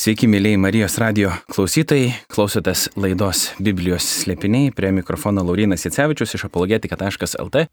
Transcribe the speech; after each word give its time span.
Sveiki, 0.00 0.24
mėlyjei 0.32 0.56
Marijos 0.56 0.94
radio 0.96 1.28
klausytojai, 1.52 2.14
klausotės 2.32 2.86
laidos 2.96 3.50
Biblijos 3.60 4.06
slėpiniai, 4.22 4.70
prie 4.72 4.94
mikrofono 4.96 5.42
Laurinas 5.44 5.84
Jacevičius 5.84 6.38
iš 6.38 6.46
apologetika.lt. 6.46 7.66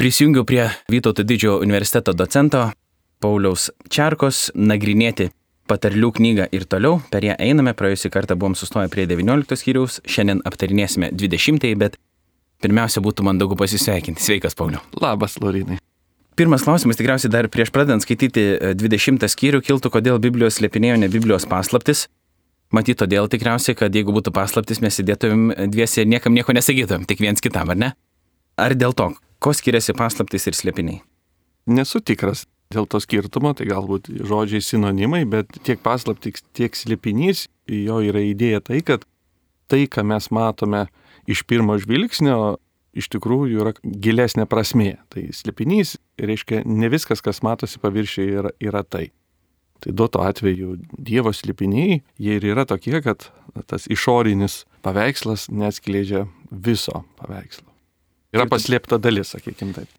Prisijungiau 0.00 0.46
prie 0.48 0.62
Vytauto 0.88 1.20
didžiojo 1.28 1.58
universiteto 1.66 2.14
docento 2.16 2.62
Pauliaus 3.20 3.68
Čarkos 3.92 4.46
nagrinėti 4.56 5.28
patarlių 5.68 6.14
knygą 6.16 6.46
ir 6.56 6.64
toliau. 6.64 7.02
Per 7.12 7.28
ją 7.28 7.36
einame, 7.36 7.76
praėjusį 7.76 8.12
kartą 8.14 8.38
buvom 8.40 8.56
sustoję 8.56 8.88
prie 8.88 9.04
19 9.10 9.60
skyriaus, 9.60 10.00
šiandien 10.08 10.40
aptarinėsime 10.48 11.12
20, 11.12 11.74
bet 11.76 12.00
pirmiausia 12.64 13.04
būtų 13.04 13.28
man 13.28 13.36
daugiau 13.42 13.60
pasisveikinti. 13.66 14.24
Sveikas, 14.24 14.56
Pauliu. 14.56 14.80
Labas, 14.96 15.36
Laurinai. 15.44 15.76
Pirmas 16.36 16.66
klausimas 16.66 16.98
tikriausiai 16.98 17.32
dar 17.32 17.46
prieš 17.48 17.70
pradedant 17.72 18.04
skaityti 18.04 18.42
20 18.76 19.22
e, 19.24 19.28
skyrių 19.32 19.62
kiltų, 19.64 19.88
kodėl 19.94 20.18
Biblijos 20.20 20.58
slėpinėjo 20.58 20.98
ne 21.00 21.08
Biblijos 21.08 21.46
paslaptis. 21.48 22.10
Matyt, 22.76 22.98
todėl 23.00 23.30
tikriausiai, 23.32 23.76
kad 23.78 23.94
jeigu 23.94 24.12
būtų 24.12 24.34
paslaptis, 24.36 24.82
mes 24.84 24.98
sėdėtumėm 24.98 25.70
dviesi 25.72 26.02
ir 26.02 26.10
niekam 26.12 26.36
nieko 26.36 26.52
nesakytumėm, 26.52 27.06
tik 27.08 27.22
viens 27.24 27.40
kitam, 27.40 27.72
ar 27.72 27.80
ne? 27.80 27.88
Ar 28.60 28.74
dėl 28.76 28.92
to, 28.98 29.06
ko 29.40 29.54
skiriasi 29.56 29.96
paslaptis 29.96 30.44
ir 30.50 30.58
slėpiniai? 30.58 31.00
Nesu 31.72 32.02
tikras 32.04 32.44
dėl 32.74 32.84
to 32.90 33.00
skirtumo, 33.00 33.54
tai 33.56 33.70
galbūt 33.70 34.12
žodžiai 34.28 34.60
sinonimai, 34.60 35.22
bet 35.24 35.56
tiek 35.64 35.80
paslaptis, 35.80 36.44
tiek 36.52 36.76
slėpinys, 36.76 37.46
jo 37.70 38.02
yra 38.04 38.20
idėja 38.26 38.60
tai, 38.66 38.82
kad 38.84 39.08
tai, 39.72 39.86
ką 39.88 40.04
mes 40.04 40.28
matome 40.34 40.84
iš 41.30 41.46
pirmo 41.48 41.78
žvilgsnio, 41.80 42.58
iš 42.96 43.10
tikrųjų 43.12 43.60
yra 43.62 43.74
gilesnė 43.82 44.46
prasmė. 44.50 44.96
Tai 45.12 45.28
slėpinys 45.36 45.96
reiškia 46.20 46.62
ne 46.66 46.90
viskas, 46.92 47.22
kas 47.24 47.42
matosi 47.46 47.80
paviršiai, 47.82 48.32
yra, 48.40 48.52
yra 48.62 48.82
tai. 48.84 49.10
Tai 49.84 49.92
duoto 49.92 50.22
atveju 50.24 50.78
Dievo 50.96 51.32
slėpiniai, 51.36 52.00
jie 52.16 52.38
ir 52.38 52.46
yra 52.48 52.64
tokie, 52.68 52.96
kad 53.04 53.28
tas 53.68 53.84
išorinis 53.92 54.64
paveikslas 54.84 55.50
neatskleidžia 55.52 56.24
viso 56.50 57.04
paveikslo. 57.20 57.68
Yra 58.36 58.48
paslėpta 58.50 58.98
dalis, 59.00 59.34
sakykime 59.34 59.76
taip. 59.76 59.92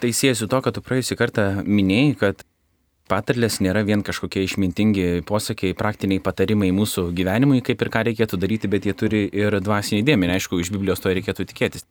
Tai 0.00 0.12
siejasi 0.12 0.48
to, 0.52 0.60
kad 0.60 0.76
tu 0.76 0.82
praėjusį 0.84 1.16
kartą 1.16 1.46
minėjai, 1.64 2.12
kad 2.20 2.44
patarlės 3.08 3.60
nėra 3.64 3.84
vien 3.86 4.02
kažkokie 4.04 4.42
išmintingi 4.44 5.22
posakiai, 5.28 5.76
praktiniai 5.78 6.20
patarimai 6.22 6.72
mūsų 6.76 7.08
gyvenimui, 7.16 7.62
kaip 7.64 7.82
ir 7.82 7.92
ką 7.94 8.02
reikėtų 8.10 8.40
daryti, 8.42 8.70
bet 8.72 8.88
jie 8.88 8.96
turi 8.98 9.22
ir 9.30 9.58
dvasinį 9.62 10.02
dėmenį. 10.06 10.36
Aišku, 10.36 10.60
iš 10.60 10.72
Biblijos 10.74 11.00
to 11.04 11.14
reikėtų 11.14 11.48
tikėtis. 11.52 11.86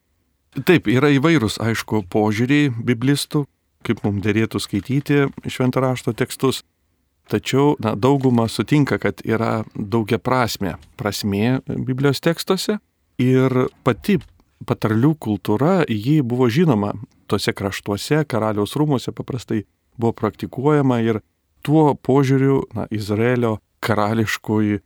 Taip, 0.55 0.87
yra 0.87 1.09
įvairūs, 1.11 1.57
aišku, 1.59 2.05
požiūriai 2.07 2.69
biblistų, 2.71 3.43
kaip 3.83 3.99
mums 4.05 4.23
dėrėtų 4.23 4.61
skaityti 4.63 5.25
šventą 5.51 5.83
rašto 5.83 6.13
tekstus. 6.15 6.61
Tačiau 7.27 7.73
na, 7.81 7.95
dauguma 7.97 8.45
sutinka, 8.47 8.95
kad 9.01 9.19
yra 9.25 9.65
daugia 9.75 10.19
prasme 10.21 10.75
prasmė 10.95 11.59
Biblijos 11.65 12.21
tekstuose 12.21 12.77
ir 13.19 13.55
pati 13.83 14.19
patarlių 14.63 15.15
kultūra, 15.19 15.81
ji 15.89 16.21
buvo 16.21 16.47
žinoma 16.47 16.93
tose 17.27 17.51
kraštuose, 17.51 18.21
karaliaus 18.29 18.77
rūmose 18.77 19.11
paprastai 19.11 19.63
buvo 19.97 20.13
praktikuojama 20.15 21.01
ir 21.03 21.19
tuo 21.65 21.95
požiūriu 21.97 22.61
na, 22.77 22.85
Izraelio 22.93 23.57
karališkoji 23.83 24.79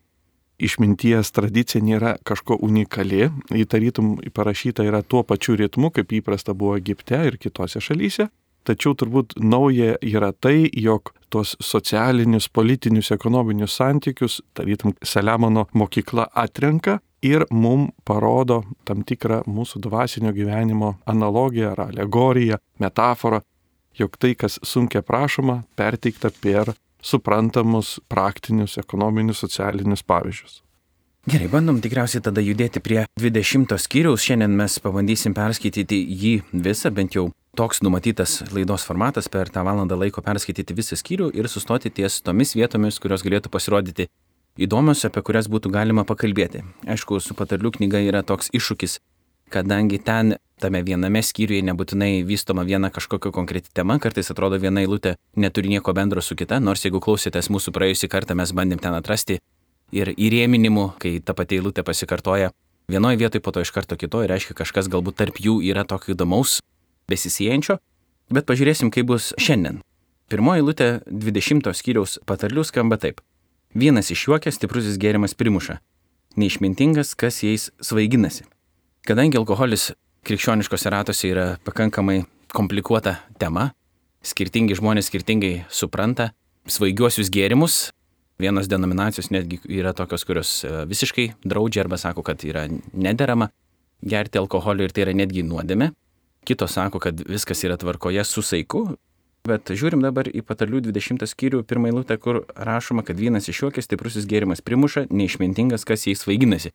išminties 0.60 1.32
tradicija 1.36 1.82
nėra 1.84 2.16
kažko 2.28 2.60
unikali, 2.66 3.30
įtarytum 3.56 4.18
parašyta 4.36 4.86
yra 4.88 5.02
tuo 5.02 5.24
pačiu 5.24 5.56
ritmu, 5.60 5.92
kaip 5.96 6.12
įprasta 6.20 6.54
buvo 6.54 6.78
Egipte 6.78 7.22
ir 7.28 7.40
kitose 7.42 7.82
šalyse. 7.84 8.30
Tačiau 8.68 8.94
turbūt 8.94 9.38
nauja 9.40 9.96
yra 10.04 10.34
tai, 10.36 10.68
jog 10.76 11.14
tuos 11.32 11.56
socialinius, 11.64 12.50
politinius, 12.52 13.12
ekonominius 13.16 13.78
santykius, 13.80 14.42
tarytum 14.54 14.94
Saliamono 15.02 15.66
mokykla 15.74 16.28
atrenka 16.36 17.00
ir 17.26 17.46
mum 17.52 17.90
parodo 18.06 18.62
tam 18.86 19.04
tikrą 19.08 19.42
mūsų 19.48 19.82
dvasinio 19.88 20.34
gyvenimo 20.36 20.98
analogiją 21.10 21.72
ar 21.72 21.86
alegoriją, 21.88 22.60
metaforą, 22.80 23.42
jog 24.00 24.20
tai, 24.20 24.36
kas 24.36 24.60
sunkia 24.64 25.02
prašoma, 25.04 25.64
perteikta 25.76 26.32
per 26.42 26.74
suprantamus 27.02 27.98
praktinius, 28.12 28.78
ekonominius, 28.82 29.44
socialinius 29.46 30.04
pavyzdžius. 30.04 30.60
Gerai, 31.30 31.50
bandom 31.52 31.82
tikriausiai 31.84 32.24
tada 32.24 32.42
judėti 32.42 32.82
prie 32.82 33.04
20 33.20 33.76
skyriaus. 33.78 34.24
Šiandien 34.24 34.56
mes 34.56 34.80
pabandysim 34.82 35.36
perskaityti 35.38 36.00
jį 36.00 36.32
visą, 36.66 36.90
bent 36.96 37.18
jau 37.18 37.28
toks 37.60 37.84
numatytas 37.84 38.40
laidos 38.56 38.86
formatas 38.88 39.28
per 39.28 39.52
tą 39.52 39.66
valandą 39.68 39.98
laiko 40.00 40.24
perskaityti 40.26 40.78
visą 40.78 40.98
skyrių 41.00 41.30
ir 41.36 41.50
sustoti 41.52 41.92
ties 41.92 42.22
tomis 42.24 42.56
vietomis, 42.56 43.02
kurios 43.04 43.26
galėtų 43.28 43.52
pasirodyti 43.52 44.08
įdomios, 44.60 45.04
apie 45.06 45.22
kurias 45.28 45.52
būtų 45.52 45.72
galima 45.76 46.06
pakalbėti. 46.08 46.64
Aišku, 46.88 47.20
su 47.20 47.36
patarlių 47.36 47.76
knyga 47.78 48.02
yra 48.08 48.24
toks 48.24 48.50
iššūkis, 48.56 49.00
kadangi 49.52 50.00
ten 50.00 50.38
tame 50.60 50.82
viename 50.86 51.22
skyriuje 51.24 51.64
nebūtinai 51.70 52.24
vystoma 52.28 52.66
viena 52.68 52.92
kažkokia 52.94 53.32
konkreti 53.36 53.72
tema, 53.74 54.00
kartais 54.00 54.32
atrodo 54.32 54.60
viena 54.62 54.84
eilutė 54.84 55.16
neturi 55.36 55.72
nieko 55.72 55.94
bendro 55.96 56.22
su 56.22 56.36
kita, 56.40 56.60
nors 56.60 56.86
jeigu 56.86 57.02
klausėtės 57.04 57.50
mūsų 57.50 57.74
praėjusį 57.76 58.10
kartą, 58.12 58.36
mes 58.36 58.54
bandėm 58.56 58.82
ten 58.84 58.96
atrasti 58.98 59.40
ir 59.96 60.14
įrėminimų, 60.14 60.86
kai 61.02 61.18
ta 61.24 61.34
pati 61.34 61.60
eilutė 61.60 61.86
pasikartoja 61.88 62.52
vienoje 62.90 63.22
vietoje, 63.22 63.42
po 63.42 63.54
to 63.54 63.64
iš 63.64 63.72
karto 63.72 63.98
kitoje, 64.00 64.30
reiškia 64.30 64.58
kažkas 64.58 64.90
galbūt 64.92 65.20
tarp 65.22 65.40
jų 65.40 65.60
yra 65.66 65.86
tokio 65.88 66.16
įdomaus, 66.16 66.60
besisėjančio, 67.10 67.78
bet 68.34 68.50
pažiūrėsim, 68.50 68.92
kaip 68.94 69.10
bus 69.10 69.32
šiandien. 69.42 69.82
Pirmoji 70.30 70.62
eilutė 70.62 70.90
20 71.10 71.74
skyriaus 71.74 72.20
patarlių 72.30 72.66
skamba 72.68 73.00
taip. 73.02 73.22
Vienas 73.74 74.10
išjuokęs 74.14 74.58
stiprusis 74.58 74.98
gėrimas 75.02 75.36
primuša. 75.38 75.80
Neišmintingas, 76.38 77.16
kas 77.18 77.42
jais 77.46 77.70
svaiginasi. 77.82 78.46
Kadangi 79.06 79.38
alkoholis 79.38 79.92
krikščioniškose 80.28 80.92
ratuose 80.94 81.30
yra 81.32 81.46
pakankamai 81.66 82.24
komplikuota 82.54 83.18
tema. 83.40 83.70
Skirtingi 84.26 84.76
žmonės 84.76 85.08
skirtingai 85.08 85.64
supranta 85.72 86.32
svaigiuosius 86.70 87.32
gėrimus. 87.34 87.90
Vienos 88.40 88.70
denominacijos 88.72 89.32
netgi 89.36 89.60
yra 89.68 89.92
tokios, 89.96 90.24
kurios 90.28 90.52
e, 90.64 90.72
visiškai 90.88 91.26
draudžia 91.44 91.84
arba 91.84 91.98
sako, 92.00 92.24
kad 92.24 92.44
yra 92.48 92.68
nederama 92.94 93.50
gerti 94.00 94.40
alkoholį 94.40 94.88
ir 94.88 94.96
tai 94.96 95.04
yra 95.08 95.16
netgi 95.16 95.44
nuodėme. 95.44 95.92
Kitos 96.48 96.78
sako, 96.78 97.02
kad 97.04 97.20
viskas 97.28 97.64
yra 97.68 97.76
tvarkoje 97.80 98.24
su 98.24 98.44
saiku. 98.46 98.86
Bet 99.48 99.72
žiūrim 99.72 100.04
dabar 100.04 100.28
į 100.28 100.44
patalių 100.48 100.82
20 100.88 101.28
skyrių 101.28 101.64
pirmą 101.68 101.92
eilutę, 101.92 102.18
kur 102.20 102.42
rašoma, 102.56 103.04
kad 103.08 103.20
vienas 103.20 103.48
iš 103.52 103.64
juokės 103.64 103.88
stiprusis 103.88 104.28
gėrimas 104.28 104.64
primuša, 104.64 105.08
neišmintingas, 105.12 105.88
kas 105.88 106.08
jais 106.08 106.24
svaiginasi. 106.24 106.72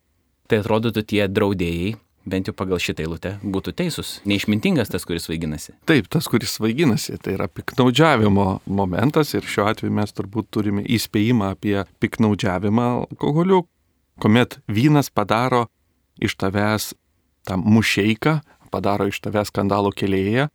Tai 0.49 0.61
atrodytų 0.61 1.05
tie 1.09 1.25
draudėjai 1.29 1.95
bent 2.25 2.49
jau 2.49 2.55
pagal 2.57 2.81
šitą 2.81 3.05
eilutę, 3.05 3.35
būtų 3.43 3.73
teisus. 3.77 4.15
Neišmintingas 4.29 4.91
tas, 4.91 5.05
kuris 5.07 5.27
svaiginasi. 5.27 5.75
Taip, 5.89 6.09
tas, 6.11 6.27
kuris 6.31 6.57
svaiginasi, 6.57 7.19
tai 7.21 7.35
yra 7.37 7.47
piknaudžiavimo 7.51 8.47
momentas 8.65 9.35
ir 9.37 9.45
šiuo 9.47 9.69
atveju 9.71 9.93
mes 9.93 10.15
turbūt 10.15 10.49
turime 10.53 10.85
įspėjimą 10.97 11.53
apie 11.55 11.77
piknaudžiavimą 12.03 12.89
alkoholiu, 13.05 13.63
kuomet 14.21 14.59
vynas 14.67 15.11
padaro 15.13 15.67
iš 16.21 16.37
tavęs 16.41 16.93
tą 17.45 17.59
mušeiką, 17.61 18.39
padaro 18.73 19.09
iš 19.11 19.21
tavęs 19.23 19.51
skandalo 19.53 19.91
kelėje, 19.93 20.49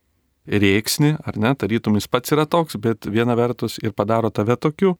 rėksni, 0.51 1.15
ar 1.23 1.37
ne, 1.37 1.53
tarytum 1.55 1.95
jis 1.99 2.09
pats 2.11 2.33
yra 2.33 2.47
toks, 2.49 2.77
bet 2.81 3.07
viena 3.07 3.37
vertus 3.37 3.77
ir 3.81 3.93
padaro 3.95 4.31
tave 4.33 4.57
tokiu, 4.59 4.95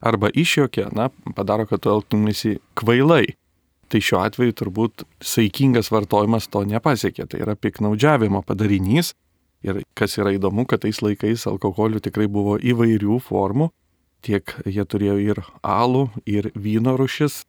arba 0.00 0.30
išjokia, 0.32 0.90
na, 0.96 1.10
padaro, 1.36 1.66
kad 1.68 1.84
tu 1.84 1.92
elgtumėsi 1.92 2.58
kvailai. 2.78 3.36
Tai 3.86 4.00
šiuo 4.02 4.20
atveju 4.24 4.54
turbūt 4.58 5.04
saikingas 5.22 5.92
vartojimas 5.94 6.48
to 6.50 6.64
nepasiekė. 6.66 7.28
Tai 7.30 7.42
yra 7.44 7.54
piknaudžiavimo 7.54 8.42
padarinys. 8.46 9.12
Ir 9.66 9.80
kas 9.98 10.18
yra 10.20 10.34
įdomu, 10.36 10.66
kad 10.68 10.82
tais 10.82 10.98
laikais 11.02 11.46
alkoholių 11.48 12.02
tikrai 12.04 12.26
buvo 12.30 12.56
įvairių 12.58 13.20
formų. 13.24 13.70
Tiek 14.26 14.56
jie 14.66 14.84
turėjo 14.84 15.16
ir 15.22 15.40
alų, 15.62 16.08
ir 16.26 16.50
vyno 16.54 16.96
rušis. 16.98 17.44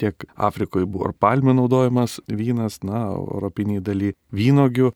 Tiek 0.00 0.24
Afrikoje 0.34 0.88
buvo 0.90 1.10
ir 1.10 1.14
palmių 1.20 1.54
naudojamas 1.60 2.18
vynas, 2.26 2.80
na, 2.82 3.06
europiniai 3.14 3.84
daly 3.84 4.14
vynogių. 4.34 4.90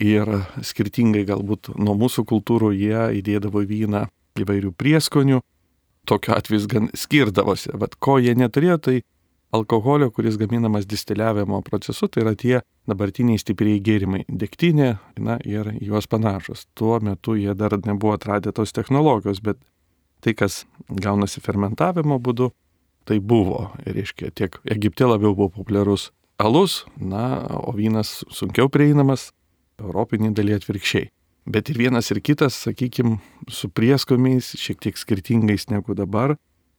Ir 0.00 0.30
skirtingai 0.64 1.26
galbūt 1.28 1.74
nuo 1.76 1.94
mūsų 2.00 2.24
kultūrų 2.26 2.72
jie 2.72 3.02
įdėdavo 3.20 3.60
vyną 3.68 4.06
įvairių 4.40 4.72
prieskonių. 4.72 5.42
Tokiu 6.08 6.32
atveju 6.32 6.68
gan 6.72 6.88
skirdavosi. 6.96 7.74
Bet 7.76 7.98
ko 8.00 8.16
jie 8.18 8.32
neturėjo, 8.34 8.78
tai 8.80 8.96
alkoholio, 9.52 10.10
kuris 10.10 10.36
gaminamas 10.38 10.86
distiliavimo 10.86 11.60
procesu, 11.62 12.08
tai 12.08 12.22
yra 12.24 12.34
tie 12.38 12.60
dabartiniai 12.88 13.38
stipriai 13.38 13.80
gėrimai- 13.82 14.24
degtinė 14.42 14.98
na, 15.18 15.38
ir 15.44 15.72
juos 15.80 16.06
panašus. 16.06 16.66
Tuo 16.74 17.00
metu 17.00 17.34
jie 17.34 17.54
dar 17.54 17.70
nebuvo 17.70 18.14
atradę 18.14 18.52
tos 18.52 18.72
technologijos, 18.72 19.40
bet 19.42 19.56
tai, 20.20 20.34
kas 20.34 20.64
gaunasi 20.88 21.40
fermentavimo 21.40 22.18
būdu, 22.20 22.50
tai 23.04 23.18
buvo. 23.18 23.72
Ir 23.86 23.94
reiškia, 23.94 24.34
tiek 24.34 24.58
Egipte 24.64 25.04
labiau 25.04 25.34
buvo 25.34 25.48
populiarus 25.48 26.10
alus, 26.38 26.84
na, 26.96 27.46
o 27.50 27.72
vynas 27.72 28.24
sunkiau 28.30 28.68
prieinamas, 28.68 29.32
europinį 29.80 30.34
dalį 30.34 30.60
atvirkščiai. 30.60 31.10
Bet 31.50 31.70
ir 31.72 31.78
vienas 31.80 32.10
ir 32.10 32.20
kitas, 32.20 32.54
sakykime, 32.54 33.18
su 33.48 33.68
prieskomiais, 33.68 34.52
šiek 34.60 34.80
tiek 34.80 34.96
skirtingais 34.96 35.68
negu 35.70 35.94
dabar, 35.94 36.36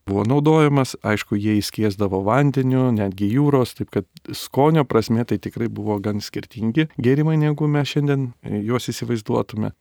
buvo 0.08 0.24
naudojamas, 0.28 0.96
aišku, 1.06 1.38
jie 1.40 1.58
įskiesdavo 1.60 2.22
vandeniu, 2.26 2.90
netgi 2.96 3.30
jūros, 3.32 3.76
taip 3.78 3.92
kad 3.94 4.08
skonio 4.36 4.84
prasme 4.88 5.26
tai 5.28 5.38
tikrai 5.42 5.70
buvo 5.72 5.98
gan 6.04 6.22
skirtingi 6.24 6.90
gėrimai, 7.02 7.38
negu 7.42 7.70
mes 7.72 7.94
šiandien 7.94 8.32
juos 8.66 8.90
įsivaizduotume. 8.92 9.74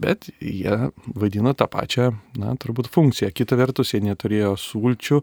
Bet 0.00 0.28
jie 0.38 0.92
vaidino 1.18 1.52
tą 1.58 1.66
pačią, 1.70 2.12
na, 2.38 2.54
turbūt 2.54 2.88
funkciją. 2.94 3.32
Kita 3.34 3.58
vertus, 3.58 3.90
jie 3.94 4.00
neturėjo 4.04 4.54
sulčių, 4.60 5.20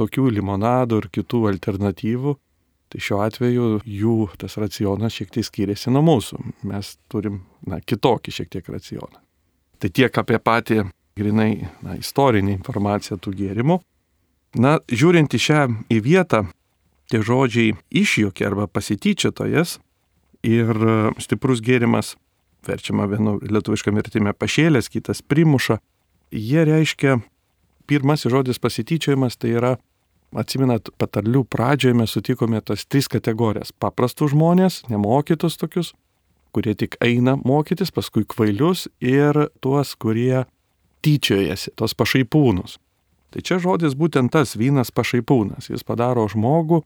tokių 0.00 0.30
limonadų 0.34 1.04
ir 1.04 1.10
kitų 1.14 1.44
alternatyvų. 1.52 2.36
Tai 2.90 2.98
šiuo 3.06 3.20
atveju 3.22 3.66
jų 3.86 4.14
tas 4.40 4.56
racionas 4.58 5.14
šiek 5.14 5.30
tiek 5.30 5.46
skiriasi 5.46 5.92
nuo 5.94 6.02
mūsų. 6.02 6.40
Mes 6.66 6.96
turim, 7.12 7.44
na, 7.62 7.78
kitokį 7.78 8.34
šiek 8.34 8.50
tiek 8.50 8.66
racioną. 8.66 9.22
Tai 9.80 9.90
tiek 9.94 10.18
apie 10.18 10.40
patį 10.42 10.80
grinai 11.18 11.68
na, 11.82 11.96
istorinė 11.98 12.56
informacija 12.58 13.18
tų 13.20 13.34
gėrimų. 13.38 13.80
Na, 14.60 14.78
žiūrint 14.90 15.34
į 15.34 15.40
šią 15.40 15.60
į 15.92 16.00
vietą, 16.02 16.44
tie 17.10 17.20
žodžiai 17.22 17.76
išjuokė 17.90 18.46
arba 18.48 18.66
pasityčiotojas 18.70 19.78
ir 20.46 20.70
e, 20.70 20.96
stiprus 21.22 21.62
gėrimas, 21.62 22.16
verčiama 22.66 23.06
vienu 23.10 23.38
lietuviškam 23.42 23.98
vertime 23.98 24.34
pašėlės, 24.36 24.90
kitas 24.92 25.22
primuša, 25.22 25.78
jie 26.34 26.64
reiškia, 26.66 27.20
pirmasis 27.90 28.32
žodis 28.32 28.60
pasityčiojimas 28.62 29.38
tai 29.40 29.54
yra, 29.58 29.72
atsiminat, 30.36 30.92
patarlių 30.98 31.44
pradžioje 31.50 31.96
mes 31.98 32.14
sutikome 32.14 32.60
tas 32.62 32.86
tris 32.86 33.08
kategorijas- 33.10 33.72
paprastus 33.82 34.30
žmonės, 34.34 34.84
nemokytus 34.90 35.58
tokius, 35.58 35.92
kurie 36.52 36.74
tik 36.74 36.96
eina 37.00 37.36
mokytis, 37.36 37.90
paskui 37.90 38.24
kvailius 38.24 38.88
ir 39.00 39.50
tuos, 39.60 39.94
kurie 39.94 40.46
tyčiojasi, 41.04 41.74
tos 41.78 41.96
pašaipūnus. 41.98 42.78
Tai 43.30 43.42
čia 43.46 43.60
žodis 43.62 43.94
būtent 43.98 44.32
tas 44.34 44.56
vynas 44.58 44.90
pašaipūnas. 44.94 45.70
Jis 45.70 45.86
padaro 45.86 46.26
žmogų, 46.30 46.82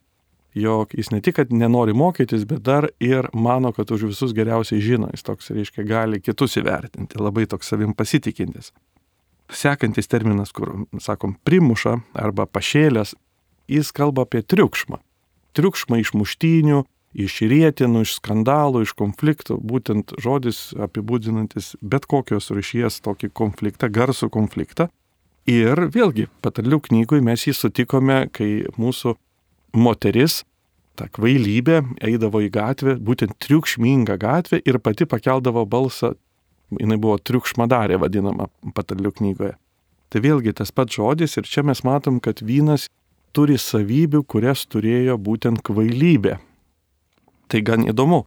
jog 0.54 0.92
jis 0.94 1.10
ne 1.10 1.20
tik, 1.24 1.38
kad 1.38 1.52
nenori 1.52 1.94
mokytis, 1.96 2.44
bet 2.48 2.62
dar 2.66 2.88
ir 3.02 3.30
mano, 3.32 3.72
kad 3.72 3.90
už 3.90 4.10
visus 4.12 4.34
geriausiai 4.36 4.82
žino. 4.84 5.08
Jis 5.12 5.24
toks, 5.26 5.50
reiškia, 5.54 5.86
gali 5.88 6.20
kitus 6.22 6.58
įvertinti, 6.60 7.20
labai 7.20 7.46
toks 7.50 7.72
savim 7.72 7.94
pasitikintis. 7.96 8.70
Sekantis 9.52 10.08
terminas, 10.08 10.52
kur, 10.56 10.86
sakom, 11.02 11.36
primuša 11.44 11.98
arba 12.16 12.46
pašėlės, 12.48 13.14
jis 13.68 13.92
kalba 13.96 14.24
apie 14.28 14.44
triukšmą. 14.44 15.00
Triukšmą 15.54 16.00
iš 16.02 16.14
muštynių, 16.16 16.84
iš 17.14 17.38
rėtinų, 17.50 18.02
iš 18.04 18.16
skandalų, 18.18 18.84
iš 18.84 18.94
konfliktų, 18.98 19.58
būtent 19.62 20.16
žodis 20.22 20.72
apibūdinantis 20.74 21.74
bet 21.82 22.08
kokios 22.10 22.50
rušies 22.54 23.00
tokį 23.04 23.30
konfliktą, 23.32 23.88
garsų 23.88 24.30
konfliktą. 24.34 24.88
Ir 25.50 25.76
vėlgi, 25.92 26.26
patarlių 26.42 26.80
knygoje 26.88 27.22
mes 27.24 27.46
jį 27.46 27.54
sutikome, 27.56 28.24
kai 28.32 28.64
mūsų 28.80 29.14
moteris, 29.76 30.42
ta 30.96 31.08
kvailybė, 31.10 31.82
eidavo 32.06 32.40
į 32.44 32.50
gatvę, 32.54 32.94
būtent 33.02 33.36
triukšmingą 33.42 34.16
gatvę 34.22 34.62
ir 34.64 34.78
pati 34.80 35.06
pakeldavo 35.10 35.66
balsą, 35.66 36.14
jinai 36.80 36.98
buvo 37.00 37.18
triukšmadarė 37.18 37.98
vadinama 38.00 38.48
patarlių 38.74 39.12
knygoje. 39.18 39.54
Tai 40.08 40.22
vėlgi 40.22 40.54
tas 40.54 40.70
pats 40.70 40.94
žodis 40.94 41.36
ir 41.36 41.48
čia 41.50 41.64
mes 41.66 41.82
matom, 41.84 42.20
kad 42.22 42.40
vynas 42.40 42.86
turi 43.34 43.58
savybių, 43.58 44.22
kurias 44.30 44.64
turėjo 44.70 45.18
būtent 45.18 45.60
kvailybė. 45.66 46.38
Tai 47.48 47.60
gan 47.66 47.84
įdomu. 47.88 48.24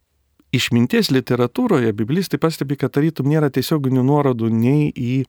Išminties 0.54 1.10
literatūroje 1.12 1.92
biblistai 1.92 2.40
pastebi, 2.40 2.78
kad 2.80 2.94
tarytum 2.96 3.28
nėra 3.28 3.50
tiesioginių 3.52 4.04
nuorodų 4.06 4.48
nei 4.48 4.88
į 4.88 5.24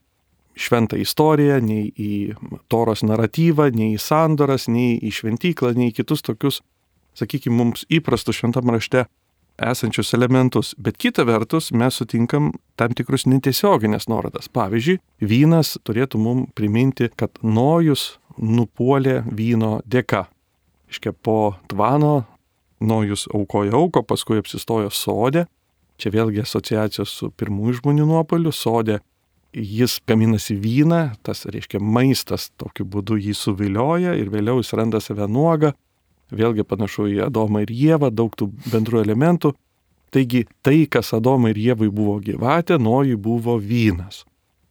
šventą 0.60 1.00
istoriją, 1.00 1.60
nei 1.64 1.90
į 1.92 2.36
toros 2.72 3.04
naratyvą, 3.04 3.70
nei 3.76 3.96
į 3.96 4.02
sandoras, 4.04 4.68
nei 4.72 4.98
į 4.98 5.12
šventyklą, 5.20 5.74
nei 5.76 5.92
į 5.92 5.98
kitus 6.00 6.24
tokius, 6.26 6.62
sakykime, 7.20 7.58
mums 7.60 7.86
įprastus 7.92 8.40
šventam 8.40 8.72
rašte 8.72 9.06
esančius 9.60 10.14
elementus. 10.16 10.74
Bet 10.78 10.98
kita 10.98 11.26
vertus, 11.28 11.72
mes 11.76 12.00
sutinkam 12.00 12.54
tam 12.80 12.96
tikrus 12.96 13.28
netiesioginės 13.28 14.08
nuorodas. 14.12 14.48
Pavyzdžiui, 14.56 15.00
vynas 15.20 15.76
turėtų 15.88 16.22
mums 16.22 16.52
priminti, 16.56 17.10
kad 17.20 17.36
nojus 17.44 18.18
nupuolė 18.40 19.22
vyno 19.28 19.80
dėka. 19.84 20.28
Iškia 20.90 21.14
po 21.14 21.60
tvano 21.70 22.24
Nojus 22.80 23.28
aukoja 23.34 23.76
auko, 23.76 24.04
paskui 24.04 24.40
apsistojo 24.40 24.92
sodė. 24.94 25.46
Čia 26.00 26.14
vėlgi 26.16 26.46
asociacijos 26.46 27.12
su 27.12 27.30
pirmųjų 27.36 27.82
žmonių 27.82 28.06
nuopoliu. 28.08 28.54
Sodė 28.56 29.02
jis 29.54 30.00
gaminasi 30.08 30.56
vyną, 30.56 31.16
tas 31.24 31.46
reiškia 31.46 31.82
maistas 31.82 32.50
tokiu 32.58 32.86
būdu 32.86 33.18
jį 33.20 33.34
suvilioja 33.36 34.16
ir 34.16 34.30
vėliau 34.32 34.62
jis 34.62 34.74
randa 34.78 35.02
save 35.04 35.28
nuogą. 35.28 35.74
Vėlgi 36.30 36.64
panašu 36.64 37.08
į 37.10 37.24
Adomą 37.26 37.64
ir 37.66 37.74
Jėvą, 37.74 38.12
daug 38.14 38.36
tų 38.38 38.52
bendrų 38.70 39.02
elementų. 39.02 39.56
Taigi 40.14 40.46
tai, 40.66 40.86
kas 40.86 41.12
Adomai 41.18 41.56
ir 41.56 41.62
Jėvai 41.64 41.90
buvo 41.90 42.20
gyvatė, 42.22 42.78
Nojui 42.78 43.18
buvo 43.18 43.58
vynas. 43.58 44.24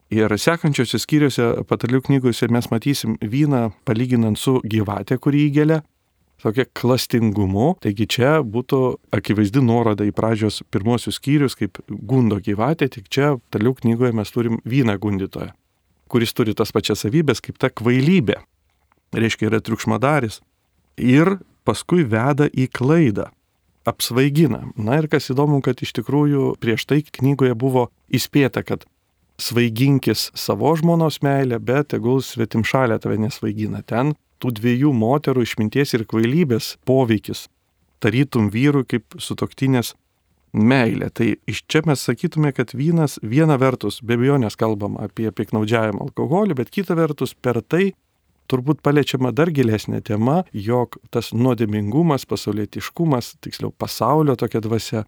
Ir 0.09 0.31
sekančiose 0.41 0.97
skyriuose 0.97 1.51
patalių 1.69 2.01
knygose 2.07 2.47
mes 2.49 2.71
matysim 2.71 3.17
vyną 3.21 3.69
palyginant 3.85 4.39
su 4.39 4.57
gyvatė, 4.65 5.19
kurį 5.21 5.43
įgelia, 5.51 5.83
tokia 6.43 6.65
klastingumu. 6.65 7.73
Taigi 7.83 8.07
čia 8.09 8.39
būtų 8.43 8.81
akivaizdi 9.15 9.63
nuoroda 9.63 10.07
į 10.07 10.13
pradžios 10.15 10.61
pirmosius 10.71 11.19
skyrius 11.19 11.57
kaip 11.59 11.81
gundo 11.89 12.39
gyvatė, 12.43 12.89
tik 12.91 13.09
čia 13.11 13.35
toliau 13.53 13.75
knygoje 13.77 14.15
mes 14.15 14.31
turim 14.35 14.59
vyną 14.67 14.97
gundytoją, 15.01 15.51
kuris 16.11 16.35
turi 16.35 16.55
tas 16.57 16.73
pačias 16.75 17.03
savybės 17.05 17.43
kaip 17.43 17.59
ta 17.61 17.71
kvailybė. 17.71 18.39
Reiškia, 19.15 19.49
yra 19.49 19.59
triukšmadaris. 19.65 20.39
Ir 21.01 21.39
paskui 21.65 22.03
veda 22.05 22.45
į 22.49 22.67
klaidą 22.73 23.29
apsvaigina. 23.89 24.67
Na 24.77 24.99
ir 24.99 25.09
kas 25.09 25.31
įdomu, 25.33 25.63
kad 25.65 25.81
iš 25.81 25.95
tikrųjų 25.97 26.53
prieš 26.61 26.85
tai 26.89 27.01
knygoje 27.01 27.55
buvo 27.57 27.87
įspėta, 28.13 28.61
kad 28.67 28.85
svaiginkis 29.39 30.29
savo 30.37 30.71
žmonos 30.77 31.21
meilę, 31.25 31.59
bet 31.63 31.93
tegul 31.95 32.21
svetim 32.25 32.65
šalia 32.67 32.99
tave 33.01 33.17
nesvaigina. 33.21 33.81
Ten 33.87 34.13
tų 34.39 34.53
dviejų 34.59 34.91
moterų 34.95 35.45
išminties 35.45 35.95
ir 35.97 36.05
kvailybės 36.09 36.75
poveikis, 36.87 37.47
tarytum 38.03 38.49
vyrui 38.53 38.85
kaip 38.87 39.17
sutoktinės 39.19 39.93
meilė. 40.53 41.09
Tai 41.13 41.33
iš 41.49 41.63
čia 41.69 41.83
mes 41.85 42.03
sakytume, 42.05 42.51
kad 42.55 42.73
vynas 42.73 43.19
viena 43.21 43.59
vertus, 43.61 43.99
be 44.01 44.17
abejonės 44.17 44.57
kalbam 44.59 44.97
apie 45.01 45.29
piknaudžiavimą 45.35 46.09
alkoholį, 46.09 46.57
bet 46.61 46.71
kita 46.73 46.97
vertus 46.97 47.35
per 47.35 47.61
tai 47.61 47.91
turbūt 48.49 48.81
paliečiama 48.81 49.31
dar 49.35 49.51
gilesnė 49.53 50.01
tema, 50.05 50.41
jog 50.53 50.97
tas 51.13 51.31
nuodėmingumas, 51.35 52.25
pasaulietiškumas, 52.29 53.35
tiksliau 53.45 53.69
pasaulio 53.77 54.35
tokia 54.39 54.61
dvasia, 54.65 55.03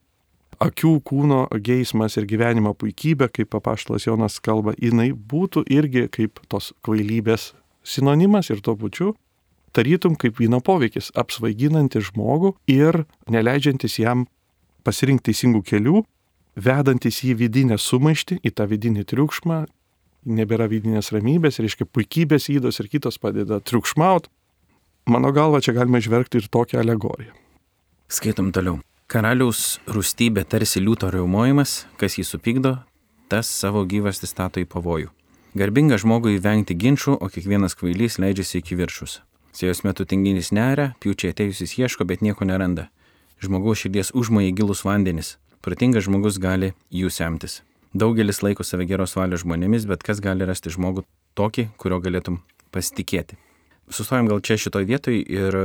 akių 0.62 0.94
kūno 1.08 1.46
geismas 1.66 2.20
ir 2.20 2.28
gyvenimo 2.30 2.76
puikybė, 2.78 3.32
kaip 3.34 3.50
papaštalas 3.56 4.06
Jonas 4.06 4.38
kalba, 4.44 4.76
jinai 4.78 5.10
būtų 5.14 5.66
irgi 5.74 6.06
kaip 6.14 6.44
tos 6.52 6.70
kvailybės 6.86 7.52
sinonimas 7.84 8.50
ir 8.50 8.62
tuo 8.62 8.78
pačiu 8.80 9.14
tarytum 9.72 10.16
kaip 10.20 10.40
vyno 10.40 10.60
poveikis, 10.64 11.12
apsvaiginantis 11.18 12.10
žmogų 12.12 12.56
ir 12.72 13.04
neleidžiantis 13.32 14.00
jam 14.02 14.26
pasirinkti 14.86 15.32
teisingų 15.32 15.62
kelių, 15.68 16.02
vedantis 16.56 17.22
į 17.28 17.36
vidinę 17.40 17.78
sumaištį, 17.80 18.42
į 18.44 18.52
tą 18.58 18.68
vidinį 18.68 19.06
triukšmą, 19.12 19.64
nebėra 20.28 20.68
vidinės 20.72 21.12
ramybės, 21.16 21.62
reiškia 21.64 21.88
puikybės 21.88 22.50
įdos 22.54 22.82
ir 22.82 22.92
kitos 22.92 23.20
padeda 23.22 23.62
triukšmaut. 23.64 24.30
Mano 25.10 25.32
galva, 25.34 25.62
čia 25.64 25.74
galima 25.78 26.02
išverkti 26.02 26.42
ir 26.42 26.50
tokią 26.52 26.82
alegoriją. 26.82 27.34
Skaitom 28.12 28.52
toliau. 28.54 28.82
Karaliaus 29.12 29.80
rūstybė 29.92 30.46
tarsi 30.48 30.84
liūto 30.84 31.10
riaumojimas, 31.12 31.86
kas 32.00 32.16
jį 32.20 32.28
supykdo, 32.28 32.78
tas 33.32 33.50
savo 33.50 33.84
gyvastį 33.88 34.30
stato 34.30 34.64
į 34.64 34.70
pavojų. 34.72 35.10
Garbinga 35.52 35.98
žmogui 36.00 36.38
vengti 36.40 36.78
ginčių, 36.80 37.18
o 37.20 37.28
kiekvienas 37.28 37.74
kvailys 37.76 38.16
leidžiasi 38.24 38.62
iki 38.62 38.78
viršus. 38.80 39.18
Sėjos 39.52 39.82
metu 39.84 40.06
tinginys 40.08 40.54
neria, 40.56 40.94
piučiai 41.04 41.34
atėjusis 41.34 41.74
ieško, 41.76 42.08
bet 42.08 42.24
nieko 42.24 42.48
neranda. 42.48 42.88
Žmogaus 43.44 43.82
širdies 43.84 44.14
užmojai 44.16 44.54
gilus 44.56 44.86
vandenis. 44.88 45.34
Pratingas 45.60 46.08
žmogus 46.08 46.40
gali 46.40 46.72
jų 46.88 47.12
semtis. 47.12 47.60
Daugelis 47.92 48.40
laiko 48.40 48.64
save 48.64 48.88
geros 48.88 49.18
valios 49.20 49.44
žmonėmis, 49.44 49.90
bet 49.92 50.08
kas 50.08 50.24
gali 50.24 50.48
rasti 50.48 50.72
žmogų 50.72 51.04
tokį, 51.36 51.68
kurio 51.76 52.00
galėtum 52.00 52.40
pasitikėti. 52.72 53.36
Sustojom 53.92 54.32
gal 54.32 54.40
čia 54.40 54.56
šitoj 54.56 54.88
vietoj 54.88 55.20
ir 55.20 55.60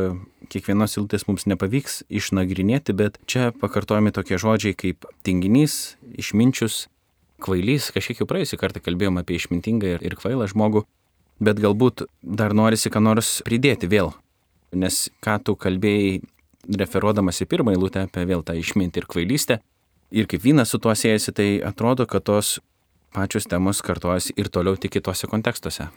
kiekvienos 0.51 0.99
iltės 0.99 1.29
mums 1.31 1.47
nepavyks 1.47 2.01
išnagrinėti, 2.11 2.91
bet 2.91 3.23
čia 3.31 3.53
pakartojami 3.55 4.11
tokie 4.11 4.35
žodžiai 4.43 4.75
kaip 4.75 5.07
tinginys, 5.23 5.95
išminčius, 6.19 6.89
kvailys, 7.43 7.91
kažkiek 7.95 8.23
jau 8.23 8.29
praėjusį 8.29 8.59
kartą 8.61 8.83
kalbėjom 8.85 9.21
apie 9.21 9.39
išmintingą 9.41 9.97
ir, 9.97 10.05
ir 10.07 10.17
kvailą 10.19 10.49
žmogų, 10.53 10.85
bet 11.43 11.61
galbūt 11.63 12.07
dar 12.23 12.55
norisi 12.57 12.93
ką 12.93 13.03
nors 13.05 13.41
pridėti 13.47 13.91
vėl. 13.91 14.13
Nes 14.77 15.07
ką 15.25 15.39
tu 15.45 15.57
kalbėjai, 15.57 16.21
referuodamas 16.67 17.43
į 17.45 17.49
pirmą 17.51 17.77
eilutę 17.77 18.07
apie 18.07 18.25
vėl 18.29 18.43
tą 18.47 18.57
išmintį 18.59 19.03
ir 19.03 19.11
kvailystę, 19.11 19.61
ir 20.11 20.27
kaip 20.31 20.43
vynas 20.43 20.73
su 20.73 20.81
tuo 20.83 20.95
siejasi, 20.95 21.33
tai 21.37 21.49
atrodo, 21.65 22.07
kad 22.11 22.27
tos 22.27 22.59
pačios 23.15 23.47
temos 23.49 23.81
kartojasi 23.83 24.35
ir 24.37 24.51
toliau 24.53 24.77
tik 24.77 24.97
kitose 24.99 25.31
kontekstuose. 25.31 25.89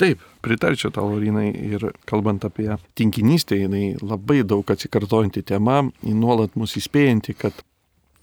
Taip, 0.00 0.22
pritarčiau 0.42 0.90
tau, 0.90 1.06
Laurinai, 1.06 1.52
ir 1.54 1.92
kalbant 2.08 2.42
apie 2.42 2.66
tinkinystę, 2.98 3.54
jinai 3.60 3.92
labai 4.02 4.40
daug 4.42 4.66
atsikartojanti 4.74 5.44
tema, 5.46 5.84
nuolat 6.02 6.56
mus 6.58 6.74
įspėjanti, 6.80 7.36
kad 7.38 7.60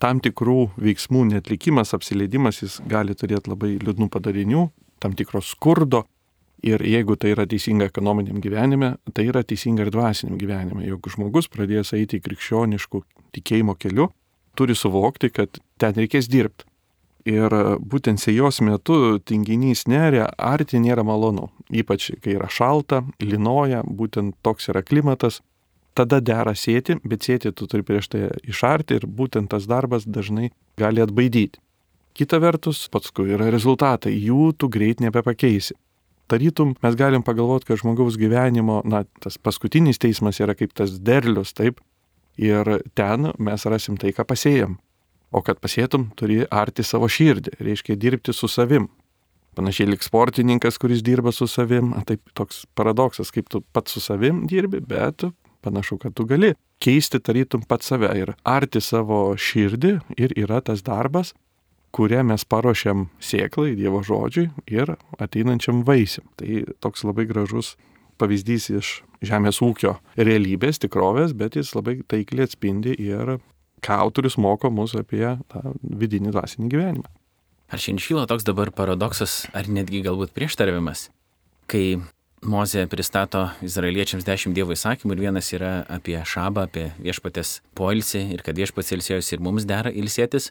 tam 0.02 0.18
tikrų 0.22 0.72
veiksmų 0.82 1.28
netlikimas, 1.30 1.94
apsileidimas, 1.94 2.62
jis 2.64 2.80
gali 2.90 3.14
turėti 3.14 3.52
labai 3.52 3.76
liūdnų 3.78 4.08
padarinių, 4.10 4.66
tam 5.02 5.14
tikros 5.18 5.52
skurdo. 5.54 6.04
Ir 6.62 6.82
jeigu 6.86 7.16
tai 7.18 7.32
yra 7.34 7.42
teisinga 7.50 7.88
ekonominiam 7.90 8.38
gyvenime, 8.42 8.92
tai 9.14 9.24
yra 9.30 9.42
teisinga 9.42 9.82
ir 9.82 9.90
dvasiniam 9.94 10.38
gyvenime. 10.38 10.84
Jeigu 10.86 11.10
žmogus 11.10 11.48
pradės 11.50 11.90
eiti 11.98 12.20
krikščioniškų 12.22 13.00
tikėjimo 13.34 13.74
keliu, 13.82 14.12
turi 14.58 14.76
suvokti, 14.78 15.32
kad 15.34 15.58
ten 15.82 15.98
reikės 15.98 16.30
dirbti. 16.30 16.68
Ir 17.26 17.54
būtent 17.78 18.18
sėjos 18.18 18.58
metu 18.66 19.18
tinginys 19.22 19.84
neria, 19.90 20.26
arti 20.38 20.80
nėra 20.82 21.04
malonu. 21.06 21.48
Ypač 21.70 22.10
kai 22.22 22.34
yra 22.34 22.48
šalta, 22.50 23.04
linoja, 23.22 23.82
būtent 23.86 24.34
toks 24.42 24.70
yra 24.70 24.82
klimatas. 24.82 25.40
Tada 25.94 26.22
dera 26.24 26.54
sėti, 26.56 26.96
bet 27.04 27.26
sėti 27.26 27.52
tu 27.52 27.68
turi 27.68 27.84
prieš 27.84 28.08
tai 28.14 28.30
išarti 28.48 28.96
ir 28.96 29.06
būtent 29.06 29.50
tas 29.52 29.68
darbas 29.68 30.06
dažnai 30.08 30.50
gali 30.80 31.04
atbaidyti. 31.04 31.60
Kita 32.16 32.38
vertus, 32.40 32.86
paskui 32.92 33.32
yra 33.32 33.48
rezultatai, 33.52 34.12
jų 34.12 34.52
tu 34.56 34.68
greit 34.72 35.00
nebepakeisi. 35.00 35.76
Tarytum, 36.32 36.74
mes 36.84 36.96
galim 36.96 37.24
pagalvoti, 37.24 37.68
kad 37.68 37.80
žmogaus 37.80 38.16
gyvenimo, 38.20 38.80
na, 38.88 39.02
tas 39.20 39.36
paskutinis 39.40 40.00
teismas 40.00 40.40
yra 40.40 40.56
kaip 40.56 40.72
tas 40.76 40.94
derlius, 41.00 41.52
taip, 41.56 41.80
ir 42.40 42.68
ten 42.96 43.32
mes 43.36 43.68
rasim 43.68 43.98
tai, 44.00 44.14
ką 44.16 44.24
pasėjam. 44.28 44.78
O 45.32 45.40
kad 45.44 45.60
pasėtum, 45.64 46.10
turi 46.16 46.42
arti 46.52 46.84
savo 46.84 47.08
širdį, 47.08 47.56
reiškia 47.60 47.96
dirbti 48.00 48.34
su 48.36 48.48
savim. 48.48 48.88
Panašiai 49.56 49.90
lik 49.90 50.04
sportininkas, 50.04 50.78
kuris 50.80 51.02
dirba 51.04 51.32
su 51.32 51.48
savim, 51.48 51.92
taip 52.08 52.32
toks 52.36 52.64
paradoksas, 52.76 53.32
kaip 53.32 53.48
tu 53.52 53.60
pats 53.72 53.92
su 53.92 54.00
savim 54.00 54.46
dirbi, 54.48 54.80
bet 54.80 55.26
panašu, 55.62 55.98
kad 56.02 56.14
tu 56.18 56.26
gali 56.28 56.52
keisti 56.82 57.20
tarytum 57.22 57.64
pat 57.68 57.86
save 57.86 58.10
ir 58.18 58.34
arti 58.48 58.82
savo 58.82 59.36
širdį 59.38 59.94
ir 60.18 60.34
yra 60.38 60.60
tas 60.64 60.82
darbas, 60.86 61.32
kurią 61.92 62.24
mes 62.26 62.44
paruošiam 62.48 63.06
sėklai, 63.20 63.76
Dievo 63.76 64.02
žodžiui 64.06 64.48
ir 64.72 64.94
ateinančiam 65.20 65.82
vaisiam. 65.86 66.26
Tai 66.40 66.64
toks 66.80 67.04
labai 67.04 67.26
gražus 67.28 67.76
pavyzdys 68.20 68.70
iš 68.72 68.92
žemės 69.24 69.60
ūkio 69.64 69.96
realybės, 70.16 70.80
tikrovės, 70.82 71.34
bet 71.36 71.58
jis 71.58 71.74
labai 71.76 72.00
taikliai 72.08 72.48
atspindi 72.48 72.94
ir 72.98 73.36
ką 73.82 73.98
autorius 74.04 74.38
moko 74.40 74.70
mus 74.70 74.94
apie 74.98 75.24
tą 75.52 75.74
vidinį 75.82 76.32
dvasinį 76.34 76.70
gyvenimą. 76.72 77.08
Ar 77.72 77.80
šiandien 77.80 78.04
šyla 78.04 78.26
toks 78.28 78.44
dabar 78.44 78.70
paradoksas, 78.76 79.46
ar 79.56 79.68
netgi 79.68 80.02
galbūt 80.04 80.34
prieštaravimas, 80.36 81.06
kai 81.72 82.02
Mozė 82.42 82.88
pristato 82.90 83.44
izraeliečiams 83.62 84.24
dešimt 84.26 84.56
dievo 84.56 84.74
įsakymų 84.74 85.14
ir 85.14 85.20
vienas 85.28 85.52
yra 85.54 85.84
apie 85.86 86.16
šabą, 86.26 86.64
apie 86.66 86.88
viešpatės 86.98 87.60
poilsį 87.78 88.22
ir 88.34 88.42
kad 88.42 88.58
viešpats 88.58 88.90
ilsėjosi 88.96 89.36
ir 89.36 89.44
mums 89.46 89.62
dera 89.68 89.92
ilsėtis. 89.94 90.50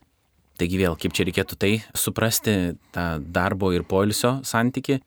Taigi 0.56 0.80
vėl, 0.80 0.96
kaip 0.96 1.12
čia 1.12 1.26
reikėtų 1.28 1.58
tai 1.60 1.72
suprasti, 1.92 2.78
tą 2.96 3.06
darbo 3.20 3.74
ir 3.76 3.84
poilsio 3.84 4.38
santyki. 4.48 5.02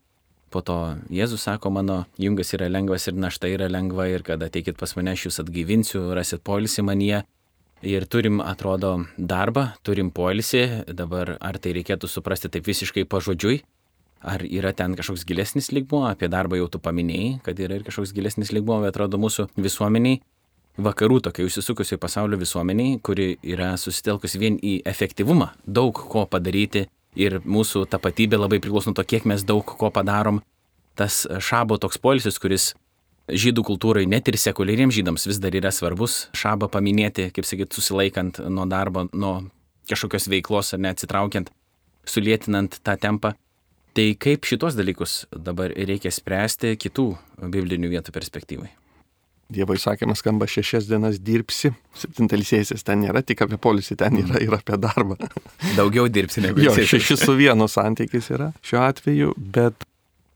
Po 0.53 0.61
to 0.61 0.77
Jėzus 1.09 1.49
sako, 1.49 1.73
mano 1.73 2.03
jungas 2.21 2.53
yra 2.53 2.69
lengvas 2.69 3.09
ir 3.09 3.17
našta 3.17 3.49
yra 3.49 3.71
lengva 3.73 4.11
ir 4.13 4.23
kad 4.27 4.45
ateikit 4.45 4.77
pas 4.77 4.93
mane, 4.99 5.17
aš 5.17 5.31
jūs 5.31 5.41
atgaivinsiu, 5.41 6.11
rasit 6.13 6.45
poilsį 6.45 6.85
manyje 6.85 7.23
ir 7.85 8.05
turim, 8.13 8.43
atrodo, 8.45 9.07
darbą, 9.17 9.71
turim 9.83 10.13
poilsį, 10.13 10.85
dabar 10.93 11.39
ar 11.41 11.57
tai 11.57 11.73
reikėtų 11.79 12.13
suprasti 12.13 12.53
taip 12.53 12.69
visiškai 12.69 13.09
pažodžiui, 13.09 13.63
ar 14.25 14.45
yra 14.49 14.73
ten 14.77 14.97
kažkoks 14.97 15.27
gilesnis 15.29 15.71
lygmuo, 15.75 16.07
apie 16.09 16.31
darbą 16.33 16.59
jau 16.59 16.69
tu 16.73 16.81
paminėjai, 16.83 17.41
kad 17.45 17.61
yra 17.61 17.79
ir 17.79 17.85
kažkoks 17.87 18.15
gilesnis 18.17 18.53
lygmuo, 18.57 18.81
bet 18.85 18.95
atrodo 18.95 19.21
mūsų 19.21 19.51
visuomeniai, 19.61 20.21
vakarų 20.81 21.21
tokia 21.29 21.47
užsisukusi 21.47 21.99
pasaulio 22.03 22.39
visuomeniai, 22.41 22.99
kuri 23.05 23.35
yra 23.43 23.75
susitelkusi 23.79 24.41
vien 24.41 24.57
į 24.59 24.79
efektyvumą, 24.89 25.53
daug 25.67 25.99
ko 26.11 26.25
padaryti 26.31 26.87
ir 27.15 27.39
mūsų 27.45 27.85
tapatybė 27.93 28.41
labai 28.41 28.61
priklauso 28.63 28.91
nuo 28.91 28.99
to, 28.99 29.05
kiek 29.07 29.29
mes 29.29 29.45
daug 29.47 29.63
ko 29.65 29.91
padarom. 29.95 30.41
Tas 30.99 31.25
šabo 31.43 31.79
toks 31.83 31.99
poilsis, 31.99 32.39
kuris 32.43 32.73
žydų 33.31 33.65
kultūrai, 33.67 34.05
net 34.11 34.29
ir 34.29 34.39
sekuliariems 34.39 34.95
žydams 34.99 35.27
vis 35.31 35.41
dar 35.43 35.55
yra 35.57 35.73
svarbus 35.75 36.29
šabą 36.37 36.69
paminėti, 36.73 37.31
kaip 37.35 37.47
sakyt, 37.49 37.73
susilaikant 37.75 38.43
nuo 38.53 38.67
darbo, 38.71 39.07
nuo 39.13 39.37
kažkokios 39.91 40.29
veiklos 40.33 40.75
ar 40.75 40.83
neatsitraukiant, 40.85 41.51
sulėtinant 42.09 42.81
tą 42.85 42.97
tempą. 43.01 43.35
Tai 43.95 44.07
kaip 44.19 44.47
šitos 44.49 44.75
dalykus 44.75 45.21
dabar 45.31 45.71
reikia 45.71 46.11
spręsti 46.11 46.75
kitų 46.83 47.13
biblinių 47.53 47.93
vietų 47.93 48.15
perspektyvai? 48.15 48.73
Dievo 49.55 49.77
įsakymas 49.77 50.19
skamba 50.23 50.49
šešias 50.51 50.89
dienas 50.89 51.21
dirbsi, 51.23 51.71
septintalysėsis 52.01 52.83
ten 52.83 53.05
nėra 53.05 53.23
tik 53.23 53.45
apie 53.45 53.59
polisį, 53.61 53.99
ten 54.01 54.17
yra 54.19 54.41
ir 54.43 54.57
apie 54.57 54.79
darbą. 54.81 55.19
Daugiau 55.77 56.09
dirbsi 56.11 56.43
negu 56.43 56.65
jo. 56.65 56.75
Šešis 56.75 57.23
su 57.23 57.37
vienu 57.39 57.69
santykis 57.71 58.33
yra 58.35 58.51
šiuo 58.67 58.83
atveju, 58.89 59.35
bet 59.37 59.87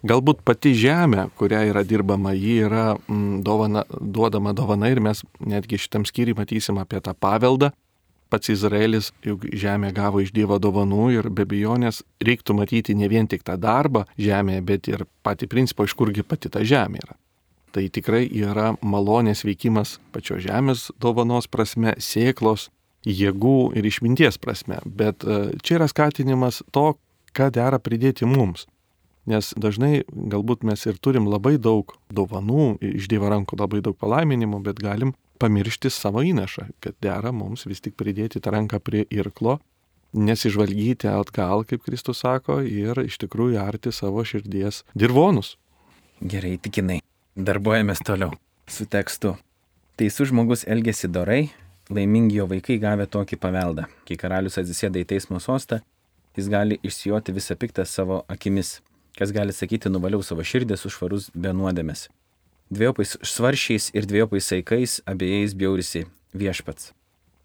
Galbūt 0.06 0.44
pati 0.46 0.76
žemė, 0.78 1.24
kuria 1.34 1.64
yra 1.66 1.82
dirbama, 1.82 2.30
ji 2.30 2.60
yra 2.68 2.92
mm, 2.94 3.40
dovana, 3.42 3.82
duodama 3.90 4.52
dovana 4.54 4.92
ir 4.92 5.00
mes 5.02 5.24
netgi 5.42 5.80
šitam 5.82 6.04
skyriui 6.06 6.36
matysim 6.38 6.78
apie 6.78 7.00
tą 7.02 7.16
paveldą. 7.18 7.72
Pats 8.28 8.50
Izraelis 8.52 9.12
juk 9.24 9.46
žemė 9.56 9.92
gavo 9.96 10.20
iš 10.20 10.34
Dievo 10.36 10.58
dovanų 10.60 11.06
ir 11.14 11.30
be 11.32 11.46
bejonės 11.48 12.02
reiktų 12.24 12.58
matyti 12.58 12.96
ne 12.98 13.08
vien 13.08 13.28
tik 13.28 13.44
tą 13.46 13.56
darbą 13.60 14.04
žemėje, 14.20 14.64
bet 14.68 14.88
ir 14.92 15.06
patį 15.24 15.48
principą, 15.48 15.88
iš 15.88 15.96
kurgi 15.96 16.24
pati 16.26 16.52
ta 16.52 16.60
žemė 16.60 17.00
yra. 17.06 17.16
Tai 17.72 17.84
tikrai 17.92 18.26
yra 18.28 18.74
malonės 18.80 19.44
veikimas 19.44 19.96
pačio 20.12 20.38
žemės 20.40 20.88
dovanos 21.00 21.48
prasme, 21.48 21.94
sėklos, 22.00 22.68
jėgų 23.08 23.72
ir 23.78 23.88
išminties 23.88 24.40
prasme. 24.40 24.80
Bet 24.84 25.24
e, 25.24 25.54
čia 25.64 25.78
yra 25.78 25.88
skatinimas 25.88 26.62
to, 26.72 26.98
ką 27.36 27.48
dera 27.54 27.80
pridėti 27.80 28.28
mums. 28.28 28.66
Nes 29.28 29.52
dažnai 29.60 30.04
galbūt 30.08 30.64
mes 30.64 30.84
ir 30.88 30.96
turim 31.04 31.28
labai 31.28 31.58
daug 31.60 31.92
dovanų, 32.12 32.78
iš 32.80 33.08
Dievo 33.12 33.28
rankų 33.28 33.58
labai 33.60 33.82
daug 33.84 33.96
palaiminimų, 34.00 34.62
bet 34.64 34.80
galim 34.80 35.12
pamiršti 35.38 35.90
savo 35.94 36.24
įnašą, 36.26 36.68
kad 36.84 36.98
dera 37.04 37.32
mums 37.32 37.66
vis 37.68 37.82
tik 37.84 37.96
pridėti 37.98 38.42
tą 38.42 38.52
ranką 38.54 38.80
prie 38.82 39.04
irklo, 39.14 39.58
nesižvalgyti 40.12 41.10
atgal, 41.10 41.64
kaip 41.68 41.84
Kristus 41.86 42.24
sako, 42.24 42.60
ir 42.64 42.98
iš 43.04 43.20
tikrųjų 43.24 43.60
arti 43.62 43.92
savo 43.94 44.24
širdies 44.24 44.84
dirvonus. 44.98 45.56
Gerai, 46.18 46.56
tikinai. 46.58 47.00
Darbuojamės 47.38 48.02
toliau 48.02 48.34
su 48.70 48.86
tekstu. 48.88 49.34
Teisų 49.98 50.28
žmogus 50.30 50.64
elgesi 50.68 51.08
dorai, 51.10 51.48
laimingi 51.90 52.38
jo 52.38 52.46
vaikai 52.50 52.78
gavę 52.82 53.08
tokį 53.10 53.38
paveldą. 53.40 53.88
Kai 54.06 54.18
karalius 54.20 54.58
atsisėda 54.60 55.00
į 55.02 55.08
teismo 55.14 55.40
sostą, 55.42 55.80
jis 56.38 56.50
gali 56.52 56.78
išsijoti 56.86 57.34
visą 57.34 57.56
piktą 57.58 57.86
savo 57.88 58.22
akimis. 58.28 58.78
Kas 59.18 59.32
gali 59.34 59.54
sakyti, 59.54 59.90
nuvaliau 59.90 60.22
savo 60.22 60.44
širdį 60.46 60.78
su 60.78 60.92
švarus 60.94 61.32
be 61.34 61.50
nuodėmės. 61.56 62.06
Dviejopais 62.70 63.16
svaršiais 63.22 63.90
ir 63.96 64.04
dviejopais 64.04 64.44
saikais 64.44 65.00
abiejais 65.08 65.54
bjaurisi 65.56 66.04
viešpats. 66.36 66.92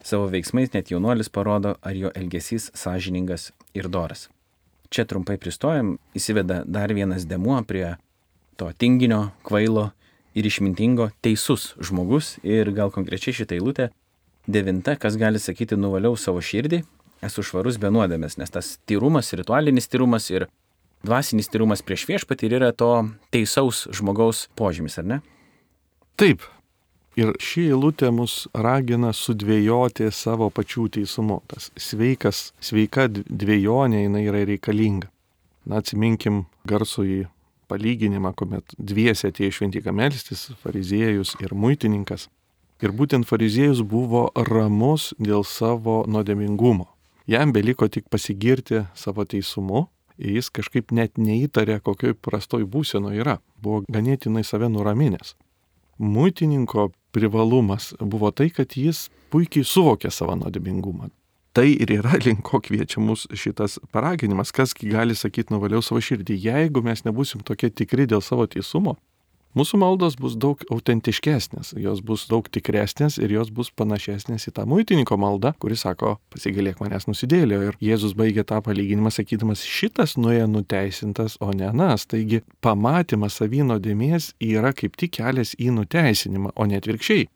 Savo 0.03 0.27
veiksmais 0.27 0.73
net 0.73 0.91
jaunuolis 0.91 1.29
parodo, 1.31 1.77
ar 1.81 1.95
jo 1.95 2.11
elgesys 2.11 2.71
sąžiningas 2.75 3.53
ir 3.73 3.87
doras. 3.87 4.27
Čia 4.91 5.05
trumpai 5.07 5.37
pristojam, 5.39 5.95
įsiveda 6.11 6.65
dar 6.67 6.91
vienas 6.91 7.23
demuo 7.23 7.61
prie 7.63 7.95
to 8.59 8.67
tinginio, 8.75 9.31
kvailo 9.47 9.93
ir 10.35 10.43
išmintingo 10.45 11.07
teisus 11.23 11.71
žmogus 11.79 12.35
ir 12.43 12.73
gal 12.75 12.91
konkrečiai 12.91 13.39
šitą 13.39 13.55
eilutę. 13.55 13.89
Devinta, 14.43 14.97
kas 14.99 15.15
gali 15.15 15.39
sakyti, 15.39 15.79
nuvaliau 15.79 16.19
savo 16.19 16.43
širdį, 16.43 16.81
esu 17.23 17.47
švarus 17.47 17.79
be 17.79 17.87
nuodėmės, 17.95 18.35
nes 18.41 18.51
tas 18.51 18.75
tyrumas, 18.83 19.31
ritualinis 19.39 19.87
tyrumas 19.87 20.27
ir 20.35 20.49
dvasinis 21.03 21.51
tyrumas 21.51 21.83
prieš 21.85 22.07
viešpatį 22.09 22.47
ir 22.47 22.57
yra 22.59 22.71
to 22.75 22.91
teisaus 23.33 23.85
žmogaus 23.93 24.47
požymis, 24.59 24.97
ar 25.01 25.07
ne? 25.07 25.21
Taip. 26.19 26.45
Ir 27.13 27.35
ši 27.37 27.67
eilutė 27.69 28.09
mus 28.09 28.47
ragina 28.57 29.11
sudvėjoti 29.13 30.07
savo 30.09 30.47
pačių 30.49 30.87
teisumu. 30.95 31.43
Tas 31.45 31.69
sveikas, 31.77 32.47
sveika 32.57 33.05
dviejonė 33.11 34.07
jinai 34.07 34.23
yra 34.25 34.41
reikalinga. 34.49 35.11
Na, 35.69 35.79
atsiminkim 35.79 36.45
garsų 36.67 37.05
į 37.05 37.19
palyginimą, 37.71 38.33
kuomet 38.35 38.73
dviese 38.77 39.29
tie 39.31 39.51
šventika 39.53 39.93
melstis, 39.95 40.49
fariziejus 40.63 41.35
ir 41.43 41.53
muitininkas. 41.53 42.27
Ir 42.83 42.91
būtent 42.91 43.29
fariziejus 43.29 43.83
buvo 43.85 44.25
ramus 44.49 45.13
dėl 45.21 45.45
savo 45.47 46.01
nuodėmingumo. 46.09 46.89
Jam 47.29 47.53
beliko 47.55 47.87
tik 47.87 48.09
pasigirti 48.11 48.83
savo 48.99 49.23
teisumu 49.23 49.85
jis 50.17 50.49
kažkaip 50.53 50.91
net 50.91 51.17
neįtarė, 51.17 51.79
kokioj 51.83 52.15
prastoj 52.19 52.65
būseno 52.69 53.13
yra. 53.15 53.39
Buvo 53.61 53.83
ganėtinai 53.91 54.43
save 54.45 54.69
nuraminęs. 54.69 55.35
Muitininko 55.99 56.91
privalumas 57.13 57.93
buvo 57.99 58.31
tai, 58.31 58.49
kad 58.49 58.73
jis 58.77 59.07
puikiai 59.33 59.65
suvokė 59.65 60.11
savo 60.11 60.35
nuodėmingumą. 60.39 61.09
Tai 61.53 61.67
ir 61.69 61.91
yra 61.93 62.17
link 62.25 62.41
ko 62.49 62.59
kviečia 62.63 63.01
mus 63.01 63.27
šitas 63.29 63.77
paraginimas, 63.93 64.51
kas 64.51 64.73
gali 64.73 65.15
sakyti 65.15 65.53
nuvaliau 65.53 65.83
savo 65.85 66.01
širdį. 66.01 66.37
Jeigu 66.49 66.81
mes 66.85 67.05
nebusim 67.05 67.45
tokie 67.45 67.69
tikri 67.69 68.07
dėl 68.09 68.23
savo 68.25 68.47
teisumo, 68.49 68.97
mūsų 69.57 69.79
maldos 69.81 70.17
bus 70.19 70.37
daug 70.39 70.61
autentiškesnės, 70.73 71.73
jos 71.79 72.01
bus 72.05 72.25
daug 72.31 72.47
tikresnės 72.53 73.19
ir 73.21 73.33
jos 73.35 73.51
bus 73.53 73.71
panašesnės 73.73 74.49
į 74.49 74.55
tą 74.57 74.65
muitininko 74.69 75.17
maldą, 75.19 75.53
kuris 75.61 75.85
sako, 75.85 76.15
pasigalėk 76.33 76.81
manęs 76.83 77.07
nusidėlio. 77.09 77.61
Ir 77.69 77.77
Jėzus 77.83 78.15
baigė 78.17 78.45
tą 78.49 78.61
palyginimą 78.65 79.13
sakydamas, 79.13 79.65
šitas 79.67 80.17
nuėjo 80.17 80.49
nuteisintas, 80.51 81.37
o 81.43 81.51
ne 81.53 81.69
anas. 81.69 82.07
Taigi 82.09 82.43
pamatymas 82.63 83.39
savino 83.41 83.79
dėmės 83.81 84.33
yra 84.43 84.73
kaip 84.77 84.97
tik 84.99 85.17
kelias 85.19 85.55
į 85.59 85.71
nuteisinimą, 85.77 86.55
o 86.55 86.69
ne 86.69 86.81
atvirkščiai 86.81 87.29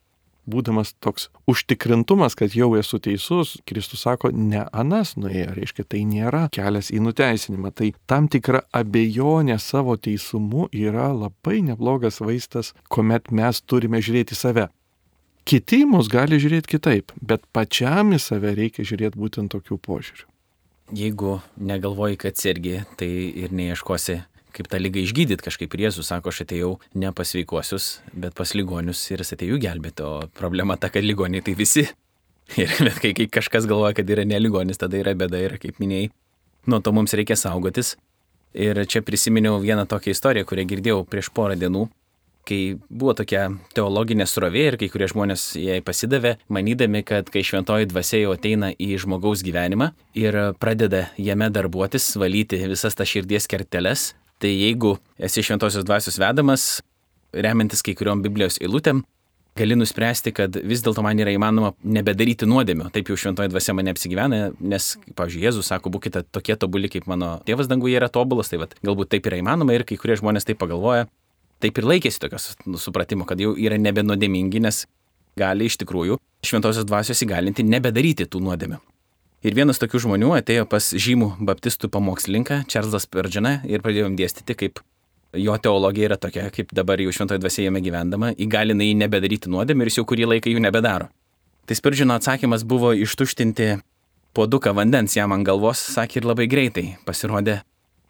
būdamas 0.48 0.94
toks 1.04 1.28
užtikrintumas, 1.50 2.36
kad 2.40 2.56
jau 2.56 2.72
esu 2.80 3.00
teisus, 3.04 3.58
Kristus 3.68 4.06
sako, 4.08 4.32
ne 4.32 4.64
anas 4.72 5.16
nuėjo, 5.20 5.52
reiškia, 5.58 5.86
tai 5.92 6.04
nėra 6.08 6.48
kelias 6.54 6.92
į 6.94 7.02
nuteisinimą. 7.06 7.74
Tai 7.76 7.92
tam 8.10 8.30
tikra 8.32 8.64
abejonė 8.76 9.60
savo 9.62 9.98
teisumu 10.00 10.70
yra 10.72 11.12
labai 11.14 11.62
neblogas 11.68 12.22
vaistas, 12.24 12.74
kuomet 12.90 13.32
mes 13.32 13.62
turime 13.62 14.02
žiūrėti 14.04 14.38
save. 14.38 14.70
Kiti 15.48 15.86
mus 15.88 16.10
gali 16.12 16.40
žiūrėti 16.44 16.74
kitaip, 16.76 17.14
bet 17.24 17.46
pačiam 17.56 18.12
į 18.16 18.20
save 18.20 18.52
reikia 18.58 18.84
žiūrėti 18.88 19.20
būtent 19.20 19.54
tokių 19.54 19.78
požiūrių. 19.80 20.26
Jeigu 20.98 21.38
negalvoji, 21.60 22.18
kad 22.20 22.40
sergi, 22.40 22.82
tai 23.00 23.08
ir 23.44 23.52
neieškosi 23.56 24.22
kaip 24.58 24.70
tą 24.72 24.80
lygą 24.82 25.04
išgydyti 25.04 25.46
kažkaip. 25.46 25.76
Ir 25.78 25.88
Jėzus 25.88 26.10
sako, 26.10 26.34
aš 26.34 26.44
atėjau 26.46 26.74
ne 26.98 27.14
pas 27.16 27.30
sveikuosius, 27.34 27.90
bet 28.14 28.36
pas 28.38 28.54
ligonius 28.58 29.04
ir 29.12 29.24
jis 29.24 29.36
atėjau 29.38 29.62
gelbėti. 29.62 30.06
O 30.06 30.28
problema 30.38 30.78
ta, 30.78 30.92
kad 30.94 31.06
ligoniai 31.06 31.46
tai 31.46 31.56
visi. 31.58 31.88
Ir 32.62 32.72
bet 32.80 33.02
kai, 33.04 33.12
kai 33.12 33.28
kažkas 33.40 33.68
galvoja, 33.68 33.92
kad 33.98 34.08
yra 34.10 34.24
neligonis, 34.24 34.80
tada 34.80 34.96
yra 34.96 35.12
bėda 35.20 35.42
ir 35.44 35.58
kaip 35.60 35.82
minėjai, 35.84 36.14
nuo 36.72 36.80
to 36.80 36.94
mums 36.96 37.12
reikia 37.18 37.36
saugotis. 37.36 37.98
Ir 38.56 38.80
čia 38.88 39.02
prisiminiau 39.04 39.58
vieną 39.60 39.84
tokią 39.92 40.14
istoriją, 40.16 40.48
kurią 40.48 40.64
girdėjau 40.70 41.02
prieš 41.12 41.28
porą 41.36 41.58
dienų, 41.60 41.90
kai 42.48 42.60
buvo 42.88 43.14
tokia 43.18 43.50
teologinė 43.76 44.28
srovė 44.30 44.64
ir 44.72 44.78
kai 44.80 44.90
kurie 44.92 45.10
žmonės 45.12 45.50
jai 45.60 45.82
pasidavė, 45.86 46.38
manydami, 46.54 47.04
kad 47.08 47.30
kai 47.34 47.44
šventoji 47.46 47.90
dvasia 47.92 48.24
jau 48.24 48.34
ateina 48.38 48.72
į 48.72 48.94
žmogaus 49.04 49.44
gyvenimą 49.46 49.92
ir 50.18 50.40
pradeda 50.62 51.08
jame 51.20 51.52
darbuotis, 51.54 52.14
valyti 52.20 52.62
visas 52.72 52.96
tas 52.98 53.12
širdies 53.12 53.50
kerteles, 53.52 54.14
Tai 54.42 54.50
jeigu 54.54 54.98
esi 55.18 55.42
šventosios 55.46 55.86
dvasios 55.88 56.20
vedamas, 56.22 56.66
remiantis 57.34 57.82
kai 57.86 57.96
kuriuom 57.98 58.22
Biblijos 58.26 58.60
eilutėm, 58.62 59.02
gali 59.58 59.78
nuspręsti, 59.78 60.34
kad 60.38 60.58
vis 60.70 60.84
dėlto 60.86 61.02
man 61.06 61.18
yra 61.18 61.34
įmanoma 61.34 61.72
nebedaryti 61.82 62.46
nuodėmio. 62.50 62.92
Taip 62.94 63.10
jau 63.10 63.18
šventoji 63.18 63.50
dvasia 63.50 63.74
mane 63.74 63.94
apsigyvena, 63.94 64.52
nes, 64.62 64.92
pavyzdžiui, 65.18 65.42
Jėzus 65.48 65.72
sako, 65.72 65.92
būkite 65.96 66.22
tokie 66.30 66.54
tobuli, 66.60 66.92
kaip 66.94 67.08
mano 67.10 67.38
tėvas 67.48 67.70
danguje 67.72 67.98
yra 67.98 68.12
tobulas, 68.14 68.52
tai 68.52 68.62
vat, 68.62 68.76
galbūt 68.86 69.16
taip 69.16 69.30
yra 69.30 69.42
įmanoma 69.42 69.74
ir 69.74 69.86
kai 69.88 69.98
kurie 69.98 70.20
žmonės 70.22 70.46
taip 70.46 70.62
pagalvoja, 70.62 71.08
taip 71.64 71.82
ir 71.82 71.90
laikėsi 71.90 72.22
tokios 72.22 72.52
supratimo, 72.84 73.26
kad 73.26 73.42
jau 73.42 73.56
yra 73.58 73.80
nebenuodėmingi, 73.82 74.62
nes 74.68 74.84
gali 75.38 75.70
iš 75.70 75.80
tikrųjų 75.82 76.20
šventosios 76.46 76.86
dvasios 76.86 77.26
įgalinti 77.26 77.66
nebedaryti 77.66 78.30
tų 78.30 78.44
nuodėmių. 78.46 78.82
Ir 79.46 79.54
vienas 79.54 79.78
tokių 79.78 80.02
žmonių 80.02 80.32
atėjo 80.40 80.66
pas 80.70 80.90
žymų 80.98 81.36
baptistų 81.46 81.92
pamokslininką, 81.94 82.64
Čarlzą 82.72 83.02
Spurdžianą, 83.04 83.60
ir 83.70 83.84
pradėjom 83.86 84.16
dėstyti, 84.18 84.56
kaip 84.58 84.82
jo 85.38 85.58
teologija 85.62 86.10
yra 86.10 86.18
tokia, 86.18 86.48
kaip 86.54 86.74
dabar 86.74 87.02
jau 87.04 87.14
šventoje 87.14 87.44
dvasioje 87.44 87.68
jame 87.68 87.84
gyvendama, 87.86 88.32
įgalina 88.34 88.88
jį 88.88 88.96
nebedaryti 89.04 89.52
nuodėmę 89.54 89.86
ir 89.86 89.92
jis 89.92 90.00
jau 90.02 90.08
kurį 90.10 90.32
laiką 90.34 90.50
jų 90.50 90.64
nebedaro. 90.66 91.12
Tai 91.70 91.78
Spurdžino 91.78 92.16
atsakymas 92.18 92.66
buvo 92.66 92.94
ištuštinti 92.98 93.76
puoduką 94.34 94.74
vandens 94.74 95.18
jam 95.18 95.36
ant 95.36 95.46
galvos, 95.46 95.84
sakė 95.94 96.22
ir 96.22 96.30
labai 96.32 96.48
greitai 96.50 96.88
pasirodė 97.06 97.60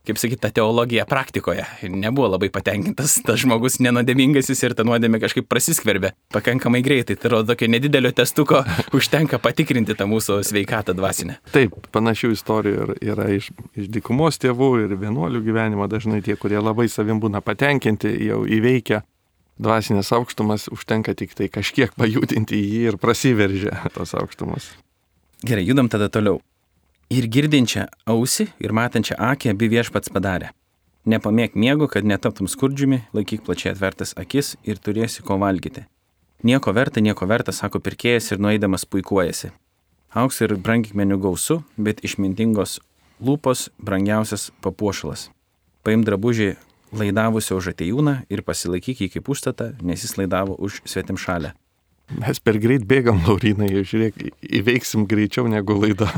kaip 0.07 0.19
sakyt, 0.19 0.41
ta 0.43 0.51
teologija 0.53 1.05
praktikoje. 1.09 1.65
Nebuvo 1.91 2.29
labai 2.31 2.49
patenkintas 2.53 3.17
tas 3.25 3.41
žmogus 3.41 3.79
nenodėmingasis 3.83 4.63
ir 4.63 4.75
ta 4.77 4.85
nuodėmė 4.87 5.19
kažkaip 5.23 5.49
prasiskverbė 5.51 6.13
pakankamai 6.33 6.81
greitai. 6.85 7.17
Tai 7.19 7.33
rodo, 7.33 7.51
tokio 7.51 7.69
nedidelio 7.71 8.13
testuko 8.15 8.63
užtenka 8.97 9.41
patikrinti 9.43 9.97
tą 9.97 10.07
mūsų 10.09 10.39
sveikatą 10.47 10.95
dvasinę. 10.97 11.39
Taip, 11.53 11.75
panašių 11.95 12.31
istorijų 12.37 12.87
yra 13.01 13.29
iš, 13.35 13.51
iš 13.77 13.91
dikumos 13.91 14.39
tėvų 14.43 14.71
ir 14.85 14.97
vienuolių 14.99 15.43
gyvenimo. 15.45 15.89
Dažnai 15.91 16.23
tie, 16.25 16.37
kurie 16.39 16.59
labai 16.61 16.87
savim 16.91 17.21
būna 17.23 17.43
patenkinti, 17.45 18.11
jau 18.29 18.43
įveikia 18.47 19.03
dvasinės 19.61 20.11
aukštumas, 20.13 20.67
užtenka 20.73 21.15
tik 21.17 21.33
tai 21.37 21.49
kažkiek 21.51 21.95
pajudinti 21.97 22.59
jį 22.61 22.83
ir 22.91 22.99
prasiveržia 23.01 23.89
tos 23.95 24.13
aukštumas. 24.17 24.69
Gerai, 25.45 25.65
judam 25.65 25.89
tada 25.89 26.09
toliau. 26.09 26.41
Ir 27.07 27.23
girdinčią 27.31 27.85
ausį 28.03 28.49
ir 28.59 28.73
matančią 28.75 29.15
akį 29.29 29.53
abi 29.53 29.69
viešpats 29.71 30.11
padarė. 30.11 30.49
Nepamėg 31.07 31.53
miego, 31.55 31.85
kad 31.87 32.03
netaptum 32.03 32.49
skurdžiumi, 32.51 33.05
laikyk 33.15 33.45
plačiai 33.47 33.71
atvertas 33.71 34.11
akis 34.19 34.57
ir 34.67 34.81
turėsi 34.83 35.23
ko 35.23 35.37
valgyti. 35.39 35.85
Nieko 36.43 36.73
verta, 36.75 36.99
nieko 36.99 37.23
verta, 37.29 37.53
sako 37.55 37.79
pirkėjas 37.79 38.33
ir 38.33 38.41
nueidamas 38.43 38.83
puikuojasi. 38.91 39.53
Auks 40.19 40.41
ir 40.43 40.57
brangikmenių 40.59 41.15
gausu, 41.23 41.61
bet 41.79 42.03
išmintingos 42.03 42.81
lūpos 43.23 43.69
brangiausias 43.79 44.49
papuošalas. 44.59 45.29
Paim 45.87 46.03
drabužį 46.03 46.57
laidavusio 46.91 47.55
už 47.61 47.69
atejūną 47.71 48.17
ir 48.27 48.43
pasilaikyk 48.43 49.05
jį 49.05 49.07
kaip 49.13 49.31
užstatą, 49.31 49.69
nes 49.79 50.03
jis 50.03 50.17
laidavo 50.19 50.59
už 50.59 50.81
svetim 50.83 51.15
šalę. 51.15 51.53
Mes 52.19 52.43
per 52.43 52.59
greit 52.59 52.83
bėgam, 52.83 53.23
Laurinai, 53.23 53.71
žiūrėk, 53.87 54.19
įveiksim 54.59 55.07
greičiau 55.07 55.47
negu 55.47 55.79
laida 55.79 56.11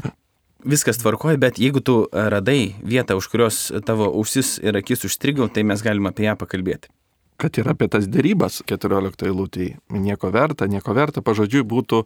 viskas 0.65 0.99
tvarkoja, 0.99 1.37
bet 1.39 1.59
jeigu 1.59 1.81
tu 1.81 2.07
radai 2.11 2.75
vietą, 2.83 3.17
už 3.19 3.27
kurios 3.31 3.59
tavo 3.85 4.09
ausis 4.11 4.57
ir 4.63 4.77
akis 4.77 5.05
užstrigo, 5.07 5.47
tai 5.47 5.63
mes 5.63 5.83
galime 5.83 6.11
apie 6.11 6.27
ją 6.27 6.35
pakalbėti. 6.39 6.91
Kad 7.39 7.55
ir 7.61 7.69
apie 7.71 7.87
tas 7.87 8.07
dėrybas 8.11 8.61
14 8.67 9.29
eilutėje, 9.29 9.77
nieko 9.95 10.31
verta, 10.31 10.67
nieko 10.67 10.95
verta, 10.95 11.23
pažodžiui 11.23 11.63
būtų 11.63 12.03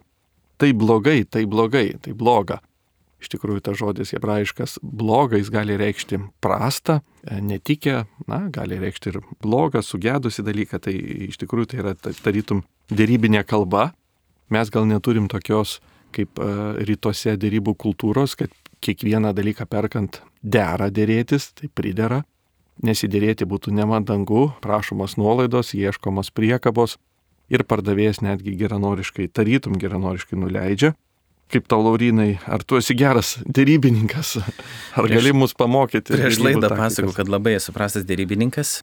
tai 0.62 0.70
blogai, 0.72 1.24
tai 1.26 1.42
blogai, 1.50 1.88
tai 1.98 2.14
bloga. 2.14 2.60
Iš 3.24 3.30
tikrųjų, 3.32 3.62
tas 3.64 3.78
žodis 3.80 4.12
hebrajiškas 4.12 4.76
bloga, 4.84 5.38
jis 5.40 5.48
gali 5.50 5.78
reikšti 5.80 6.20
prastą, 6.44 7.00
netikę, 7.24 8.04
na, 8.28 8.40
gali 8.52 8.76
reikšti 8.78 9.14
ir 9.14 9.20
blogą, 9.42 9.80
sugedusi 9.82 10.44
dalyką, 10.44 10.82
tai 10.84 10.92
iš 11.30 11.40
tikrųjų 11.40 11.70
tai 11.72 11.80
yra 11.80 11.94
tarytum 11.96 12.62
dėrybinė 12.92 13.42
kalba. 13.48 13.94
Mes 14.52 14.68
gal 14.70 14.84
neturim 14.86 15.30
tokios 15.32 15.78
kaip 16.14 16.38
e, 16.38 16.50
rytuose 16.88 17.34
dėrybų 17.40 17.74
kultūros, 17.80 18.36
kad 18.38 18.52
kiekvieną 18.84 19.32
dalyką 19.36 19.66
perkant 19.70 20.20
dera 20.42 20.90
dėrėtis, 20.92 21.52
tai 21.58 21.70
pridera. 21.72 22.22
Nesidėrėti 22.84 23.46
būtų 23.46 23.72
nemandangu, 23.74 24.48
prašomas 24.64 25.14
nuolaidos, 25.20 25.72
ieškomos 25.78 26.32
priekabos 26.34 26.96
ir 27.52 27.62
pardavėjas 27.68 28.20
netgi 28.24 28.56
geranoriškai, 28.58 29.28
tarytum 29.30 29.78
geranoriškai 29.78 30.38
nuleidžia. 30.40 30.94
Kaip 31.52 31.68
tau, 31.70 31.84
Laurinai, 31.84 32.38
ar 32.50 32.64
tu 32.66 32.80
esi 32.80 32.96
geras 32.98 33.36
dėrybininkas? 33.44 34.38
Ar 34.96 35.06
prieš, 35.06 35.20
gali 35.20 35.34
mus 35.36 35.52
pamokyti? 35.54 36.16
Prieš 36.16 36.40
laidą 36.42 36.72
pasakau, 36.72 37.12
kad 37.14 37.30
labai 37.30 37.58
esu 37.60 37.74
prastas 37.76 38.06
dėrybininkas. 38.08 38.80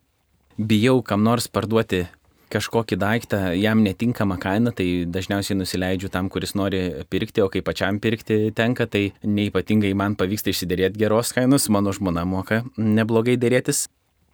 Bijau 0.61 1.01
kam 1.03 1.25
nors 1.25 1.49
parduoti 1.51 2.05
kažkokį 2.51 2.97
daiktą 3.01 3.39
jam 3.57 3.81
netinkamą 3.85 4.37
kainą, 4.41 4.73
tai 4.75 5.05
dažniausiai 5.09 5.57
nusileidžiu 5.59 6.11
tam, 6.13 6.29
kuris 6.31 6.53
nori 6.57 6.81
pirkti, 7.11 7.43
o 7.43 7.49
kai 7.51 7.63
pačiam 7.65 7.99
pirkti 8.03 8.51
tenka, 8.57 8.87
tai 8.91 9.11
neipatingai 9.23 9.93
man 9.97 10.17
pavyksta 10.19 10.53
išsiderėti 10.53 11.01
geros 11.01 11.33
kainos, 11.35 11.69
mano 11.73 11.95
žmona 11.95 12.25
moka 12.27 12.61
neblogai 12.77 13.37
dėrėtis. 13.41 13.87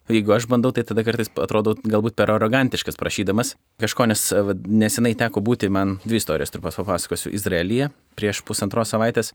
Jeigu 0.08 0.32
aš 0.32 0.46
bandau, 0.48 0.72
tai 0.72 0.86
tada 0.88 1.04
kartais 1.04 1.28
atrodo 1.36 1.74
galbūt 1.84 2.16
per 2.16 2.30
arogantiškas 2.32 2.96
prašydamas 2.96 3.52
kažko, 3.82 4.06
nes 4.08 4.22
nesenai 4.64 5.12
teko 5.20 5.42
būti, 5.44 5.68
man 5.68 5.98
dvi 6.06 6.16
istorijas 6.22 6.54
trupas 6.54 6.78
papasakosiu, 6.80 7.34
Izraelyje 7.36 7.90
prieš 8.16 8.40
pusantros 8.48 8.94
savaitės 8.94 9.34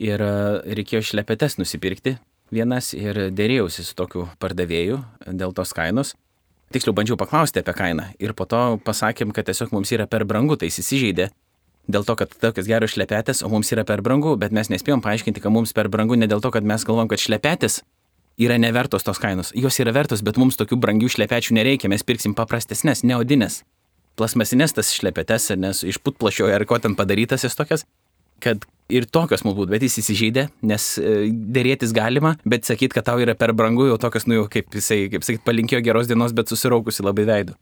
ir 0.00 0.24
reikėjo 0.64 1.04
šlepetes 1.10 1.58
nusipirkti 1.60 2.16
vienas 2.52 2.94
ir 2.96 3.28
dėrėjausi 3.34 3.84
su 3.84 3.96
tokiu 3.98 4.26
pardavėju 4.40 5.02
dėl 5.36 5.52
tos 5.56 5.76
kainos. 5.76 6.14
Tiksliau 6.76 6.92
bandžiau 6.92 7.16
paklausti 7.16 7.62
apie 7.62 7.72
kainą 7.72 8.10
ir 8.20 8.34
po 8.36 8.44
to 8.44 8.58
pasakėm, 8.84 9.30
kad 9.32 9.48
tiesiog 9.48 9.70
mums 9.72 9.88
yra 9.96 10.04
per 10.04 10.26
brangu, 10.28 10.58
tai 10.60 10.68
jis 10.68 10.82
įsižeidė. 10.82 11.30
Dėl 11.88 12.04
to, 12.04 12.16
kad 12.20 12.34
tokios 12.36 12.68
geros 12.68 12.92
šlepetės, 12.92 13.40
o 13.46 13.48
mums 13.48 13.70
yra 13.72 13.86
per 13.88 14.02
brangu, 14.04 14.34
bet 14.36 14.52
mes 14.52 14.68
nespėjom 14.68 15.00
paaiškinti, 15.00 15.40
kad 15.40 15.54
mums 15.54 15.72
per 15.72 15.88
brangu 15.88 16.18
ne 16.20 16.28
dėl 16.28 16.44
to, 16.44 16.50
kad 16.52 16.66
mes 16.68 16.84
galvom, 16.84 17.08
kad 17.08 17.22
šlepetės 17.22 17.80
yra 18.36 18.58
nevertos 18.60 19.08
tos 19.08 19.22
kainos. 19.22 19.54
Jos 19.56 19.80
yra 19.80 19.94
vertos, 19.96 20.20
bet 20.26 20.36
mums 20.36 20.60
tokių 20.60 20.76
brangių 20.82 21.08
šlepečių 21.16 21.56
nereikia, 21.56 21.88
mes 21.88 22.04
pirksim 22.04 22.36
paprastesnės, 22.36 23.06
neodinės. 23.08 23.62
Plasmasinės 24.20 24.76
tas 24.76 24.92
šlepetės, 24.98 25.54
nes 25.56 25.80
iš 25.80 26.02
putplašio 26.04 26.50
ar 26.52 26.68
ko 26.68 26.76
ten 26.82 26.98
padarytas 26.98 27.48
jas 27.48 27.56
tokias, 27.56 27.86
kad 28.42 28.66
ir 28.92 29.06
tokios 29.10 29.42
būtų, 29.46 29.68
bet 29.72 29.84
jis 29.86 29.98
įsižeidė, 30.02 30.48
nes 30.66 30.88
e, 31.00 31.14
dėrėtis 31.30 31.94
galima, 31.96 32.36
bet 32.46 32.68
sakyt, 32.68 32.94
kad 32.94 33.06
tau 33.08 33.18
yra 33.22 33.34
per 33.38 33.54
brangu, 33.56 33.88
jau 33.90 33.98
tokios, 34.00 34.28
nu 34.30 34.40
jau 34.40 34.46
kaip 34.50 34.74
jisai, 34.74 35.06
kaip 35.12 35.26
sakyt, 35.26 35.42
palinkėjo 35.46 35.82
geros 35.86 36.10
dienos, 36.10 36.34
bet 36.36 36.52
susiraukusi 36.52 37.06
labai 37.06 37.26
veidu. 37.28 37.56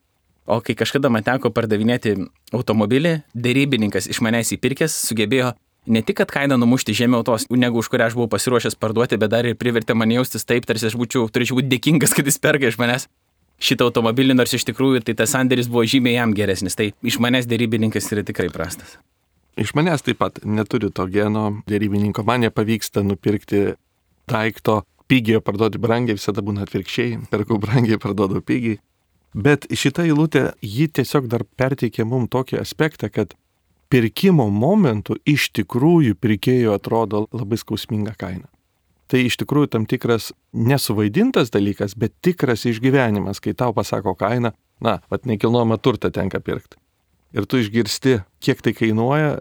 O 0.44 0.58
kai 0.60 0.76
kažkada 0.76 1.08
man 1.08 1.24
teko 1.24 1.48
pardavinėti 1.56 2.18
automobilį, 2.52 3.22
dėrybininkas 3.32 4.10
iš 4.12 4.20
manęs 4.24 4.52
įpirkęs 4.58 4.96
sugebėjo 5.08 5.54
ne 5.86 6.02
tik, 6.04 6.18
kad 6.20 6.32
kainą 6.32 6.58
numušti 6.60 6.92
žemiau 6.96 7.24
tos, 7.24 7.46
negu 7.48 7.80
už 7.80 7.88
kurią 7.92 8.10
aš 8.10 8.16
buvau 8.18 8.28
pasiruošęs 8.32 8.76
parduoti, 8.80 9.16
bet 9.20 9.32
dar 9.32 9.48
ir 9.48 9.56
privertė 9.56 9.96
mane 9.96 10.18
jaustis 10.18 10.44
taip, 10.44 10.68
tarsi 10.68 10.90
aš 10.90 10.98
būčiau, 11.00 11.30
turėčiau 11.32 11.60
būti 11.60 11.72
dėkingas, 11.72 12.12
kad 12.16 12.28
jis 12.28 12.40
perka 12.40 12.68
iš 12.68 12.76
manęs 12.80 13.08
šitą 13.64 13.88
automobilį, 13.88 14.36
nors 14.36 14.52
iš 14.56 14.66
tikrųjų 14.68 15.04
tai 15.06 15.16
tas 15.16 15.32
sandėris 15.32 15.70
buvo 15.72 15.86
žymiai 15.88 16.18
jam 16.18 16.36
geresnis. 16.36 16.76
Tai 16.76 16.90
iš 16.92 17.20
manęs 17.22 17.48
dėrybininkas 17.48 18.10
yra 18.12 18.24
tikrai 18.26 18.50
prastas. 18.52 18.98
Iš 19.60 19.74
manęs 19.78 20.02
taip 20.02 20.18
pat 20.18 20.40
neturiu 20.42 20.90
to 20.90 21.06
geno 21.06 21.44
dėrybininko, 21.70 22.24
man 22.26 22.42
nepavyksta 22.42 23.04
nupirkti 23.06 23.76
daikto 24.30 24.80
pigiai 25.10 25.42
parduoti 25.44 25.78
brangiai, 25.78 26.18
visada 26.18 26.42
būna 26.42 26.64
atvirkščiai, 26.66 27.20
perku 27.30 27.60
brangiai, 27.62 28.00
parduodu 28.02 28.42
pigiai. 28.42 28.80
Bet 29.34 29.66
šita 29.70 30.06
eilutė, 30.06 30.48
ji 30.62 30.88
tiesiog 30.94 31.26
dar 31.30 31.44
perteikė 31.58 32.06
mums 32.06 32.30
tokį 32.34 32.60
aspektą, 32.60 33.10
kad 33.10 33.34
pirkimo 33.90 34.46
momentu 34.50 35.18
iš 35.26 35.50
tikrųjų 35.54 36.16
pirkėjo 36.18 36.74
atrodo 36.78 37.26
labai 37.34 37.58
skausminga 37.60 38.14
kaina. 38.18 38.48
Tai 39.10 39.20
iš 39.22 39.36
tikrųjų 39.42 39.70
tam 39.74 39.84
tikras 39.86 40.32
nesuvaidintas 40.56 41.52
dalykas, 41.54 41.94
bet 41.98 42.14
tikras 42.24 42.64
išgyvenimas, 42.66 43.42
kai 43.42 43.52
tau 43.54 43.74
pasako 43.76 44.16
kainą, 44.18 44.54
na, 44.82 44.98
vad 45.12 45.28
nekilnojamą 45.28 45.78
turtą 45.78 46.10
tenka 46.10 46.40
pirkti. 46.40 46.80
Ir 47.34 47.48
tu 47.50 47.58
išgirsti, 47.58 48.20
kiek 48.44 48.62
tai 48.62 48.72
kainuoja, 48.76 49.40